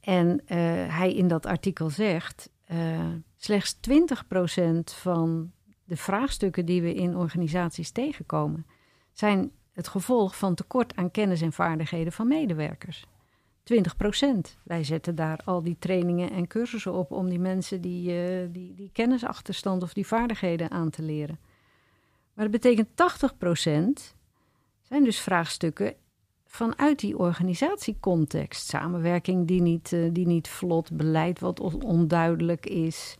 En 0.00 0.28
uh, 0.28 0.56
hij 0.96 1.14
in 1.14 1.28
dat 1.28 1.46
artikel 1.46 1.90
zegt: 1.90 2.50
slechts 3.36 3.76
20% 3.90 3.92
van 4.84 5.52
de 5.84 5.96
vraagstukken 5.96 6.66
die 6.66 6.82
we 6.82 6.94
in 6.94 7.16
organisaties 7.16 7.90
tegenkomen, 7.90 8.66
zijn 9.12 9.50
het 9.72 9.88
gevolg 9.88 10.36
van 10.36 10.54
tekort 10.54 10.96
aan 10.96 11.10
kennis 11.10 11.40
en 11.40 11.52
vaardigheden 11.52 12.12
van 12.12 12.28
medewerkers. 12.28 13.04
20% 13.64 13.74
Wij 14.64 14.84
zetten 14.84 15.14
daar 15.14 15.40
al 15.44 15.62
die 15.62 15.76
trainingen 15.78 16.30
en 16.30 16.46
cursussen 16.46 16.92
op 16.92 17.12
om 17.12 17.28
die 17.28 17.38
mensen 17.38 17.80
die, 17.80 18.12
die, 18.50 18.74
die 18.74 18.90
kennisachterstand 18.92 19.82
of 19.82 19.92
die 19.92 20.06
vaardigheden 20.06 20.70
aan 20.70 20.90
te 20.90 21.02
leren. 21.02 21.38
Maar 22.34 22.44
dat 22.44 22.60
betekent 22.60 22.88
80 22.94 23.36
zijn 24.90 25.04
dus 25.04 25.20
vraagstukken 25.20 25.94
vanuit 26.46 26.98
die 26.98 27.18
organisatiecontext. 27.18 28.68
Samenwerking 28.68 29.46
die 29.46 29.62
niet, 29.62 29.92
uh, 29.92 30.08
die 30.12 30.26
niet 30.26 30.48
vlot, 30.48 30.92
beleid 30.92 31.40
wat 31.40 31.60
onduidelijk 31.60 32.66
is. 32.66 33.16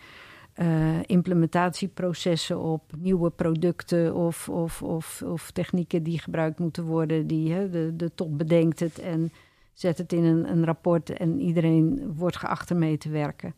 Uh, 0.56 1.02
implementatieprocessen 1.02 2.58
op 2.58 2.82
nieuwe 2.98 3.30
producten 3.30 4.14
of, 4.14 4.48
of, 4.48 4.82
of, 4.82 5.22
of, 5.22 5.50
technieken 5.50 6.02
die 6.02 6.18
gebruikt 6.18 6.58
moeten 6.58 6.84
worden. 6.84 7.26
Die, 7.26 7.68
de, 7.68 7.92
de 7.96 8.14
top 8.14 8.38
bedenkt 8.38 8.80
het 8.80 8.98
en 8.98 9.32
zet 9.72 9.98
het 9.98 10.12
in 10.12 10.24
een, 10.24 10.50
een 10.50 10.64
rapport 10.64 11.10
en 11.10 11.40
iedereen 11.40 12.12
wordt 12.16 12.36
geacht 12.36 12.70
ermee 12.70 12.98
te 12.98 13.08
werken. 13.08 13.54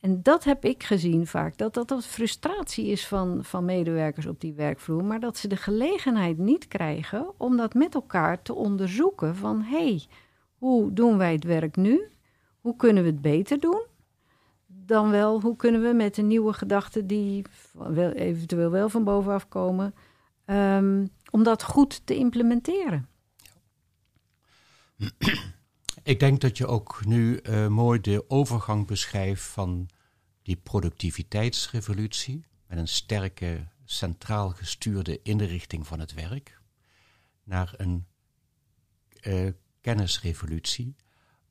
En 0.00 0.22
dat 0.22 0.44
heb 0.44 0.64
ik 0.64 0.82
gezien 0.82 1.26
vaak, 1.26 1.56
dat 1.56 1.74
dat, 1.74 2.06
frustratie 2.06 2.86
is 2.86 3.06
van, 3.06 3.44
van 3.44 3.64
medewerkers 3.64 4.26
op 4.26 4.40
die 4.40 4.54
werkvloer, 4.54 5.04
maar 5.04 5.20
dat 5.20 5.36
ze 5.36 5.48
de 5.48 5.56
gelegenheid 5.56 6.38
niet 6.38 6.68
krijgen 6.68 7.32
om 7.36 7.56
dat 7.56 7.74
met 7.74 7.94
elkaar 7.94 8.42
te 8.42 8.54
onderzoeken 8.54 9.36
van 9.36 9.62
hé, 9.62 9.88
hey, 9.88 10.06
hoe 10.58 10.92
doen 10.92 11.18
wij 11.18 11.32
het 11.32 11.44
werk 11.44 11.76
nu? 11.76 12.08
Hoe 12.60 12.76
kunnen 12.76 13.02
we 13.02 13.08
het 13.08 13.22
beter 13.22 13.60
doen? 13.60 13.82
Dan 14.66 15.10
wel, 15.10 15.40
hoe 15.40 15.56
kunnen 15.56 15.82
we 15.82 15.92
met 15.92 16.16
een 16.16 16.26
nieuwe 16.26 16.52
gedachte 16.52 17.06
die 17.06 17.44
wel, 17.72 18.10
eventueel 18.10 18.70
wel 18.70 18.88
van 18.88 19.04
bovenaf 19.04 19.48
komen, 19.48 19.94
um, 20.46 21.08
om 21.30 21.42
dat 21.42 21.62
goed 21.62 22.06
te 22.06 22.16
implementeren? 22.16 23.08
Ik 26.08 26.20
denk 26.20 26.40
dat 26.40 26.56
je 26.56 26.66
ook 26.66 27.04
nu 27.04 27.40
uh, 27.42 27.66
mooi 27.66 28.00
de 28.00 28.30
overgang 28.30 28.86
beschrijft 28.86 29.42
van 29.42 29.88
die 30.42 30.56
productiviteitsrevolutie 30.56 32.44
met 32.66 32.78
een 32.78 32.88
sterke 32.88 33.66
centraal 33.84 34.50
gestuurde 34.50 35.22
inrichting 35.22 35.86
van 35.86 36.00
het 36.00 36.14
werk 36.14 36.60
naar 37.44 37.74
een 37.76 38.06
uh, 39.22 39.50
kennisrevolutie 39.80 40.96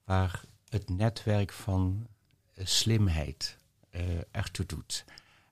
waar 0.04 0.44
het 0.70 0.90
netwerk 0.90 1.52
van 1.52 2.08
uh, 2.54 2.66
slimheid 2.66 3.58
ertoe 4.32 4.66
doet. 4.66 5.06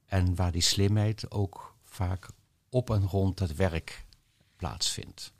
En 0.05 0.35
waar 0.35 0.51
die 0.51 0.61
slimheid 0.61 1.31
ook 1.31 1.75
vaak 1.83 2.29
op 2.69 2.89
en 2.89 3.07
rond 3.07 3.39
het 3.39 3.55
werk 3.55 4.05
plaatsvindt. 4.55 5.34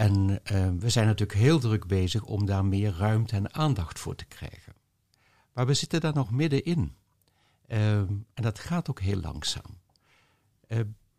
En 0.00 0.40
we 0.78 0.90
zijn 0.90 1.06
natuurlijk 1.06 1.38
heel 1.38 1.58
druk 1.58 1.86
bezig 1.86 2.24
om 2.24 2.46
daar 2.46 2.64
meer 2.64 2.92
ruimte 2.96 3.36
en 3.36 3.54
aandacht 3.54 3.98
voor 3.98 4.14
te 4.14 4.24
krijgen. 4.24 4.72
Maar 5.52 5.66
we 5.66 5.74
zitten 5.74 6.00
daar 6.00 6.14
nog 6.14 6.30
middenin. 6.30 6.96
en 7.66 8.26
dat 8.34 8.58
gaat 8.58 8.90
ook 8.90 9.00
heel 9.00 9.20
langzaam. 9.20 9.80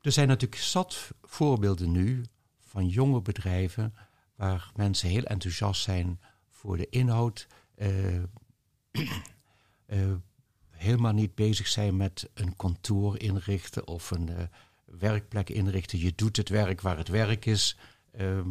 er 0.02 0.12
zijn 0.12 0.28
natuurlijk 0.28 0.62
zat 0.62 1.12
voorbeelden 1.22 1.92
nu 1.92 2.26
van 2.60 2.88
jonge 2.88 3.22
bedrijven 3.22 3.94
waar 4.36 4.72
mensen 4.76 5.10
heel 5.10 5.24
enthousiast 5.24 5.82
zijn 5.82 6.20
voor 6.50 6.78
de 6.78 6.90
inhoud, 6.90 7.48
uh, 7.76 8.16
uh, 8.16 8.24
helemaal 10.70 11.14
niet 11.14 11.36
bezig 11.36 11.68
zijn 11.68 11.98
met 11.98 12.30
een 12.34 12.56
kantoor 12.56 13.20
inrichten 13.20 13.88
of 13.88 14.12
een 14.12 14.30
werkplek 14.86 15.50
inrichten. 15.50 16.00
Je 16.00 16.14
doet 16.16 16.38
het 16.38 16.50
werk 16.50 16.82
waar 16.82 16.98
het 16.98 17.08
werk 17.08 17.46
is. 17.46 17.78
Ehm, 18.12 18.50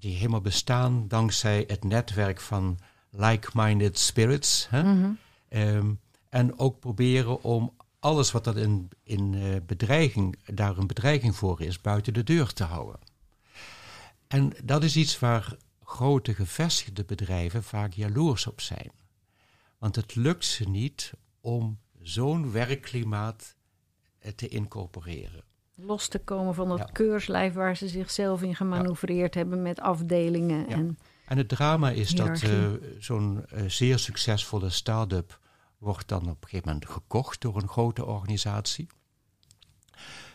die 0.00 0.16
helemaal 0.16 0.40
bestaan 0.40 1.08
dankzij 1.08 1.64
het 1.66 1.84
netwerk 1.84 2.40
van 2.40 2.78
like-minded 3.10 3.98
spirits. 3.98 4.66
Hè? 4.70 4.82
Mm 4.82 5.18
-hmm. 5.48 5.98
en 6.28 6.58
ook 6.58 6.80
proberen 6.80 7.42
om 7.42 7.72
alles 7.98 8.30
wat 8.30 8.44
dat 8.44 8.56
in, 8.56 8.88
in 9.02 9.62
bedreiging, 9.66 10.38
daar 10.44 10.78
een 10.78 10.86
bedreiging 10.86 11.36
voor 11.36 11.60
is, 11.60 11.80
buiten 11.80 12.14
de 12.14 12.22
deur 12.22 12.52
te 12.52 12.64
houden. 12.64 13.00
En 14.26 14.52
dat 14.64 14.84
is 14.84 14.96
iets 14.96 15.18
waar 15.18 15.56
grote 15.82 16.34
gevestigde 16.34 17.04
bedrijven 17.04 17.62
vaak 17.62 17.92
jaloers 17.92 18.46
op 18.46 18.60
zijn. 18.60 18.90
Want 19.78 19.96
het 19.96 20.14
lukt 20.14 20.44
ze 20.44 20.68
niet 20.68 21.12
om 21.40 21.78
zo'n 22.02 22.52
werkklimaat 22.52 23.56
eh, 24.18 24.32
te 24.32 24.48
incorporeren. 24.48 25.44
Los 25.82 26.08
te 26.08 26.18
komen 26.18 26.54
van 26.54 26.68
dat 26.68 26.92
keurslijf 26.92 27.54
waar 27.54 27.76
ze 27.76 27.88
zichzelf 27.88 28.42
in 28.42 28.54
gemanoeuvreerd 28.54 29.34
hebben 29.34 29.62
met 29.62 29.80
afdelingen. 29.80 30.68
En, 30.68 30.98
en 31.24 31.36
het 31.36 31.48
drama 31.48 31.90
is 31.90 32.10
dat 32.10 32.42
uh, 32.42 32.68
zo'n 32.98 33.44
uh, 33.54 33.68
zeer 33.68 33.98
succesvolle 33.98 34.70
start-up 34.70 35.38
wordt 35.78 36.08
dan 36.08 36.22
op 36.22 36.42
een 36.42 36.48
gegeven 36.48 36.68
moment 36.72 36.88
gekocht 36.90 37.40
door 37.40 37.56
een 37.56 37.68
grote 37.68 38.04
organisatie. 38.04 38.86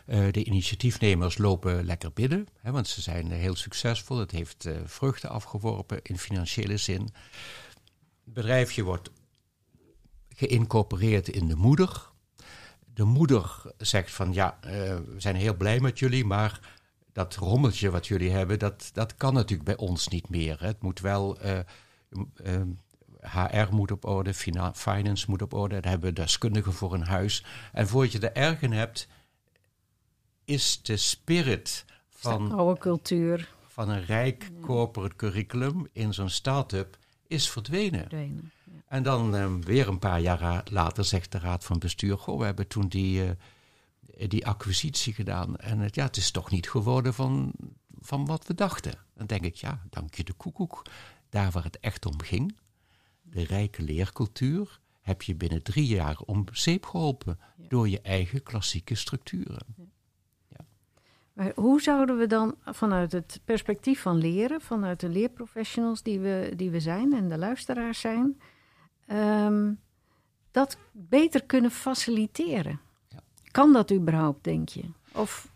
Uh, 0.06 0.32
de 0.32 0.44
initiatiefnemers 0.44 1.38
lopen 1.38 1.84
lekker 1.84 2.12
binnen, 2.12 2.46
hè, 2.60 2.70
want 2.70 2.88
ze 2.88 3.00
zijn 3.00 3.30
heel 3.30 3.56
succesvol. 3.56 4.18
Het 4.18 4.30
heeft 4.30 4.68
vruchten 4.84 5.30
afgeworpen 5.30 6.02
in 6.02 6.18
financiële 6.18 6.76
zin. 6.76 7.00
Het 7.00 8.34
bedrijfje 8.34 8.82
wordt 8.82 9.10
geïncorporeerd 10.28 11.28
in 11.28 11.48
de 11.48 11.56
moeder. 11.56 12.14
De 12.96 13.04
moeder 13.04 13.62
zegt 13.78 14.10
van 14.10 14.32
ja, 14.32 14.58
uh, 14.64 14.70
we 14.70 15.14
zijn 15.16 15.36
heel 15.36 15.56
blij 15.56 15.80
met 15.80 15.98
jullie, 15.98 16.24
maar 16.24 16.60
dat 17.12 17.34
rommeltje 17.34 17.90
wat 17.90 18.06
jullie 18.06 18.30
hebben, 18.30 18.58
dat, 18.58 18.90
dat 18.92 19.14
kan 19.14 19.34
natuurlijk 19.34 19.76
bij 19.76 19.76
ons 19.86 20.08
niet 20.08 20.28
meer. 20.28 20.60
Hè. 20.60 20.66
Het 20.66 20.82
moet 20.82 21.00
wel, 21.00 21.38
HR 23.20 23.66
moet 23.70 23.90
op 23.90 24.04
orde, 24.04 24.34
finance 24.74 25.24
moet 25.28 25.42
op 25.42 25.52
orde, 25.52 25.80
daar 25.80 25.90
hebben 25.90 26.08
we 26.08 26.14
deskundigen 26.14 26.72
voor 26.72 26.94
een 26.94 27.06
huis. 27.06 27.44
En 27.72 27.88
voordat 27.88 28.12
je 28.12 28.18
er 28.18 28.42
erg 28.42 28.60
in 28.60 28.72
hebt, 28.72 29.08
is 30.44 30.82
de 30.82 30.96
spirit 30.96 31.84
van, 32.08 32.52
oude 32.52 32.80
cultuur. 32.80 33.48
van 33.66 33.88
een 33.88 34.04
rijk 34.04 34.50
corporate 34.60 35.16
curriculum 35.16 35.86
in 35.92 36.14
zo'n 36.14 36.30
start-up 36.30 36.98
is 37.26 37.50
verdwenen. 37.50 38.00
verdwenen. 38.00 38.52
En 38.96 39.02
dan 39.02 39.34
um, 39.34 39.64
weer 39.64 39.88
een 39.88 39.98
paar 39.98 40.20
jaar 40.20 40.62
later 40.70 41.04
zegt 41.04 41.32
de 41.32 41.38
raad 41.38 41.64
van 41.64 41.78
bestuur: 41.78 42.18
Goh, 42.18 42.38
we 42.38 42.44
hebben 42.44 42.66
toen 42.66 42.88
die, 42.88 43.24
uh, 43.24 43.30
die 44.28 44.46
acquisitie 44.46 45.14
gedaan. 45.14 45.56
En 45.56 45.78
het, 45.78 45.94
ja, 45.94 46.04
het 46.04 46.16
is 46.16 46.30
toch 46.30 46.50
niet 46.50 46.70
geworden 46.70 47.14
van, 47.14 47.52
van 48.00 48.26
wat 48.26 48.46
we 48.46 48.54
dachten. 48.54 48.92
Dan 49.14 49.26
denk 49.26 49.44
ik: 49.44 49.54
ja, 49.54 49.82
dank 49.90 50.14
je 50.14 50.24
de 50.24 50.32
koekoek. 50.32 50.82
Daar 51.28 51.50
waar 51.50 51.64
het 51.64 51.80
echt 51.80 52.06
om 52.06 52.22
ging, 52.22 52.56
de 53.22 53.44
rijke 53.44 53.82
leercultuur, 53.82 54.80
heb 55.00 55.22
je 55.22 55.34
binnen 55.34 55.62
drie 55.62 55.86
jaar 55.86 56.18
om 56.24 56.44
zeep 56.52 56.86
geholpen 56.86 57.38
ja. 57.56 57.68
door 57.68 57.88
je 57.88 58.00
eigen 58.00 58.42
klassieke 58.42 58.94
structuren. 58.94 59.66
Ja. 60.48 60.64
Maar 61.32 61.52
hoe 61.54 61.80
zouden 61.80 62.18
we 62.18 62.26
dan 62.26 62.54
vanuit 62.64 63.12
het 63.12 63.40
perspectief 63.44 64.00
van 64.00 64.16
leren, 64.16 64.60
vanuit 64.60 65.00
de 65.00 65.08
leerprofessionals 65.08 66.02
die 66.02 66.20
we, 66.20 66.52
die 66.56 66.70
we 66.70 66.80
zijn 66.80 67.12
en 67.12 67.28
de 67.28 67.38
luisteraars 67.38 68.00
zijn, 68.00 68.36
um, 69.12 69.80
dat 70.50 70.76
beter 70.92 71.44
kunnen 71.44 71.70
faciliteren? 71.70 72.80
Ja. 73.08 73.18
Kan 73.50 73.72
dat 73.72 73.92
überhaupt, 73.92 74.44
denk 74.44 74.68
je? 74.68 74.84
Of 75.12 75.48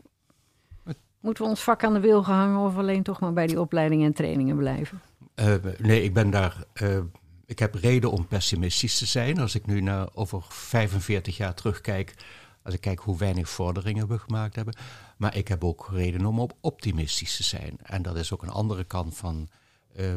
moeten 1.20 1.44
we 1.44 1.50
ons 1.50 1.62
vak 1.62 1.84
aan 1.84 1.92
de 1.92 2.00
wil 2.00 2.22
gehangen 2.22 2.66
of 2.66 2.76
alleen 2.76 3.02
toch 3.02 3.20
maar 3.20 3.32
bij 3.32 3.46
die 3.46 3.60
opleidingen 3.60 4.06
en 4.06 4.14
trainingen 4.14 4.56
blijven? 4.56 5.00
Uh, 5.34 5.54
nee, 5.78 6.02
ik 6.02 6.14
ben 6.14 6.30
daar. 6.30 6.64
Uh, 6.82 6.98
ik 7.46 7.58
heb 7.58 7.74
reden 7.74 8.10
om 8.10 8.26
pessimistisch 8.26 8.98
te 8.98 9.06
zijn. 9.06 9.38
Als 9.38 9.54
ik 9.54 9.66
nu 9.66 9.80
naar 9.80 10.08
over 10.14 10.42
45 10.48 11.36
jaar 11.36 11.54
terugkijk 11.54 12.14
als 12.62 12.74
ik 12.74 12.80
kijk 12.80 12.98
hoe 12.98 13.18
weinig 13.18 13.48
vorderingen 13.48 14.08
we 14.08 14.18
gemaakt 14.18 14.56
hebben. 14.56 14.74
Maar 15.16 15.36
ik 15.36 15.48
heb 15.48 15.64
ook 15.64 15.88
reden 15.92 16.26
om 16.26 16.40
op 16.40 16.56
optimistisch 16.60 17.36
te 17.36 17.42
zijn. 17.42 17.78
En 17.82 18.02
dat 18.02 18.16
is 18.16 18.32
ook 18.32 18.42
een 18.42 18.48
andere 18.48 18.84
kant 18.84 19.16
van, 19.16 19.48
uh, 19.96 20.14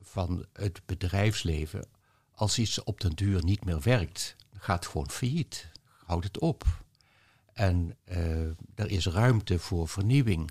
van 0.00 0.46
het 0.52 0.82
bedrijfsleven. 0.86 1.86
Als 2.42 2.58
iets 2.58 2.82
op 2.82 3.00
den 3.00 3.12
duur 3.12 3.44
niet 3.44 3.64
meer 3.64 3.80
werkt, 3.80 4.36
gaat 4.56 4.86
gewoon 4.86 5.10
failliet. 5.10 5.70
Houdt 6.04 6.24
het 6.24 6.38
op. 6.38 6.64
En 7.52 7.96
uh, 8.08 8.16
er 8.74 8.90
is 8.90 9.06
ruimte 9.06 9.58
voor 9.58 9.88
vernieuwing. 9.88 10.50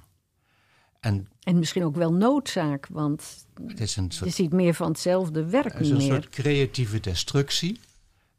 En, 0.99 1.29
en 1.43 1.59
misschien 1.59 1.83
ook 1.83 1.95
wel 1.95 2.13
noodzaak, 2.13 2.87
want 2.87 3.47
soort, 3.85 4.17
je 4.17 4.29
ziet 4.29 4.51
meer 4.51 4.73
van 4.73 4.87
hetzelfde 4.87 5.45
werk 5.45 5.73
Het 5.73 5.81
is 5.81 5.89
een 5.89 6.01
soort 6.01 6.29
creatieve 6.29 6.99
destructie. 6.99 7.79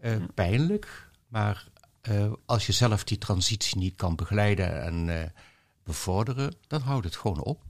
Uh, 0.00 0.18
ja. 0.18 0.26
Pijnlijk, 0.34 1.08
maar 1.28 1.68
uh, 2.08 2.32
als 2.44 2.66
je 2.66 2.72
zelf 2.72 3.04
die 3.04 3.18
transitie 3.18 3.78
niet 3.78 3.96
kan 3.96 4.16
begeleiden 4.16 4.82
en 4.82 5.08
uh, 5.08 5.22
bevorderen, 5.82 6.54
dan 6.66 6.80
houdt 6.80 7.04
het 7.04 7.16
gewoon 7.16 7.42
op. 7.42 7.62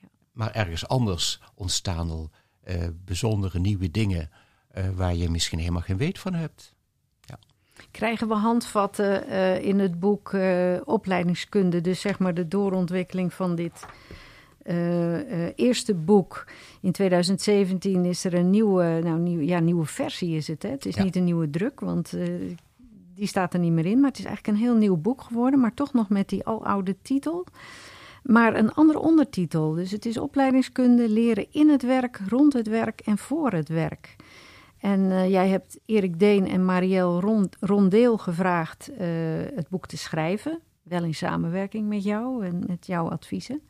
Ja. 0.00 0.08
Maar 0.32 0.52
ergens 0.52 0.88
anders 0.88 1.40
ontstaan 1.54 2.30
uh, 2.64 2.88
bijzondere 3.04 3.58
nieuwe 3.58 3.90
dingen 3.90 4.30
waar 4.94 5.14
je 5.14 5.30
misschien 5.30 5.58
helemaal 5.58 5.80
geen 5.80 5.96
weet 5.96 6.18
van 6.18 6.34
hebt. 6.34 6.74
Ja. 7.20 7.38
Krijgen 7.90 8.28
we 8.28 8.34
handvatten 8.34 9.28
in 9.62 9.78
het 9.78 10.00
boek 10.00 10.36
opleidingskunde, 10.84 11.80
dus 11.80 12.00
zeg 12.00 12.18
maar 12.18 12.34
de 12.34 12.48
doorontwikkeling 12.48 13.34
van 13.34 13.54
dit 13.54 13.86
eerste 15.54 15.94
boek. 15.94 16.46
In 16.80 16.92
2017 16.92 18.04
is 18.04 18.24
er 18.24 18.34
een 18.34 18.50
nieuwe, 18.50 19.00
nou, 19.02 19.18
nieuw, 19.18 19.40
ja, 19.40 19.58
nieuwe 19.58 19.86
versie 19.86 20.36
is 20.36 20.46
het. 20.46 20.62
Hè? 20.62 20.68
Het 20.68 20.86
is 20.86 20.94
ja. 20.94 21.02
niet 21.02 21.16
een 21.16 21.24
nieuwe 21.24 21.50
druk, 21.50 21.80
want 21.80 22.14
die 23.14 23.26
staat 23.26 23.54
er 23.54 23.60
niet 23.60 23.72
meer 23.72 23.86
in. 23.86 24.00
Maar 24.00 24.10
het 24.10 24.18
is 24.18 24.24
eigenlijk 24.24 24.56
een 24.56 24.64
heel 24.64 24.76
nieuw 24.76 24.96
boek 24.96 25.22
geworden, 25.22 25.60
maar 25.60 25.74
toch 25.74 25.92
nog 25.92 26.08
met 26.08 26.28
die 26.28 26.44
aloude 26.44 26.96
titel. 27.02 27.46
Maar 28.22 28.56
een 28.56 28.72
andere 28.72 28.98
ondertitel. 28.98 29.72
Dus 29.72 29.90
het 29.90 30.06
is 30.06 30.18
opleidingskunde 30.18 31.08
leren 31.08 31.46
in 31.50 31.68
het 31.68 31.82
werk, 31.82 32.20
rond 32.28 32.52
het 32.52 32.66
werk 32.68 33.00
en 33.00 33.18
voor 33.18 33.52
het 33.52 33.68
werk. 33.68 34.16
En 34.84 35.00
uh, 35.00 35.30
jij 35.30 35.48
hebt 35.48 35.78
Erik 35.84 36.18
Deen 36.18 36.48
en 36.48 36.64
Marielle 36.64 37.20
Rond, 37.20 37.56
Rondeel 37.60 38.18
gevraagd 38.18 38.90
uh, 38.90 38.98
het 39.54 39.68
boek 39.68 39.86
te 39.86 39.96
schrijven. 39.96 40.60
Wel 40.82 41.04
in 41.04 41.14
samenwerking 41.14 41.88
met 41.88 42.04
jou 42.04 42.46
en 42.46 42.64
met 42.66 42.86
jouw 42.86 43.08
adviezen. 43.10 43.62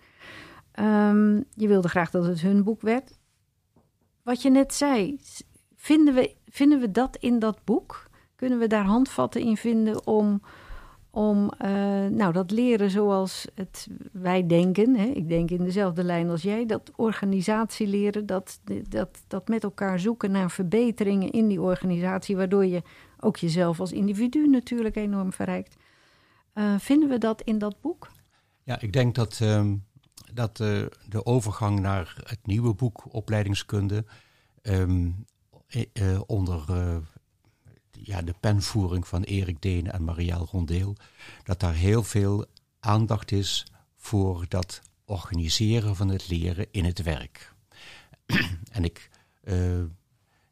Um, 0.81 1.45
je 1.51 1.69
wilde 1.69 1.89
graag 1.89 2.11
dat 2.11 2.27
het 2.27 2.41
hun 2.41 2.65
boek 2.65 2.81
werd. 2.81 3.19
Wat 4.23 4.43
je 4.43 4.51
net 4.51 4.75
zei, 4.75 5.19
vinden 5.77 6.15
we, 6.15 6.35
vinden 6.47 6.81
we 6.81 6.91
dat 6.91 7.17
in 7.17 7.39
dat 7.39 7.65
boek? 7.65 8.07
Kunnen 8.37 8.59
we 8.59 8.67
daar 8.67 8.85
handvatten 8.85 9.41
in 9.41 9.57
vinden 9.57 10.07
om, 10.07 10.43
om 11.15 11.51
uh, 11.65 11.69
nou, 12.07 12.33
dat 12.33 12.51
leren 12.51 12.91
zoals 12.91 13.47
het, 13.55 13.89
wij 14.13 14.47
denken, 14.47 14.97
hè, 14.97 15.05
ik 15.05 15.29
denk 15.29 15.51
in 15.51 15.65
dezelfde 15.65 16.05
lijn 16.05 16.31
als 16.31 16.43
jij, 16.43 16.67
dat 16.67 16.91
organisatie 16.97 17.87
leren, 17.87 18.27
dat, 18.27 18.61
dat, 18.89 19.23
dat 19.27 19.49
met 19.49 19.63
elkaar 19.63 19.99
zoeken 19.99 20.31
naar 20.31 20.51
verbeteringen 20.51 21.31
in 21.31 21.49
die 21.49 21.61
organisatie, 21.61 22.37
waardoor 22.37 22.67
je 22.67 22.83
ook 23.21 23.37
jezelf 23.37 23.81
als 23.81 23.93
individu 23.93 24.49
natuurlijk 24.49 24.97
enorm 24.97 25.33
verrijkt. 25.33 25.77
Uh, 26.55 26.75
vinden 26.79 27.09
we 27.09 27.19
dat 27.19 27.43
in 27.43 27.59
dat 27.59 27.81
boek? 27.81 28.11
Ja, 28.63 28.81
ik 28.81 28.93
denk 28.93 29.15
dat, 29.15 29.41
uh, 29.43 29.65
dat 30.33 30.61
uh, 30.61 30.83
de 31.09 31.27
overgang 31.27 31.81
naar 31.81 32.17
het 32.25 32.47
nieuwe 32.47 32.75
boek 32.75 33.15
opleidingskunde 33.15 34.05
um, 34.63 35.25
onder 36.27 36.65
ja, 38.03 38.23
de 38.23 38.35
penvoering 38.41 39.09
van 39.09 39.23
Erik 39.23 39.63
Deen 39.63 39.91
en 39.91 40.05
Marielle 40.05 40.47
Rondeel, 40.51 40.97
dat 41.43 41.61
daar 41.61 41.75
heel 41.75 42.03
veel 42.03 42.47
aandacht 42.81 43.33
is 43.33 43.67
voor 43.97 44.45
dat 44.49 44.81
organiseren 45.05 45.97
van 45.97 46.09
het 46.09 46.29
leren 46.29 46.67
in 46.71 46.85
het 46.85 47.03
werk. 47.03 47.55
en 48.71 48.85
ik, 48.85 49.11
uh, 49.45 49.83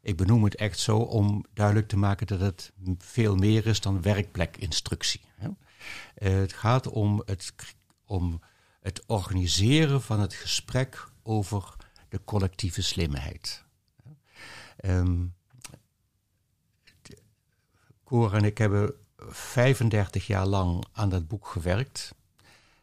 ik 0.01 0.17
benoem 0.17 0.43
het 0.43 0.55
echt 0.55 0.79
zo 0.79 0.97
om 0.97 1.45
duidelijk 1.53 1.87
te 1.87 1.97
maken 1.97 2.27
dat 2.27 2.39
het 2.39 2.71
veel 2.97 3.35
meer 3.35 3.65
is 3.67 3.81
dan 3.81 4.01
werkplekinstructie. 4.01 5.21
Hè. 5.35 5.47
Uh, 5.47 6.39
het 6.39 6.53
gaat 6.53 6.87
om 6.87 7.21
het, 7.25 7.53
om 8.05 8.41
het 8.79 9.03
organiseren 9.05 10.01
van 10.01 10.19
het 10.19 10.33
gesprek 10.33 11.07
over 11.23 11.75
de 12.09 12.23
collectieve 12.25 12.81
slimheid. 12.81 13.63
Um, 14.85 15.33
Cor 18.13 18.33
en 18.33 18.43
ik 18.43 18.57
hebben 18.57 18.93
35 19.17 20.27
jaar 20.27 20.45
lang 20.45 20.85
aan 20.91 21.09
dat 21.09 21.27
boek 21.27 21.47
gewerkt. 21.47 22.15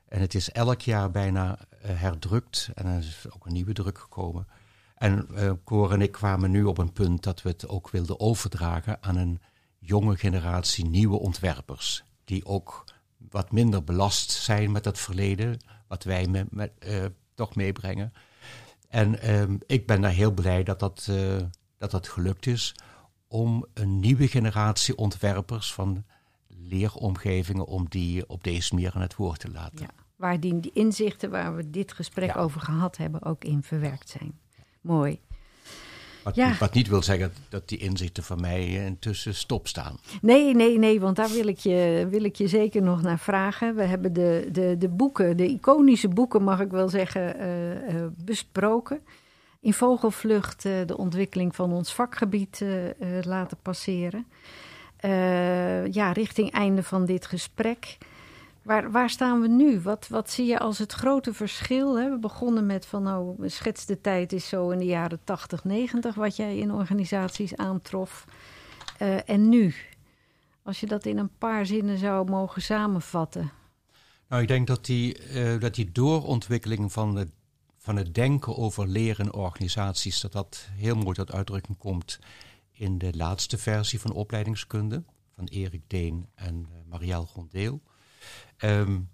En 0.08 0.20
het 0.20 0.34
is 0.34 0.50
elk 0.50 0.80
jaar 0.80 1.10
bijna 1.10 1.58
uh, 1.58 2.00
herdrukt 2.00 2.70
en 2.74 2.86
er 2.86 2.98
is 2.98 3.26
ook 3.30 3.46
een 3.46 3.52
nieuwe 3.52 3.72
druk 3.72 3.98
gekomen. 3.98 4.46
En 4.94 5.26
uh, 5.30 5.52
Cor 5.64 5.92
en 5.92 6.00
ik 6.00 6.12
kwamen 6.12 6.50
nu 6.50 6.64
op 6.64 6.78
een 6.78 6.92
punt 6.92 7.22
dat 7.22 7.42
we 7.42 7.48
het 7.48 7.68
ook 7.68 7.90
wilden 7.90 8.20
overdragen 8.20 9.02
aan 9.02 9.16
een 9.16 9.40
jonge 9.78 10.16
generatie 10.16 10.86
nieuwe 10.86 11.18
ontwerpers. 11.18 12.04
Die 12.24 12.46
ook 12.46 12.84
wat 13.30 13.52
minder 13.52 13.84
belast 13.84 14.30
zijn 14.30 14.72
met 14.72 14.84
het 14.84 14.98
verleden, 14.98 15.58
wat 15.88 16.04
wij 16.04 16.26
me, 16.26 16.46
met, 16.50 16.72
uh, 16.86 17.04
toch 17.34 17.54
meebrengen. 17.54 18.12
En 18.88 19.34
um, 19.34 19.58
ik 19.66 19.86
ben 19.86 20.00
daar 20.00 20.10
heel 20.10 20.32
blij 20.32 20.62
dat 20.62 20.80
dat, 20.80 21.10
dat 21.78 21.90
dat 21.90 22.08
gelukt 22.08 22.46
is 22.46 22.74
om 23.30 23.66
een 23.74 24.00
nieuwe 24.00 24.28
generatie 24.28 24.96
ontwerpers 24.96 25.72
van 25.72 26.04
leeromgevingen, 26.46 27.66
om 27.66 27.86
die 27.88 28.28
op 28.28 28.44
deze 28.44 28.74
manier 28.74 28.92
aan 28.94 29.00
het 29.00 29.16
woord 29.16 29.40
te 29.40 29.50
laten. 29.50 29.80
Ja, 29.80 29.88
waar 30.16 30.40
die 30.40 30.70
inzichten 30.72 31.30
waar 31.30 31.56
we 31.56 31.70
dit 31.70 31.92
gesprek 31.92 32.34
ja. 32.34 32.40
over 32.40 32.60
gehad 32.60 32.96
hebben 32.96 33.22
ook 33.22 33.44
in 33.44 33.62
verwerkt 33.62 34.08
zijn. 34.08 34.38
Mooi. 34.80 35.20
Wat, 36.24 36.34
ja. 36.34 36.56
wat, 36.58 36.74
niet 36.74 36.88
wil 36.88 37.02
zeggen 37.02 37.32
dat 37.48 37.68
die 37.68 37.78
inzichten 37.78 38.22
van 38.22 38.40
mij 38.40 38.84
intussen 38.84 39.34
stop 39.34 39.68
staan. 39.68 39.96
Nee, 40.20 40.54
nee, 40.54 40.78
nee, 40.78 41.00
want 41.00 41.16
daar 41.16 41.30
wil 41.30 41.46
ik 41.46 41.58
je, 41.58 42.06
wil 42.10 42.24
ik 42.24 42.36
je 42.36 42.48
zeker 42.48 42.82
nog 42.82 43.02
naar 43.02 43.18
vragen. 43.18 43.74
We 43.74 43.82
hebben 43.82 44.12
de, 44.12 44.48
de, 44.52 44.76
de 44.78 44.88
boeken, 44.88 45.36
de 45.36 45.46
iconische 45.48 46.08
boeken 46.08 46.42
mag 46.42 46.60
ik 46.60 46.70
wel 46.70 46.88
zeggen, 46.88 47.40
uh, 47.40 47.94
uh, 47.94 48.06
besproken. 48.24 49.00
In 49.60 49.74
vogelvlucht 49.74 50.64
uh, 50.64 50.86
de 50.86 50.96
ontwikkeling 50.96 51.54
van 51.54 51.72
ons 51.72 51.94
vakgebied 51.94 52.64
laten 53.22 53.56
passeren. 53.62 54.26
ja, 55.92 56.12
richting 56.12 56.50
einde 56.50 56.82
van 56.82 57.04
dit 57.04 57.26
gesprek. 57.26 57.98
Waar, 58.62 58.90
waar 58.90 59.10
staan 59.10 59.40
we 59.40 59.48
nu? 59.48 59.80
Wat, 59.80 60.08
wat 60.08 60.30
zie 60.30 60.46
je 60.46 60.58
als 60.58 60.78
het 60.78 60.92
grote 60.92 61.32
verschil? 61.32 61.94
We 61.94 62.18
begonnen 62.20 62.66
met 62.66 62.86
van, 62.86 63.02
nou, 63.02 63.48
schets 63.48 63.86
de 63.86 64.00
tijd 64.00 64.32
is 64.32 64.48
zo 64.48 64.70
in 64.70 64.78
de 64.78 64.84
jaren 64.84 65.20
80, 65.24 65.64
90, 65.64 66.14
wat 66.14 66.36
jij 66.36 66.56
in 66.56 66.72
organisaties 66.72 67.56
aantrof. 67.56 68.24
En 69.24 69.48
nu? 69.48 69.74
Als 70.62 70.80
je 70.80 70.86
dat 70.86 71.06
in 71.06 71.18
een 71.18 71.36
paar 71.38 71.66
zinnen 71.66 71.98
zou 71.98 72.30
mogen 72.30 72.62
samenvatten. 72.62 73.50
Nou, 74.28 74.42
ik 74.42 74.48
denk 74.48 74.66
dat 74.66 74.84
die, 74.84 75.32
uh, 75.34 75.60
dat 75.60 75.74
die 75.74 75.92
doorontwikkeling 75.92 76.92
van 76.92 77.16
het, 77.16 77.28
van 77.82 77.96
het 77.96 78.14
denken 78.14 78.56
over 78.56 78.88
leren 78.88 79.34
organisaties, 79.34 80.20
dat 80.20 80.32
dat 80.32 80.68
heel 80.72 80.96
mooi 80.96 81.14
tot 81.14 81.32
uitdrukking 81.32 81.78
komt 81.78 82.18
in 82.70 82.98
de 82.98 83.16
laatste 83.16 83.58
versie 83.58 84.00
van 84.00 84.12
opleidingskunde 84.12 85.04
van 85.34 85.44
Erik 85.44 85.82
Deen 85.86 86.28
en 86.34 86.54
uh, 86.54 86.78
Marielle 86.88 87.26
Grondeel. 87.26 87.82
Um, 88.58 89.10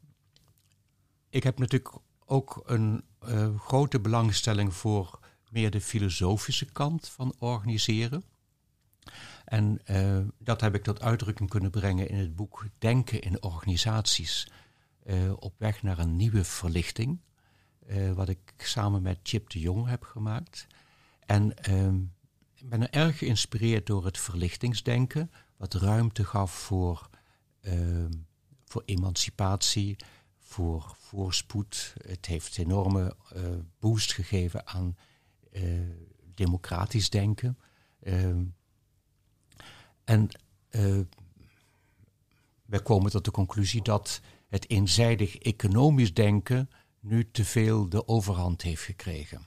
ik 1.29 1.43
heb 1.43 1.59
natuurlijk 1.59 1.95
ook 2.25 2.63
een 2.65 3.05
uh, 3.29 3.61
grote 3.61 4.01
belangstelling 4.01 4.75
voor 4.75 5.19
meer 5.51 5.71
de 5.71 5.81
filosofische 5.81 6.73
kant 6.73 7.09
van 7.09 7.35
organiseren. 7.39 8.25
En 9.45 9.81
uh, 9.91 10.19
dat 10.39 10.61
heb 10.61 10.75
ik 10.75 10.83
tot 10.83 11.03
uitdrukking 11.03 11.49
kunnen 11.49 11.71
brengen 11.71 12.09
in 12.09 12.19
het 12.19 12.37
boek 12.37 12.67
Denken 12.79 13.21
in 13.21 13.43
organisaties. 13.43 14.49
Op 15.39 15.55
weg 15.59 15.83
naar 15.83 15.99
een 15.99 16.17
nieuwe 16.17 16.45
verlichting. 16.45 17.19
Wat 18.15 18.29
ik 18.29 18.55
samen 18.57 19.03
met 19.03 19.19
Chip 19.23 19.51
de 19.51 19.61
Jong 19.61 19.87
heb 19.89 20.03
gemaakt. 20.03 20.67
En 21.27 21.57
ehm, 21.57 22.01
ik 22.55 22.69
ben 22.69 22.83
er 22.83 22.91
erg 22.91 23.19
geïnspireerd 23.19 23.87
door 23.87 24.05
het 24.05 24.19
verlichtingsdenken. 24.19 25.31
Wat 25.57 25.75
ruimte 25.75 26.25
gaf 26.25 26.53
voor 26.53 27.11
ehm, 27.61 28.13
voor 28.67 28.83
emancipatie, 28.85 29.97
voor 30.39 30.95
voorspoed. 30.99 31.95
Het 32.07 32.27
heeft 32.27 32.59
enorme 32.59 33.17
uh, 33.37 33.43
boost 33.79 34.13
gegeven 34.13 34.67
aan 34.67 34.97
uh, 35.53 35.63
democratisch 36.35 37.11
denken. 37.11 37.59
Uh, 38.03 38.37
en 40.05 40.29
wij 42.65 42.83
komen 42.83 43.11
tot 43.11 43.25
de 43.25 43.31
conclusie 43.31 43.83
dat 43.83 44.21
het 44.49 44.71
eenzijdig 44.71 45.37
economisch 45.37 46.15
denken 46.15 46.71
nu 47.07 47.31
te 47.31 47.45
veel 47.45 47.89
de 47.89 48.09
overhand 48.09 48.63
heeft 48.63 48.83
gekregen. 48.83 49.47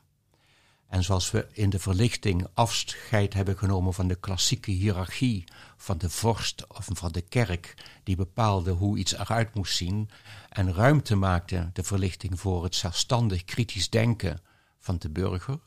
En 0.88 1.04
zoals 1.04 1.32
we 1.32 1.48
in 1.52 1.70
de 1.70 1.80
verlichting 1.80 2.48
afscheid 2.54 3.34
hebben 3.34 3.58
genomen 3.58 3.94
van 3.94 4.08
de 4.08 4.16
klassieke 4.16 4.72
hiërarchie 4.72 5.44
van 5.78 5.98
de 5.98 6.10
vorst 6.10 6.68
of 6.68 6.88
van 6.94 7.12
de 7.12 7.22
kerk, 7.22 7.74
die 8.04 8.16
bepaalde 8.16 8.72
hoe 8.72 8.98
iets 8.98 9.14
eruit 9.14 9.54
moest 9.54 9.76
zien, 9.76 10.10
en 10.50 10.74
ruimte 10.74 11.16
maakte 11.16 11.70
de 11.74 11.84
verlichting 11.84 12.40
voor 12.40 12.64
het 12.64 12.76
zelfstandig 12.76 13.44
kritisch 13.46 13.90
denken 13.90 14.42
van 14.80 14.98
de 14.98 15.10
burger, 15.10 15.60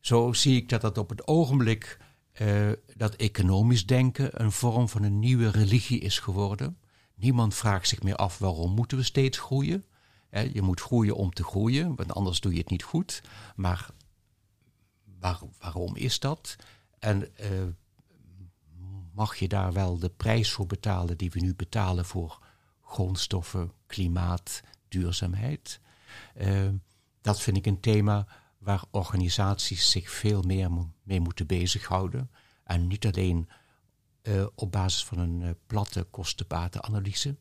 zo 0.00 0.32
zie 0.32 0.56
ik 0.56 0.68
dat 0.68 0.80
dat 0.80 0.98
op 0.98 1.08
het 1.08 1.26
ogenblik 1.26 1.98
uh, 2.40 2.70
dat 2.96 3.14
economisch 3.14 3.86
denken 3.86 4.42
een 4.42 4.52
vorm 4.52 4.88
van 4.88 5.02
een 5.02 5.18
nieuwe 5.18 5.50
religie 5.50 6.00
is 6.00 6.18
geworden. 6.18 6.78
Niemand 7.14 7.54
vraagt 7.54 7.88
zich 7.88 8.02
meer 8.02 8.16
af 8.16 8.38
waarom 8.38 8.74
moeten 8.74 8.98
we 8.98 9.04
steeds 9.04 9.38
groeien. 9.38 9.84
Je 10.30 10.62
moet 10.62 10.80
groeien 10.80 11.16
om 11.16 11.32
te 11.32 11.44
groeien, 11.44 11.94
want 11.94 12.14
anders 12.14 12.40
doe 12.40 12.52
je 12.52 12.58
het 12.58 12.70
niet 12.70 12.82
goed. 12.82 13.22
Maar 13.56 13.90
waar, 15.18 15.40
waarom 15.58 15.96
is 15.96 16.18
dat? 16.18 16.56
En 16.98 17.28
uh, 17.40 17.62
mag 19.12 19.36
je 19.36 19.48
daar 19.48 19.72
wel 19.72 19.98
de 19.98 20.08
prijs 20.08 20.52
voor 20.52 20.66
betalen 20.66 21.16
die 21.16 21.30
we 21.30 21.40
nu 21.40 21.54
betalen 21.54 22.04
voor 22.04 22.42
grondstoffen, 22.82 23.72
klimaat, 23.86 24.62
duurzaamheid? 24.88 25.80
Uh, 26.40 26.68
dat 27.20 27.40
vind 27.40 27.56
ik 27.56 27.66
een 27.66 27.80
thema 27.80 28.26
waar 28.58 28.84
organisaties 28.90 29.90
zich 29.90 30.10
veel 30.10 30.42
meer 30.42 30.70
mee 31.02 31.20
moeten 31.20 31.46
bezighouden. 31.46 32.30
En 32.64 32.86
niet 32.86 33.06
alleen 33.06 33.48
uh, 34.22 34.46
op 34.54 34.72
basis 34.72 35.04
van 35.04 35.18
een 35.18 35.56
platte 35.66 36.02
kostenbatenanalyse, 36.02 37.36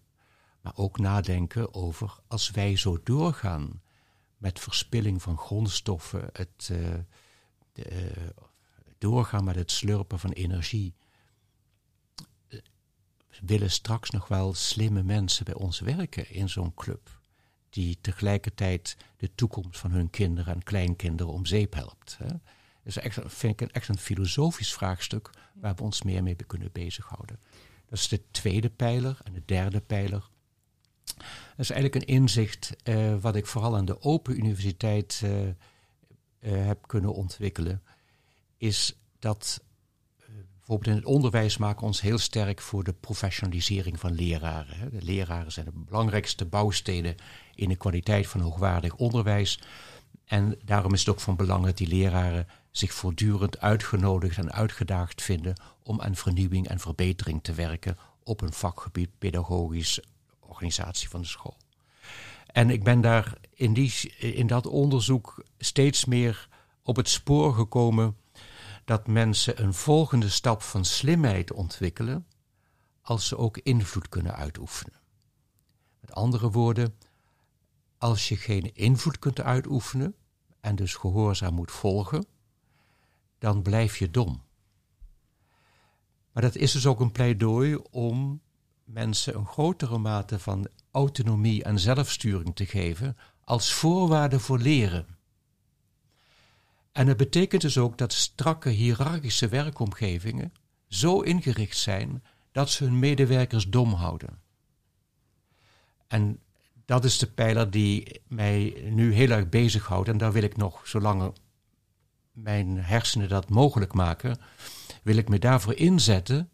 maar 0.67 0.85
ook 0.85 0.99
nadenken 0.99 1.73
over 1.73 2.19
als 2.27 2.51
wij 2.51 2.75
zo 2.75 2.99
doorgaan 3.03 3.81
met 4.37 4.59
verspilling 4.59 5.21
van 5.21 5.37
grondstoffen, 5.37 6.29
het 6.33 6.69
uh, 6.71 6.93
de, 7.71 8.11
doorgaan 8.97 9.43
met 9.43 9.55
het 9.55 9.71
slurpen 9.71 10.19
van 10.19 10.31
energie, 10.31 10.93
willen 13.41 13.71
straks 13.71 14.09
nog 14.09 14.27
wel 14.27 14.53
slimme 14.53 15.03
mensen 15.03 15.45
bij 15.45 15.53
ons 15.53 15.79
werken 15.79 16.29
in 16.29 16.49
zo'n 16.49 16.73
club. 16.73 17.19
Die 17.69 17.97
tegelijkertijd 18.01 18.97
de 19.17 19.35
toekomst 19.35 19.79
van 19.79 19.91
hun 19.91 20.09
kinderen 20.09 20.53
en 20.53 20.63
kleinkinderen 20.63 21.33
om 21.33 21.45
zeep 21.45 21.73
helpt. 21.73 22.17
Hè. 22.17 22.35
Is 22.83 22.97
echt, 22.97 23.19
vind 23.25 23.61
ik 23.61 23.71
echt 23.71 23.87
een 23.87 23.97
filosofisch 23.97 24.73
vraagstuk 24.73 25.29
waar 25.53 25.75
we 25.75 25.83
ons 25.83 26.01
meer 26.03 26.23
mee 26.23 26.35
kunnen 26.35 26.71
bezighouden. 26.71 27.39
Dat 27.85 27.99
is 27.99 28.07
de 28.07 28.21
tweede 28.31 28.69
pijler. 28.69 29.19
En 29.23 29.33
de 29.33 29.43
derde 29.45 29.81
pijler. 29.81 30.29
Dat 31.57 31.65
is 31.65 31.71
eigenlijk 31.71 31.95
een 31.95 32.15
inzicht 32.15 32.75
uh, 32.83 33.15
wat 33.21 33.35
ik 33.35 33.45
vooral 33.45 33.75
aan 33.75 33.85
de 33.85 34.01
Open 34.01 34.37
Universiteit 34.37 35.21
uh, 35.23 35.45
uh, 35.45 35.51
heb 36.41 36.87
kunnen 36.87 37.13
ontwikkelen. 37.13 37.81
Is 38.57 38.97
dat 39.19 39.63
bijvoorbeeld 40.67 40.89
in 40.89 40.95
het 40.95 41.05
onderwijs 41.05 41.57
maken 41.57 41.79
we 41.79 41.85
ons 41.85 42.01
heel 42.01 42.17
sterk 42.17 42.61
voor 42.61 42.83
de 42.83 42.93
professionalisering 42.93 43.99
van 43.99 44.11
leraren. 44.11 44.91
De 44.91 45.01
leraren 45.01 45.51
zijn 45.51 45.65
de 45.65 45.71
belangrijkste 45.75 46.45
bouwstenen 46.45 47.15
in 47.55 47.69
de 47.69 47.75
kwaliteit 47.75 48.27
van 48.27 48.41
hoogwaardig 48.41 48.95
onderwijs. 48.95 49.59
En 50.25 50.57
daarom 50.65 50.93
is 50.93 50.99
het 50.99 51.09
ook 51.09 51.19
van 51.19 51.35
belang 51.35 51.65
dat 51.65 51.77
die 51.77 51.87
leraren 51.87 52.47
zich 52.71 52.93
voortdurend 52.93 53.59
uitgenodigd 53.59 54.37
en 54.37 54.51
uitgedaagd 54.51 55.21
vinden 55.21 55.61
om 55.83 56.01
aan 56.01 56.15
vernieuwing 56.15 56.67
en 56.67 56.79
verbetering 56.79 57.43
te 57.43 57.53
werken 57.53 57.97
op 58.23 58.41
een 58.41 58.53
vakgebied 58.53 59.09
pedagogisch 59.17 59.99
organisatie 60.57 61.09
van 61.09 61.21
de 61.21 61.27
school. 61.27 61.57
En 62.47 62.69
ik 62.69 62.83
ben 62.83 63.01
daar 63.01 63.37
in, 63.53 63.73
die, 63.73 64.17
in 64.17 64.47
dat 64.47 64.67
onderzoek 64.67 65.43
steeds 65.57 66.05
meer 66.05 66.49
op 66.81 66.95
het 66.95 67.09
spoor 67.09 67.53
gekomen 67.53 68.17
dat 68.85 69.07
mensen 69.07 69.63
een 69.63 69.73
volgende 69.73 70.29
stap 70.29 70.61
van 70.61 70.85
slimheid 70.85 71.51
ontwikkelen 71.51 72.27
als 73.01 73.27
ze 73.27 73.37
ook 73.37 73.57
invloed 73.57 74.09
kunnen 74.09 74.35
uitoefenen. 74.35 74.99
Met 75.99 76.13
andere 76.13 76.51
woorden, 76.51 76.97
als 77.97 78.29
je 78.29 78.35
geen 78.35 78.75
invloed 78.75 79.19
kunt 79.19 79.41
uitoefenen 79.41 80.15
en 80.59 80.75
dus 80.75 80.95
gehoorzaam 80.95 81.53
moet 81.53 81.71
volgen, 81.71 82.25
dan 83.37 83.61
blijf 83.61 83.97
je 83.97 84.11
dom. 84.11 84.43
Maar 86.31 86.43
dat 86.43 86.55
is 86.55 86.71
dus 86.71 86.85
ook 86.85 86.99
een 86.99 87.11
pleidooi 87.11 87.75
om 87.75 88.41
mensen 88.87 89.35
een 89.35 89.45
grotere 89.45 89.97
mate 89.97 90.39
van 90.39 90.67
autonomie 90.91 91.63
en 91.63 91.79
zelfsturing 91.79 92.55
te 92.55 92.65
geven 92.65 93.17
als 93.43 93.73
voorwaarde 93.73 94.39
voor 94.39 94.59
leren. 94.59 95.05
En 96.91 97.05
dat 97.05 97.17
betekent 97.17 97.61
dus 97.61 97.77
ook 97.77 97.97
dat 97.97 98.13
strakke 98.13 98.69
hiërarchische 98.69 99.47
werkomgevingen 99.47 100.53
zo 100.87 101.21
ingericht 101.21 101.77
zijn 101.77 102.23
dat 102.51 102.69
ze 102.69 102.83
hun 102.83 102.99
medewerkers 102.99 103.69
dom 103.69 103.93
houden. 103.93 104.39
En 106.07 106.39
dat 106.85 107.05
is 107.05 107.17
de 107.17 107.27
pijler 107.27 107.71
die 107.71 108.21
mij 108.27 108.83
nu 108.89 109.13
heel 109.13 109.29
erg 109.29 109.49
bezighoudt. 109.49 110.09
En 110.09 110.17
daar 110.17 110.31
wil 110.31 110.43
ik 110.43 110.57
nog, 110.57 110.87
zolang 110.87 111.33
mijn 112.31 112.77
hersenen 112.77 113.29
dat 113.29 113.49
mogelijk 113.49 113.93
maken, 113.93 114.37
wil 115.03 115.17
ik 115.17 115.29
me 115.29 115.39
daarvoor 115.39 115.73
inzetten. 115.75 116.49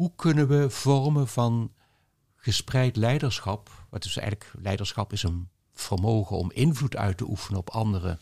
Hoe 0.00 0.12
kunnen 0.16 0.48
we 0.48 0.70
vormen 0.70 1.28
van 1.28 1.72
gespreid 2.36 2.96
leiderschap, 2.96 3.86
wat 3.90 4.04
is 4.04 4.16
eigenlijk 4.16 4.52
leiderschap 4.58 5.12
is 5.12 5.22
een 5.22 5.48
vermogen 5.72 6.36
om 6.36 6.50
invloed 6.52 6.96
uit 6.96 7.16
te 7.16 7.28
oefenen 7.28 7.58
op 7.58 7.70
anderen, 7.70 8.20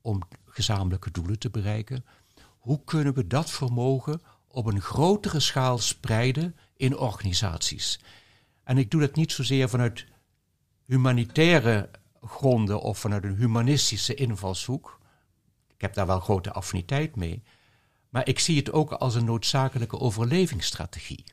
om 0.00 0.22
gezamenlijke 0.44 1.10
doelen 1.10 1.38
te 1.38 1.50
bereiken. 1.50 2.04
Hoe 2.58 2.84
kunnen 2.84 3.14
we 3.14 3.26
dat 3.26 3.50
vermogen 3.50 4.20
op 4.48 4.66
een 4.66 4.80
grotere 4.80 5.40
schaal 5.40 5.78
spreiden 5.78 6.56
in 6.76 6.96
organisaties? 6.96 8.00
En 8.64 8.78
ik 8.78 8.90
doe 8.90 9.00
dat 9.00 9.16
niet 9.16 9.32
zozeer 9.32 9.68
vanuit 9.68 10.06
humanitaire 10.84 11.90
gronden 12.22 12.80
of 12.80 12.98
vanuit 12.98 13.24
een 13.24 13.36
humanistische 13.36 14.14
invalshoek. 14.14 15.00
Ik 15.74 15.80
heb 15.80 15.94
daar 15.94 16.06
wel 16.06 16.20
grote 16.20 16.52
affiniteit 16.52 17.16
mee. 17.16 17.42
Maar 18.14 18.28
ik 18.28 18.38
zie 18.38 18.56
het 18.56 18.72
ook 18.72 18.92
als 18.92 19.14
een 19.14 19.24
noodzakelijke 19.24 19.98
overlevingsstrategie. 19.98 21.24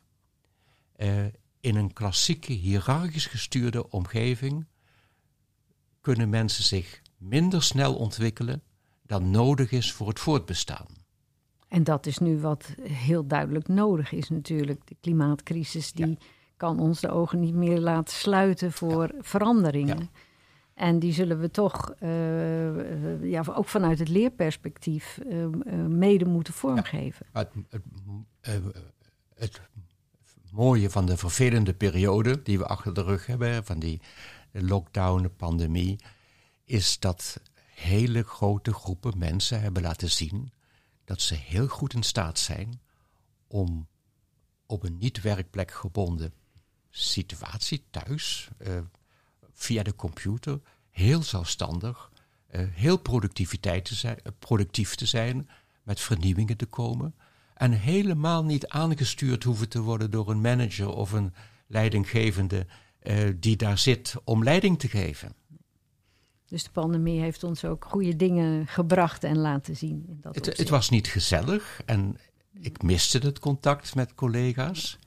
Uh, 0.96 1.24
in 1.60 1.76
een 1.76 1.92
klassieke, 1.92 2.52
hiërarchisch 2.52 3.26
gestuurde 3.26 3.90
omgeving 3.90 4.66
kunnen 6.00 6.28
mensen 6.28 6.64
zich 6.64 7.02
minder 7.16 7.62
snel 7.62 7.94
ontwikkelen 7.94 8.62
dan 9.02 9.30
nodig 9.30 9.70
is 9.70 9.92
voor 9.92 10.08
het 10.08 10.20
voortbestaan. 10.20 10.86
En 11.68 11.84
dat 11.84 12.06
is 12.06 12.18
nu 12.18 12.40
wat 12.40 12.74
heel 12.82 13.26
duidelijk 13.26 13.68
nodig 13.68 14.12
is 14.12 14.28
natuurlijk. 14.28 14.86
De 14.86 14.96
klimaatcrisis 15.00 15.92
die 15.92 16.18
kan 16.56 16.80
ons 16.80 17.00
de 17.00 17.10
ogen 17.10 17.40
niet 17.40 17.54
meer 17.54 17.80
laten 17.80 18.14
sluiten 18.14 18.72
voor 18.72 19.14
veranderingen. 19.20 20.10
En 20.82 20.98
die 20.98 21.12
zullen 21.12 21.40
we 21.40 21.50
toch, 21.50 21.94
uh, 22.00 23.30
ja, 23.30 23.44
ook 23.54 23.68
vanuit 23.68 23.98
het 23.98 24.08
leerperspectief, 24.08 25.18
uh, 25.26 25.46
mede 25.86 26.24
moeten 26.24 26.54
vormgeven. 26.54 27.26
Het, 27.32 27.48
het, 29.34 29.60
mooie 30.52 30.90
van 30.90 31.06
de 31.06 31.16
vervelende 31.16 31.74
periode 31.74 32.42
die 32.42 32.58
we 32.58 32.66
achter 32.66 32.94
de 32.94 33.02
rug 33.02 33.26
hebben, 33.26 33.64
van 33.64 33.78
die 33.78 34.00
lockdown, 34.52 35.22
de 35.22 35.28
pandemie, 35.28 35.98
is 36.64 36.98
dat 36.98 37.40
hele 37.74 38.22
grote 38.22 38.72
groepen 38.72 39.18
mensen 39.18 39.60
hebben 39.60 39.82
laten 39.82 40.10
zien 40.10 40.52
dat 41.04 41.20
ze 41.20 41.34
heel 41.34 41.68
goed 41.68 41.94
in 41.94 42.02
staat 42.02 42.38
zijn 42.38 42.80
om 43.46 43.88
op 44.66 44.82
een 44.82 44.98
niet-werkplek 44.98 45.70
gebonden 45.70 46.32
situatie 46.90 47.84
thuis, 47.90 48.50
via 49.52 49.82
de 49.82 49.96
computer, 49.96 50.60
heel 50.92 51.22
zelfstandig, 51.22 52.10
uh, 52.50 52.66
heel 52.70 52.96
productiviteit 52.96 53.84
te 53.84 53.94
zijn, 53.94 54.18
uh, 54.24 54.32
productief 54.38 54.94
te 54.94 55.06
zijn, 55.06 55.48
met 55.82 56.00
vernieuwingen 56.00 56.56
te 56.56 56.66
komen. 56.66 57.14
En 57.54 57.72
helemaal 57.72 58.44
niet 58.44 58.68
aangestuurd 58.68 59.44
hoeven 59.44 59.68
te 59.68 59.80
worden 59.80 60.10
door 60.10 60.30
een 60.30 60.40
manager 60.40 60.88
of 60.88 61.12
een 61.12 61.34
leidinggevende 61.66 62.66
die 63.36 63.56
daar 63.56 63.78
zit 63.78 64.14
om 64.24 64.42
leiding 64.42 64.78
te 64.78 64.88
geven. 64.88 65.34
Dus 66.52 66.64
de 66.64 66.70
pandemie 66.70 67.20
heeft 67.20 67.44
ons 67.44 67.64
ook 67.64 67.84
goede 67.84 68.16
dingen 68.16 68.66
gebracht 68.66 69.24
en 69.24 69.38
laten 69.38 69.76
zien. 69.76 70.04
In 70.08 70.18
dat 70.20 70.34
het, 70.34 70.56
het, 70.56 70.68
was 70.68 70.90
niet 70.90 71.08
gezellig 71.08 71.82
en 71.86 72.16
ik 72.52 72.82
miste 72.82 73.18
het 73.18 73.38
contact 73.38 73.94
met 73.94 74.14
collega's. 74.14 74.98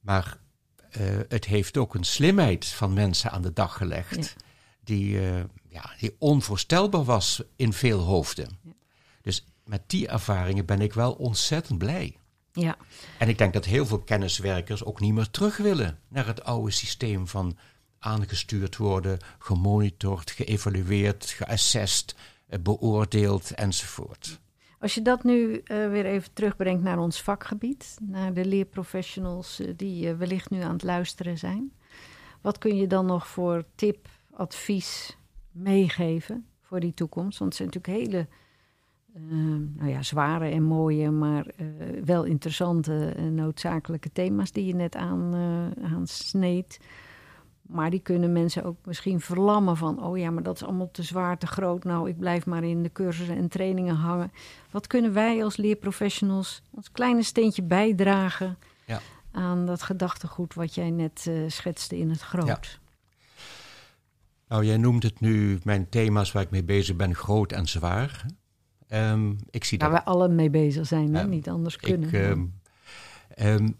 Maar 0.00 0.38
uh, 1.00 1.18
het 1.28 1.44
heeft 1.44 1.76
ook 1.76 1.94
een 1.94 2.04
slimheid 2.04 2.66
van 2.66 2.92
mensen 2.92 3.30
aan 3.30 3.42
de 3.42 3.52
dag 3.52 3.76
gelegd. 3.76 4.36
Die, 4.90 5.14
uh, 5.14 5.42
ja, 5.68 5.90
die 5.98 6.16
onvoorstelbaar 6.18 7.04
was 7.04 7.42
in 7.56 7.72
veel 7.72 7.98
hoofden. 7.98 8.58
Ja. 8.62 8.72
Dus 9.22 9.44
met 9.64 9.82
die 9.86 10.08
ervaringen 10.08 10.66
ben 10.66 10.80
ik 10.80 10.92
wel 10.92 11.12
ontzettend 11.12 11.78
blij. 11.78 12.16
Ja. 12.52 12.76
En 13.18 13.28
ik 13.28 13.38
denk 13.38 13.52
dat 13.52 13.64
heel 13.64 13.86
veel 13.86 13.98
kenniswerkers 13.98 14.84
ook 14.84 15.00
niet 15.00 15.14
meer 15.14 15.30
terug 15.30 15.56
willen 15.56 15.98
naar 16.08 16.26
het 16.26 16.44
oude 16.44 16.70
systeem 16.70 17.28
van 17.28 17.56
aangestuurd 17.98 18.76
worden, 18.76 19.18
gemonitord, 19.38 20.30
geëvalueerd, 20.30 21.24
geassessed, 21.24 22.14
eh, 22.46 22.58
beoordeeld 22.58 23.50
enzovoort. 23.50 24.40
Als 24.78 24.94
je 24.94 25.02
dat 25.02 25.24
nu 25.24 25.50
uh, 25.50 25.60
weer 25.90 26.06
even 26.06 26.32
terugbrengt 26.32 26.82
naar 26.82 26.98
ons 26.98 27.22
vakgebied, 27.22 27.96
naar 28.00 28.32
de 28.34 28.44
leerprofessionals 28.44 29.60
die 29.76 30.06
uh, 30.06 30.16
wellicht 30.16 30.50
nu 30.50 30.60
aan 30.60 30.72
het 30.72 30.82
luisteren 30.82 31.38
zijn, 31.38 31.72
wat 32.40 32.58
kun 32.58 32.76
je 32.76 32.86
dan 32.86 33.06
nog 33.06 33.26
voor 33.26 33.64
tip, 33.74 34.08
advies 34.40 35.16
meegeven 35.50 36.46
voor 36.60 36.80
die 36.80 36.94
toekomst? 36.94 37.38
Want 37.38 37.58
het 37.58 37.62
zijn 37.62 37.68
natuurlijk 37.68 38.10
hele 38.10 38.26
nou 39.74 39.90
ja, 39.90 40.02
zware 40.02 40.48
en 40.48 40.62
mooie, 40.62 41.10
maar 41.10 41.46
wel 42.04 42.24
interessante 42.24 43.12
en 43.16 43.34
noodzakelijke 43.34 44.12
thema's 44.12 44.52
die 44.52 44.66
je 44.66 44.74
net 44.74 44.96
aan, 44.96 45.34
aansneed. 45.82 46.80
Maar 47.62 47.90
die 47.90 48.00
kunnen 48.00 48.32
mensen 48.32 48.64
ook 48.64 48.76
misschien 48.84 49.20
verlammen 49.20 49.76
van, 49.76 50.04
oh 50.04 50.18
ja, 50.18 50.30
maar 50.30 50.42
dat 50.42 50.54
is 50.54 50.64
allemaal 50.64 50.90
te 50.90 51.02
zwaar, 51.02 51.38
te 51.38 51.46
groot. 51.46 51.84
Nou, 51.84 52.08
ik 52.08 52.18
blijf 52.18 52.46
maar 52.46 52.64
in 52.64 52.82
de 52.82 52.92
cursussen 52.92 53.36
en 53.36 53.48
trainingen 53.48 53.94
hangen. 53.94 54.32
Wat 54.70 54.86
kunnen 54.86 55.12
wij 55.12 55.44
als 55.44 55.56
leerprofessionals 55.56 56.62
ons 56.70 56.92
kleine 56.92 57.22
steentje 57.22 57.62
bijdragen 57.62 58.58
ja. 58.84 59.00
aan 59.32 59.66
dat 59.66 59.82
gedachtegoed 59.82 60.54
wat 60.54 60.74
jij 60.74 60.90
net 60.90 61.26
uh, 61.28 61.48
schetste 61.48 61.98
in 61.98 62.10
het 62.10 62.20
groot? 62.20 62.46
Ja. 62.46 62.60
Nou, 64.50 64.64
jij 64.64 64.76
noemt 64.76 65.02
het 65.02 65.20
nu 65.20 65.58
mijn 65.62 65.88
thema's 65.88 66.32
waar 66.32 66.42
ik 66.42 66.50
mee 66.50 66.64
bezig 66.64 66.96
ben, 66.96 67.14
groot 67.14 67.52
en 67.52 67.66
zwaar. 67.66 68.26
Um, 68.88 69.38
ik 69.50 69.64
zie 69.64 69.78
waar 69.78 69.90
dat... 69.90 69.98
we 69.98 70.04
allen 70.04 70.34
mee 70.34 70.50
bezig 70.50 70.86
zijn, 70.86 71.16
um, 71.16 71.28
niet 71.28 71.48
anders 71.48 71.76
kunnen. 71.76 72.08
Ik, 72.08 72.14
um, 73.38 73.76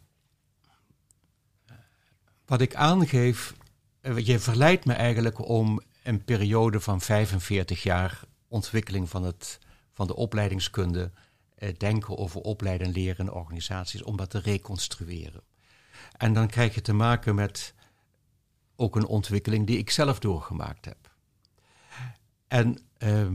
wat 2.46 2.60
ik 2.60 2.74
aangeef 2.74 3.54
eh, 4.00 4.26
je 4.26 4.38
verleidt 4.38 4.84
me 4.84 4.92
eigenlijk 4.92 5.48
om 5.48 5.80
een 6.02 6.24
periode 6.24 6.80
van 6.80 7.00
45 7.00 7.82
jaar 7.82 8.20
ontwikkeling 8.48 9.08
van, 9.08 9.22
het, 9.22 9.58
van 9.92 10.06
de 10.06 10.16
opleidingskunde, 10.16 11.10
eh, 11.54 11.74
denken 11.76 12.18
over 12.18 12.40
opleiden 12.40 12.86
en 12.86 12.92
leren 12.92 13.26
in 13.26 13.32
organisaties, 13.32 14.02
om 14.02 14.16
dat 14.16 14.30
te 14.30 14.38
reconstrueren. 14.38 15.42
En 16.16 16.32
dan 16.32 16.46
krijg 16.46 16.74
je 16.74 16.80
te 16.80 16.92
maken 16.92 17.34
met 17.34 17.74
ook 18.80 18.96
een 18.96 19.06
ontwikkeling 19.06 19.66
die 19.66 19.78
ik 19.78 19.90
zelf 19.90 20.18
doorgemaakt 20.18 20.84
heb. 20.84 21.14
En 22.48 22.78
uh, 22.98 23.28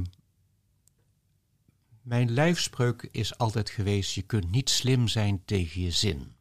mijn 2.02 2.32
lijfspreuk 2.32 3.08
is 3.12 3.38
altijd 3.38 3.70
geweest: 3.70 4.14
je 4.14 4.22
kunt 4.22 4.52
niet 4.52 4.70
slim 4.70 5.08
zijn 5.08 5.46
tegen 5.46 5.82
je 5.82 5.91
zin. 5.91 6.34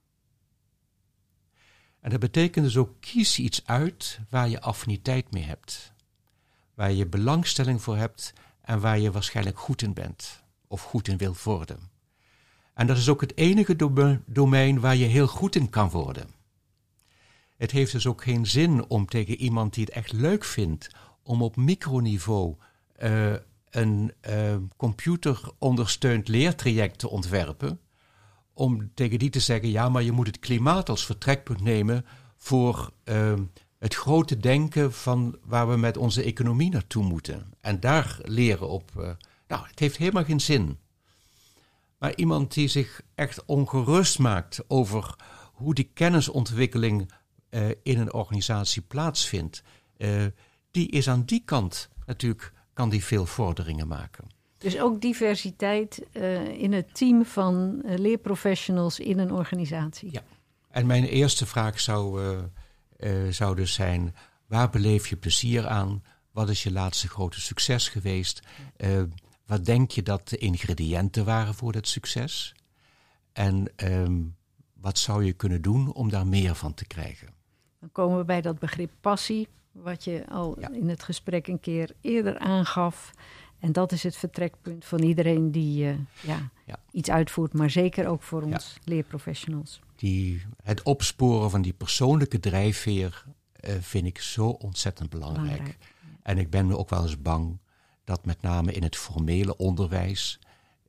En 2.01 2.11
dat 2.11 2.21
betekent 2.21 2.65
dus 2.65 2.77
ook 2.77 3.01
kies 3.01 3.39
iets 3.39 3.67
uit 3.67 4.21
waar 4.31 4.49
je 4.49 4.61
affiniteit 4.61 5.31
mee 5.31 5.43
hebt. 5.43 5.93
Waar 6.75 6.93
je 6.93 7.07
belangstelling 7.07 7.83
voor 7.83 7.97
hebt 7.97 8.33
en 8.61 8.81
waar 8.81 8.99
je 8.99 9.11
waarschijnlijk 9.11 9.59
goed 9.59 9.83
in 9.83 9.93
bent 9.93 10.43
of 10.67 10.83
goed 10.83 11.09
in 11.09 11.17
wilt 11.17 11.43
worden. 11.43 11.91
En 12.75 12.87
dat 12.87 12.97
is 12.97 13.09
ook 13.09 13.21
het 13.21 13.37
enige 13.37 13.77
domein 14.27 14.81
waar 14.81 14.97
je 14.97 15.05
heel 15.05 15.27
goed 15.27 15.57
in 15.57 15.71
kan 15.71 15.91
worden. 15.91 16.44
Het 17.57 17.71
heeft 17.71 17.93
dus 17.93 18.07
ook 18.07 18.23
geen 18.23 18.47
zin 18.47 18.89
om 18.89 19.07
tegen 19.07 19.37
iemand 19.37 19.75
die 19.75 19.85
het 19.85 19.95
echt 19.95 20.13
leuk 20.13 20.45
vindt 20.45 20.89
om 21.23 21.43
op 21.43 21.57
microniveau 21.57 22.57
uh, 23.03 23.35
een 23.71 24.13
uh, 24.29 24.57
computerondersteund 24.77 26.29
leertraject 26.29 26.99
te 26.99 27.09
ontwerpen 27.09 27.81
om 28.53 28.91
tegen 28.95 29.19
die 29.19 29.31
te 29.31 29.41
zeggen: 29.41 29.71
ja, 29.71 29.89
maar 29.89 30.03
je 30.03 30.13
moet 30.13 30.27
het 30.27 30.39
klimaat 30.39 30.89
als 30.89 31.07
vertrekpunt 31.07 31.61
nemen 31.61 32.07
voor 32.37 32.91
uh, 33.05 33.33
het 33.79 33.95
grote 33.95 34.37
denken 34.37 34.93
van 34.93 35.39
waar 35.45 35.69
we 35.69 35.77
met 35.77 35.97
onze 35.97 36.23
economie 36.23 36.71
naartoe 36.71 37.05
moeten. 37.05 37.47
En 37.61 37.81
daar 37.81 38.19
leren 38.23 38.69
op. 38.69 39.17
Nou, 39.49 39.67
het 39.67 39.79
heeft 39.79 39.97
helemaal 39.97 40.25
geen 40.25 40.41
zin. 40.41 40.79
maar 41.99 42.15
iemand 42.15 42.55
die 42.55 42.69
zich 42.69 43.01
echt 43.15 43.45
ongerust 43.45 44.19
maakt 44.19 44.65
over 44.69 45.17
hoe 45.53 45.75
die 45.75 45.91
kennisontwikkeling 45.95 47.11
uh, 47.55 47.69
in 47.83 47.99
een 47.99 48.13
organisatie 48.13 48.83
plaatsvindt, 48.83 49.63
uh, 49.97 50.25
die 50.71 50.89
is 50.91 51.09
aan 51.09 51.25
die 51.25 51.43
kant 51.45 51.89
natuurlijk, 52.07 52.53
kan 52.73 52.89
die 52.89 53.05
veel 53.05 53.27
vorderingen 53.27 53.89
maken. 53.89 54.25
Dus 54.59 54.81
ook 54.81 55.01
diversiteit 55.01 56.03
uh, 56.13 56.49
in 56.49 56.73
het 56.73 56.95
team 56.95 57.25
van 57.25 57.83
leerprofessionals 57.85 59.01
in 59.01 59.19
een 59.19 59.33
organisatie. 59.33 60.09
Ja, 60.13 60.23
en 60.71 60.87
mijn 60.87 61.05
eerste 61.05 61.47
vraag 61.47 61.81
zou, 61.81 62.21
zou 63.31 63.57
dus 63.57 63.73
zijn, 63.73 64.15
waar 64.47 64.71
beleef 64.71 65.09
je 65.09 65.17
plezier 65.17 65.67
aan? 65.67 66.03
Wat 66.31 66.49
is 66.49 66.63
je 66.63 66.73
laatste 66.73 67.09
grote 67.09 67.41
succes 67.41 67.89
geweest? 67.89 68.43
wat 69.47 69.65
denk 69.65 69.91
je 69.91 70.03
dat 70.03 70.29
de 70.29 70.37
ingrediënten 70.37 71.25
waren 71.25 71.55
voor 71.55 71.73
dat 71.73 71.89
succes? 71.89 72.55
En 73.33 73.73
um, 73.77 74.37
wat 74.75 74.99
zou 74.99 75.25
je 75.25 75.33
kunnen 75.33 75.63
doen 75.63 75.93
om 75.93 76.11
daar 76.11 76.27
meer 76.27 76.55
van 76.55 76.75
te 76.75 76.87
krijgen? 76.87 77.34
Dan 77.85 77.93
komen 77.93 78.18
we 78.18 78.24
bij 78.24 78.41
dat 78.41 78.59
begrip 78.59 78.91
passie, 79.01 79.49
wat 79.72 80.05
je 80.05 80.24
al 80.28 80.59
in 80.72 80.89
het 80.89 81.03
gesprek 81.03 81.47
een 81.47 81.61
keer 81.61 81.91
eerder 82.01 82.39
aangaf. 82.39 83.11
En 83.59 83.72
dat 83.72 83.93
is 83.93 84.03
het 84.03 84.16
vertrekpunt 84.16 84.85
van 84.85 85.03
iedereen 85.03 85.51
die 85.51 85.85
uh, 85.85 85.95
ja, 86.22 86.51
ja, 86.66 86.78
iets 86.91 87.11
uitvoert, 87.11 87.53
maar 87.53 87.70
zeker 87.70 88.07
ook 88.07 88.22
voor 88.22 88.43
ons 88.43 88.78
leerprofessionals. 88.85 89.80
Die, 89.97 90.43
het 90.62 90.82
opsporen 90.82 91.51
van 91.51 91.62
die 91.62 91.72
persoonlijke 91.72 92.41
drijfveer 92.41 93.24
uh, 93.61 93.74
vind 93.80 94.07
ik 94.07 94.18
zo 94.18 94.47
ontzettend 94.47 95.11
belangrijk. 95.11 95.51
belangrijk. 95.51 95.78
En 96.22 96.39
ik 96.39 96.51
ben 96.51 96.78
ook 96.78 96.91
wel 96.91 97.03
eens 97.03 97.22
bang 97.22 97.59
dat 98.05 98.24
met 98.24 98.43
name 98.43 98.72
in 98.72 98.82
het 98.82 98.97
formele 98.97 99.57
onderwijs 99.57 100.39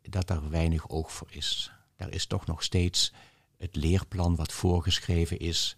dat 0.01 0.27
daar 0.27 0.49
weinig 0.49 0.89
oog 0.89 1.11
voor 1.11 1.27
is. 1.29 1.71
Daar 1.95 2.11
is 2.11 2.25
toch 2.25 2.45
nog 2.45 2.63
steeds 2.63 3.13
het 3.57 3.75
leerplan 3.75 4.35
wat 4.35 4.53
voorgeschreven 4.53 5.39
is. 5.39 5.75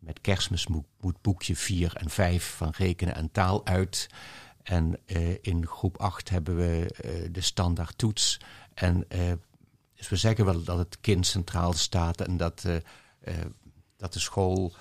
Met 0.00 0.20
kerstmis 0.20 0.66
moet, 0.66 1.20
boekje 1.20 1.56
4 1.56 1.96
en 1.96 2.10
5 2.10 2.54
van 2.56 2.72
rekenen 2.76 3.14
en 3.14 3.30
taal 3.30 3.66
uit. 3.66 4.08
En 4.62 4.98
uh, 5.06 5.36
in 5.40 5.66
groep 5.66 5.98
8 5.98 6.28
hebben 6.28 6.56
we 6.56 6.96
uh, 7.04 7.28
de 7.32 7.40
standaard 7.40 7.98
toets. 7.98 8.40
En 8.74 9.04
uh, 9.08 9.32
dus 9.94 10.08
we 10.08 10.16
zeggen 10.16 10.44
wel 10.44 10.62
dat 10.62 10.78
het 10.78 11.00
kind 11.00 11.26
centraal 11.26 11.72
staat 11.72 12.20
en 12.20 12.36
dat, 12.36 12.64
dat 13.96 14.12
de 14.12 14.18
school 14.18 14.72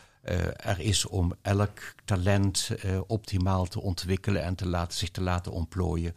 er 0.55 0.79
is 0.79 1.05
om 1.05 1.33
elk 1.41 1.93
talent 2.05 2.71
optimaal 3.07 3.65
te 3.65 3.81
ontwikkelen 3.81 4.43
en 4.43 4.55
te 4.55 4.67
laten, 4.67 4.97
zich 4.97 5.09
te 5.09 5.21
laten 5.21 5.51
ontplooien 5.51 6.13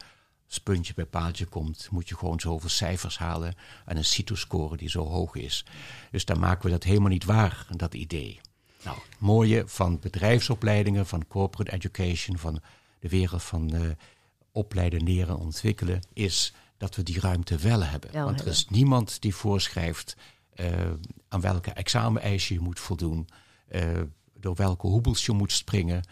spuntje 0.55 0.95
bij 0.95 1.07
paaltje 1.07 1.47
komt, 1.47 1.89
moet 1.91 2.09
je 2.09 2.17
gewoon 2.17 2.41
zoveel 2.41 2.69
cijfers 2.69 3.19
halen 3.19 3.55
en 3.85 3.97
een 3.97 4.05
CITO-score 4.05 4.77
die 4.77 4.91
zo 4.91 5.05
hoog 5.05 5.35
is. 5.35 5.65
Dus 6.11 6.25
dan 6.25 6.39
maken 6.39 6.65
we 6.65 6.71
dat 6.71 6.83
helemaal 6.83 7.09
niet 7.09 7.25
waar, 7.25 7.67
dat 7.71 7.95
idee. 7.95 8.41
Nou, 8.85 8.97
het 8.97 9.21
mooie 9.21 9.63
van 9.67 9.99
bedrijfsopleidingen, 10.01 11.07
van 11.07 11.27
corporate 11.27 11.73
education, 11.73 12.39
van 12.39 12.61
de 12.99 13.09
wereld 13.09 13.43
van 13.43 13.75
uh, 13.75 13.91
opleiden, 14.53 15.03
leren 15.03 15.35
en 15.35 15.41
ontwikkelen, 15.41 16.01
is 16.13 16.55
dat 16.77 16.97
we 16.97 17.03
die 17.03 17.21
ruimte 17.21 17.57
wel 17.57 17.83
hebben. 17.83 18.13
Want 18.13 18.41
er 18.41 18.47
is 18.47 18.69
niemand 18.69 19.23
die 19.23 19.35
voorschrijft 19.35 20.17
uh, 20.61 20.91
aan 21.29 21.41
welke 21.41 21.71
exameneisen 21.71 22.55
je 22.55 22.61
moet 22.61 22.81
voldoen, 22.81 23.29
uh, 23.71 24.01
door 24.35 24.55
welke 24.55 24.87
hoebels 24.87 25.27
je 25.27 25.33
moet 25.33 25.53
springen. 25.53 26.03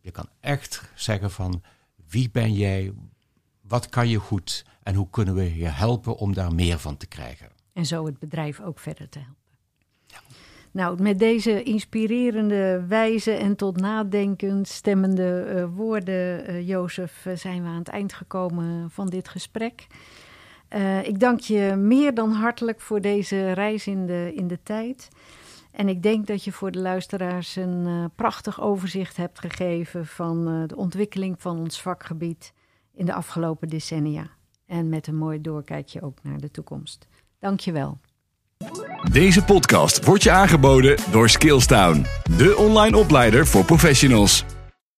je 0.00 0.10
kan 0.10 0.28
echt 0.40 0.82
zeggen 0.94 1.30
van 1.30 1.62
wie 2.08 2.30
ben 2.30 2.52
jij, 2.52 2.92
wat 3.60 3.88
kan 3.88 4.08
je 4.08 4.18
goed 4.18 4.64
en 4.82 4.94
hoe 4.94 5.10
kunnen 5.10 5.34
we 5.34 5.56
je 5.56 5.68
helpen 5.68 6.16
om 6.16 6.34
daar 6.34 6.54
meer 6.54 6.78
van 6.78 6.96
te 6.96 7.06
krijgen. 7.06 7.48
En 7.72 7.86
zo 7.86 8.06
het 8.06 8.18
bedrijf 8.18 8.60
ook 8.60 8.78
verder 8.78 9.08
te 9.08 9.18
helpen. 9.18 9.41
Nou, 10.72 11.02
met 11.02 11.18
deze 11.18 11.62
inspirerende 11.62 12.84
wijze 12.88 13.32
en 13.32 13.56
tot 13.56 13.80
nadenken 13.80 14.64
stemmende 14.64 15.54
uh, 15.54 15.64
woorden, 15.76 16.50
uh, 16.50 16.68
Jozef, 16.68 17.26
uh, 17.26 17.36
zijn 17.36 17.62
we 17.62 17.68
aan 17.68 17.78
het 17.78 17.88
eind 17.88 18.12
gekomen 18.12 18.90
van 18.90 19.06
dit 19.06 19.28
gesprek. 19.28 19.86
ik 21.02 21.20
dank 21.20 21.40
je 21.40 21.74
meer 21.76 22.14
dan 22.14 22.30
hartelijk 22.30 22.80
voor 22.80 23.00
deze 23.00 23.52
reis 23.52 23.86
in 23.86 24.06
de, 24.06 24.32
in 24.34 24.48
de 24.48 24.62
tijd. 24.62 25.08
En 25.70 25.88
ik 25.88 26.02
denk 26.02 26.26
dat 26.26 26.44
je 26.44 26.52
voor 26.52 26.70
de 26.70 26.80
luisteraars 26.80 27.56
een 27.56 28.10
prachtig 28.14 28.60
overzicht 28.60 29.16
hebt 29.16 29.38
gegeven 29.38 30.06
van 30.06 30.66
de 30.66 30.76
ontwikkeling 30.76 31.40
van 31.40 31.58
ons 31.58 31.82
vakgebied 31.82 32.52
in 32.92 33.06
de 33.06 33.12
afgelopen 33.12 33.68
decennia. 33.68 34.26
En 34.66 34.88
met 34.88 35.06
een 35.06 35.16
mooi 35.16 35.40
doorkijkje 35.40 36.02
ook 36.02 36.22
naar 36.22 36.38
de 36.38 36.50
toekomst. 36.50 37.08
Dank 37.38 37.60
je 37.60 37.72
wel. 37.72 37.98
Deze 39.10 39.42
podcast 39.44 40.04
wordt 40.04 40.22
je 40.22 40.30
aangeboden 40.30 40.96
door 41.10 41.28
Skillstown, 41.28 42.06
de 42.36 42.56
online 42.56 42.96
opleider 42.96 43.46
voor 43.46 43.64
professionals. 43.64 44.44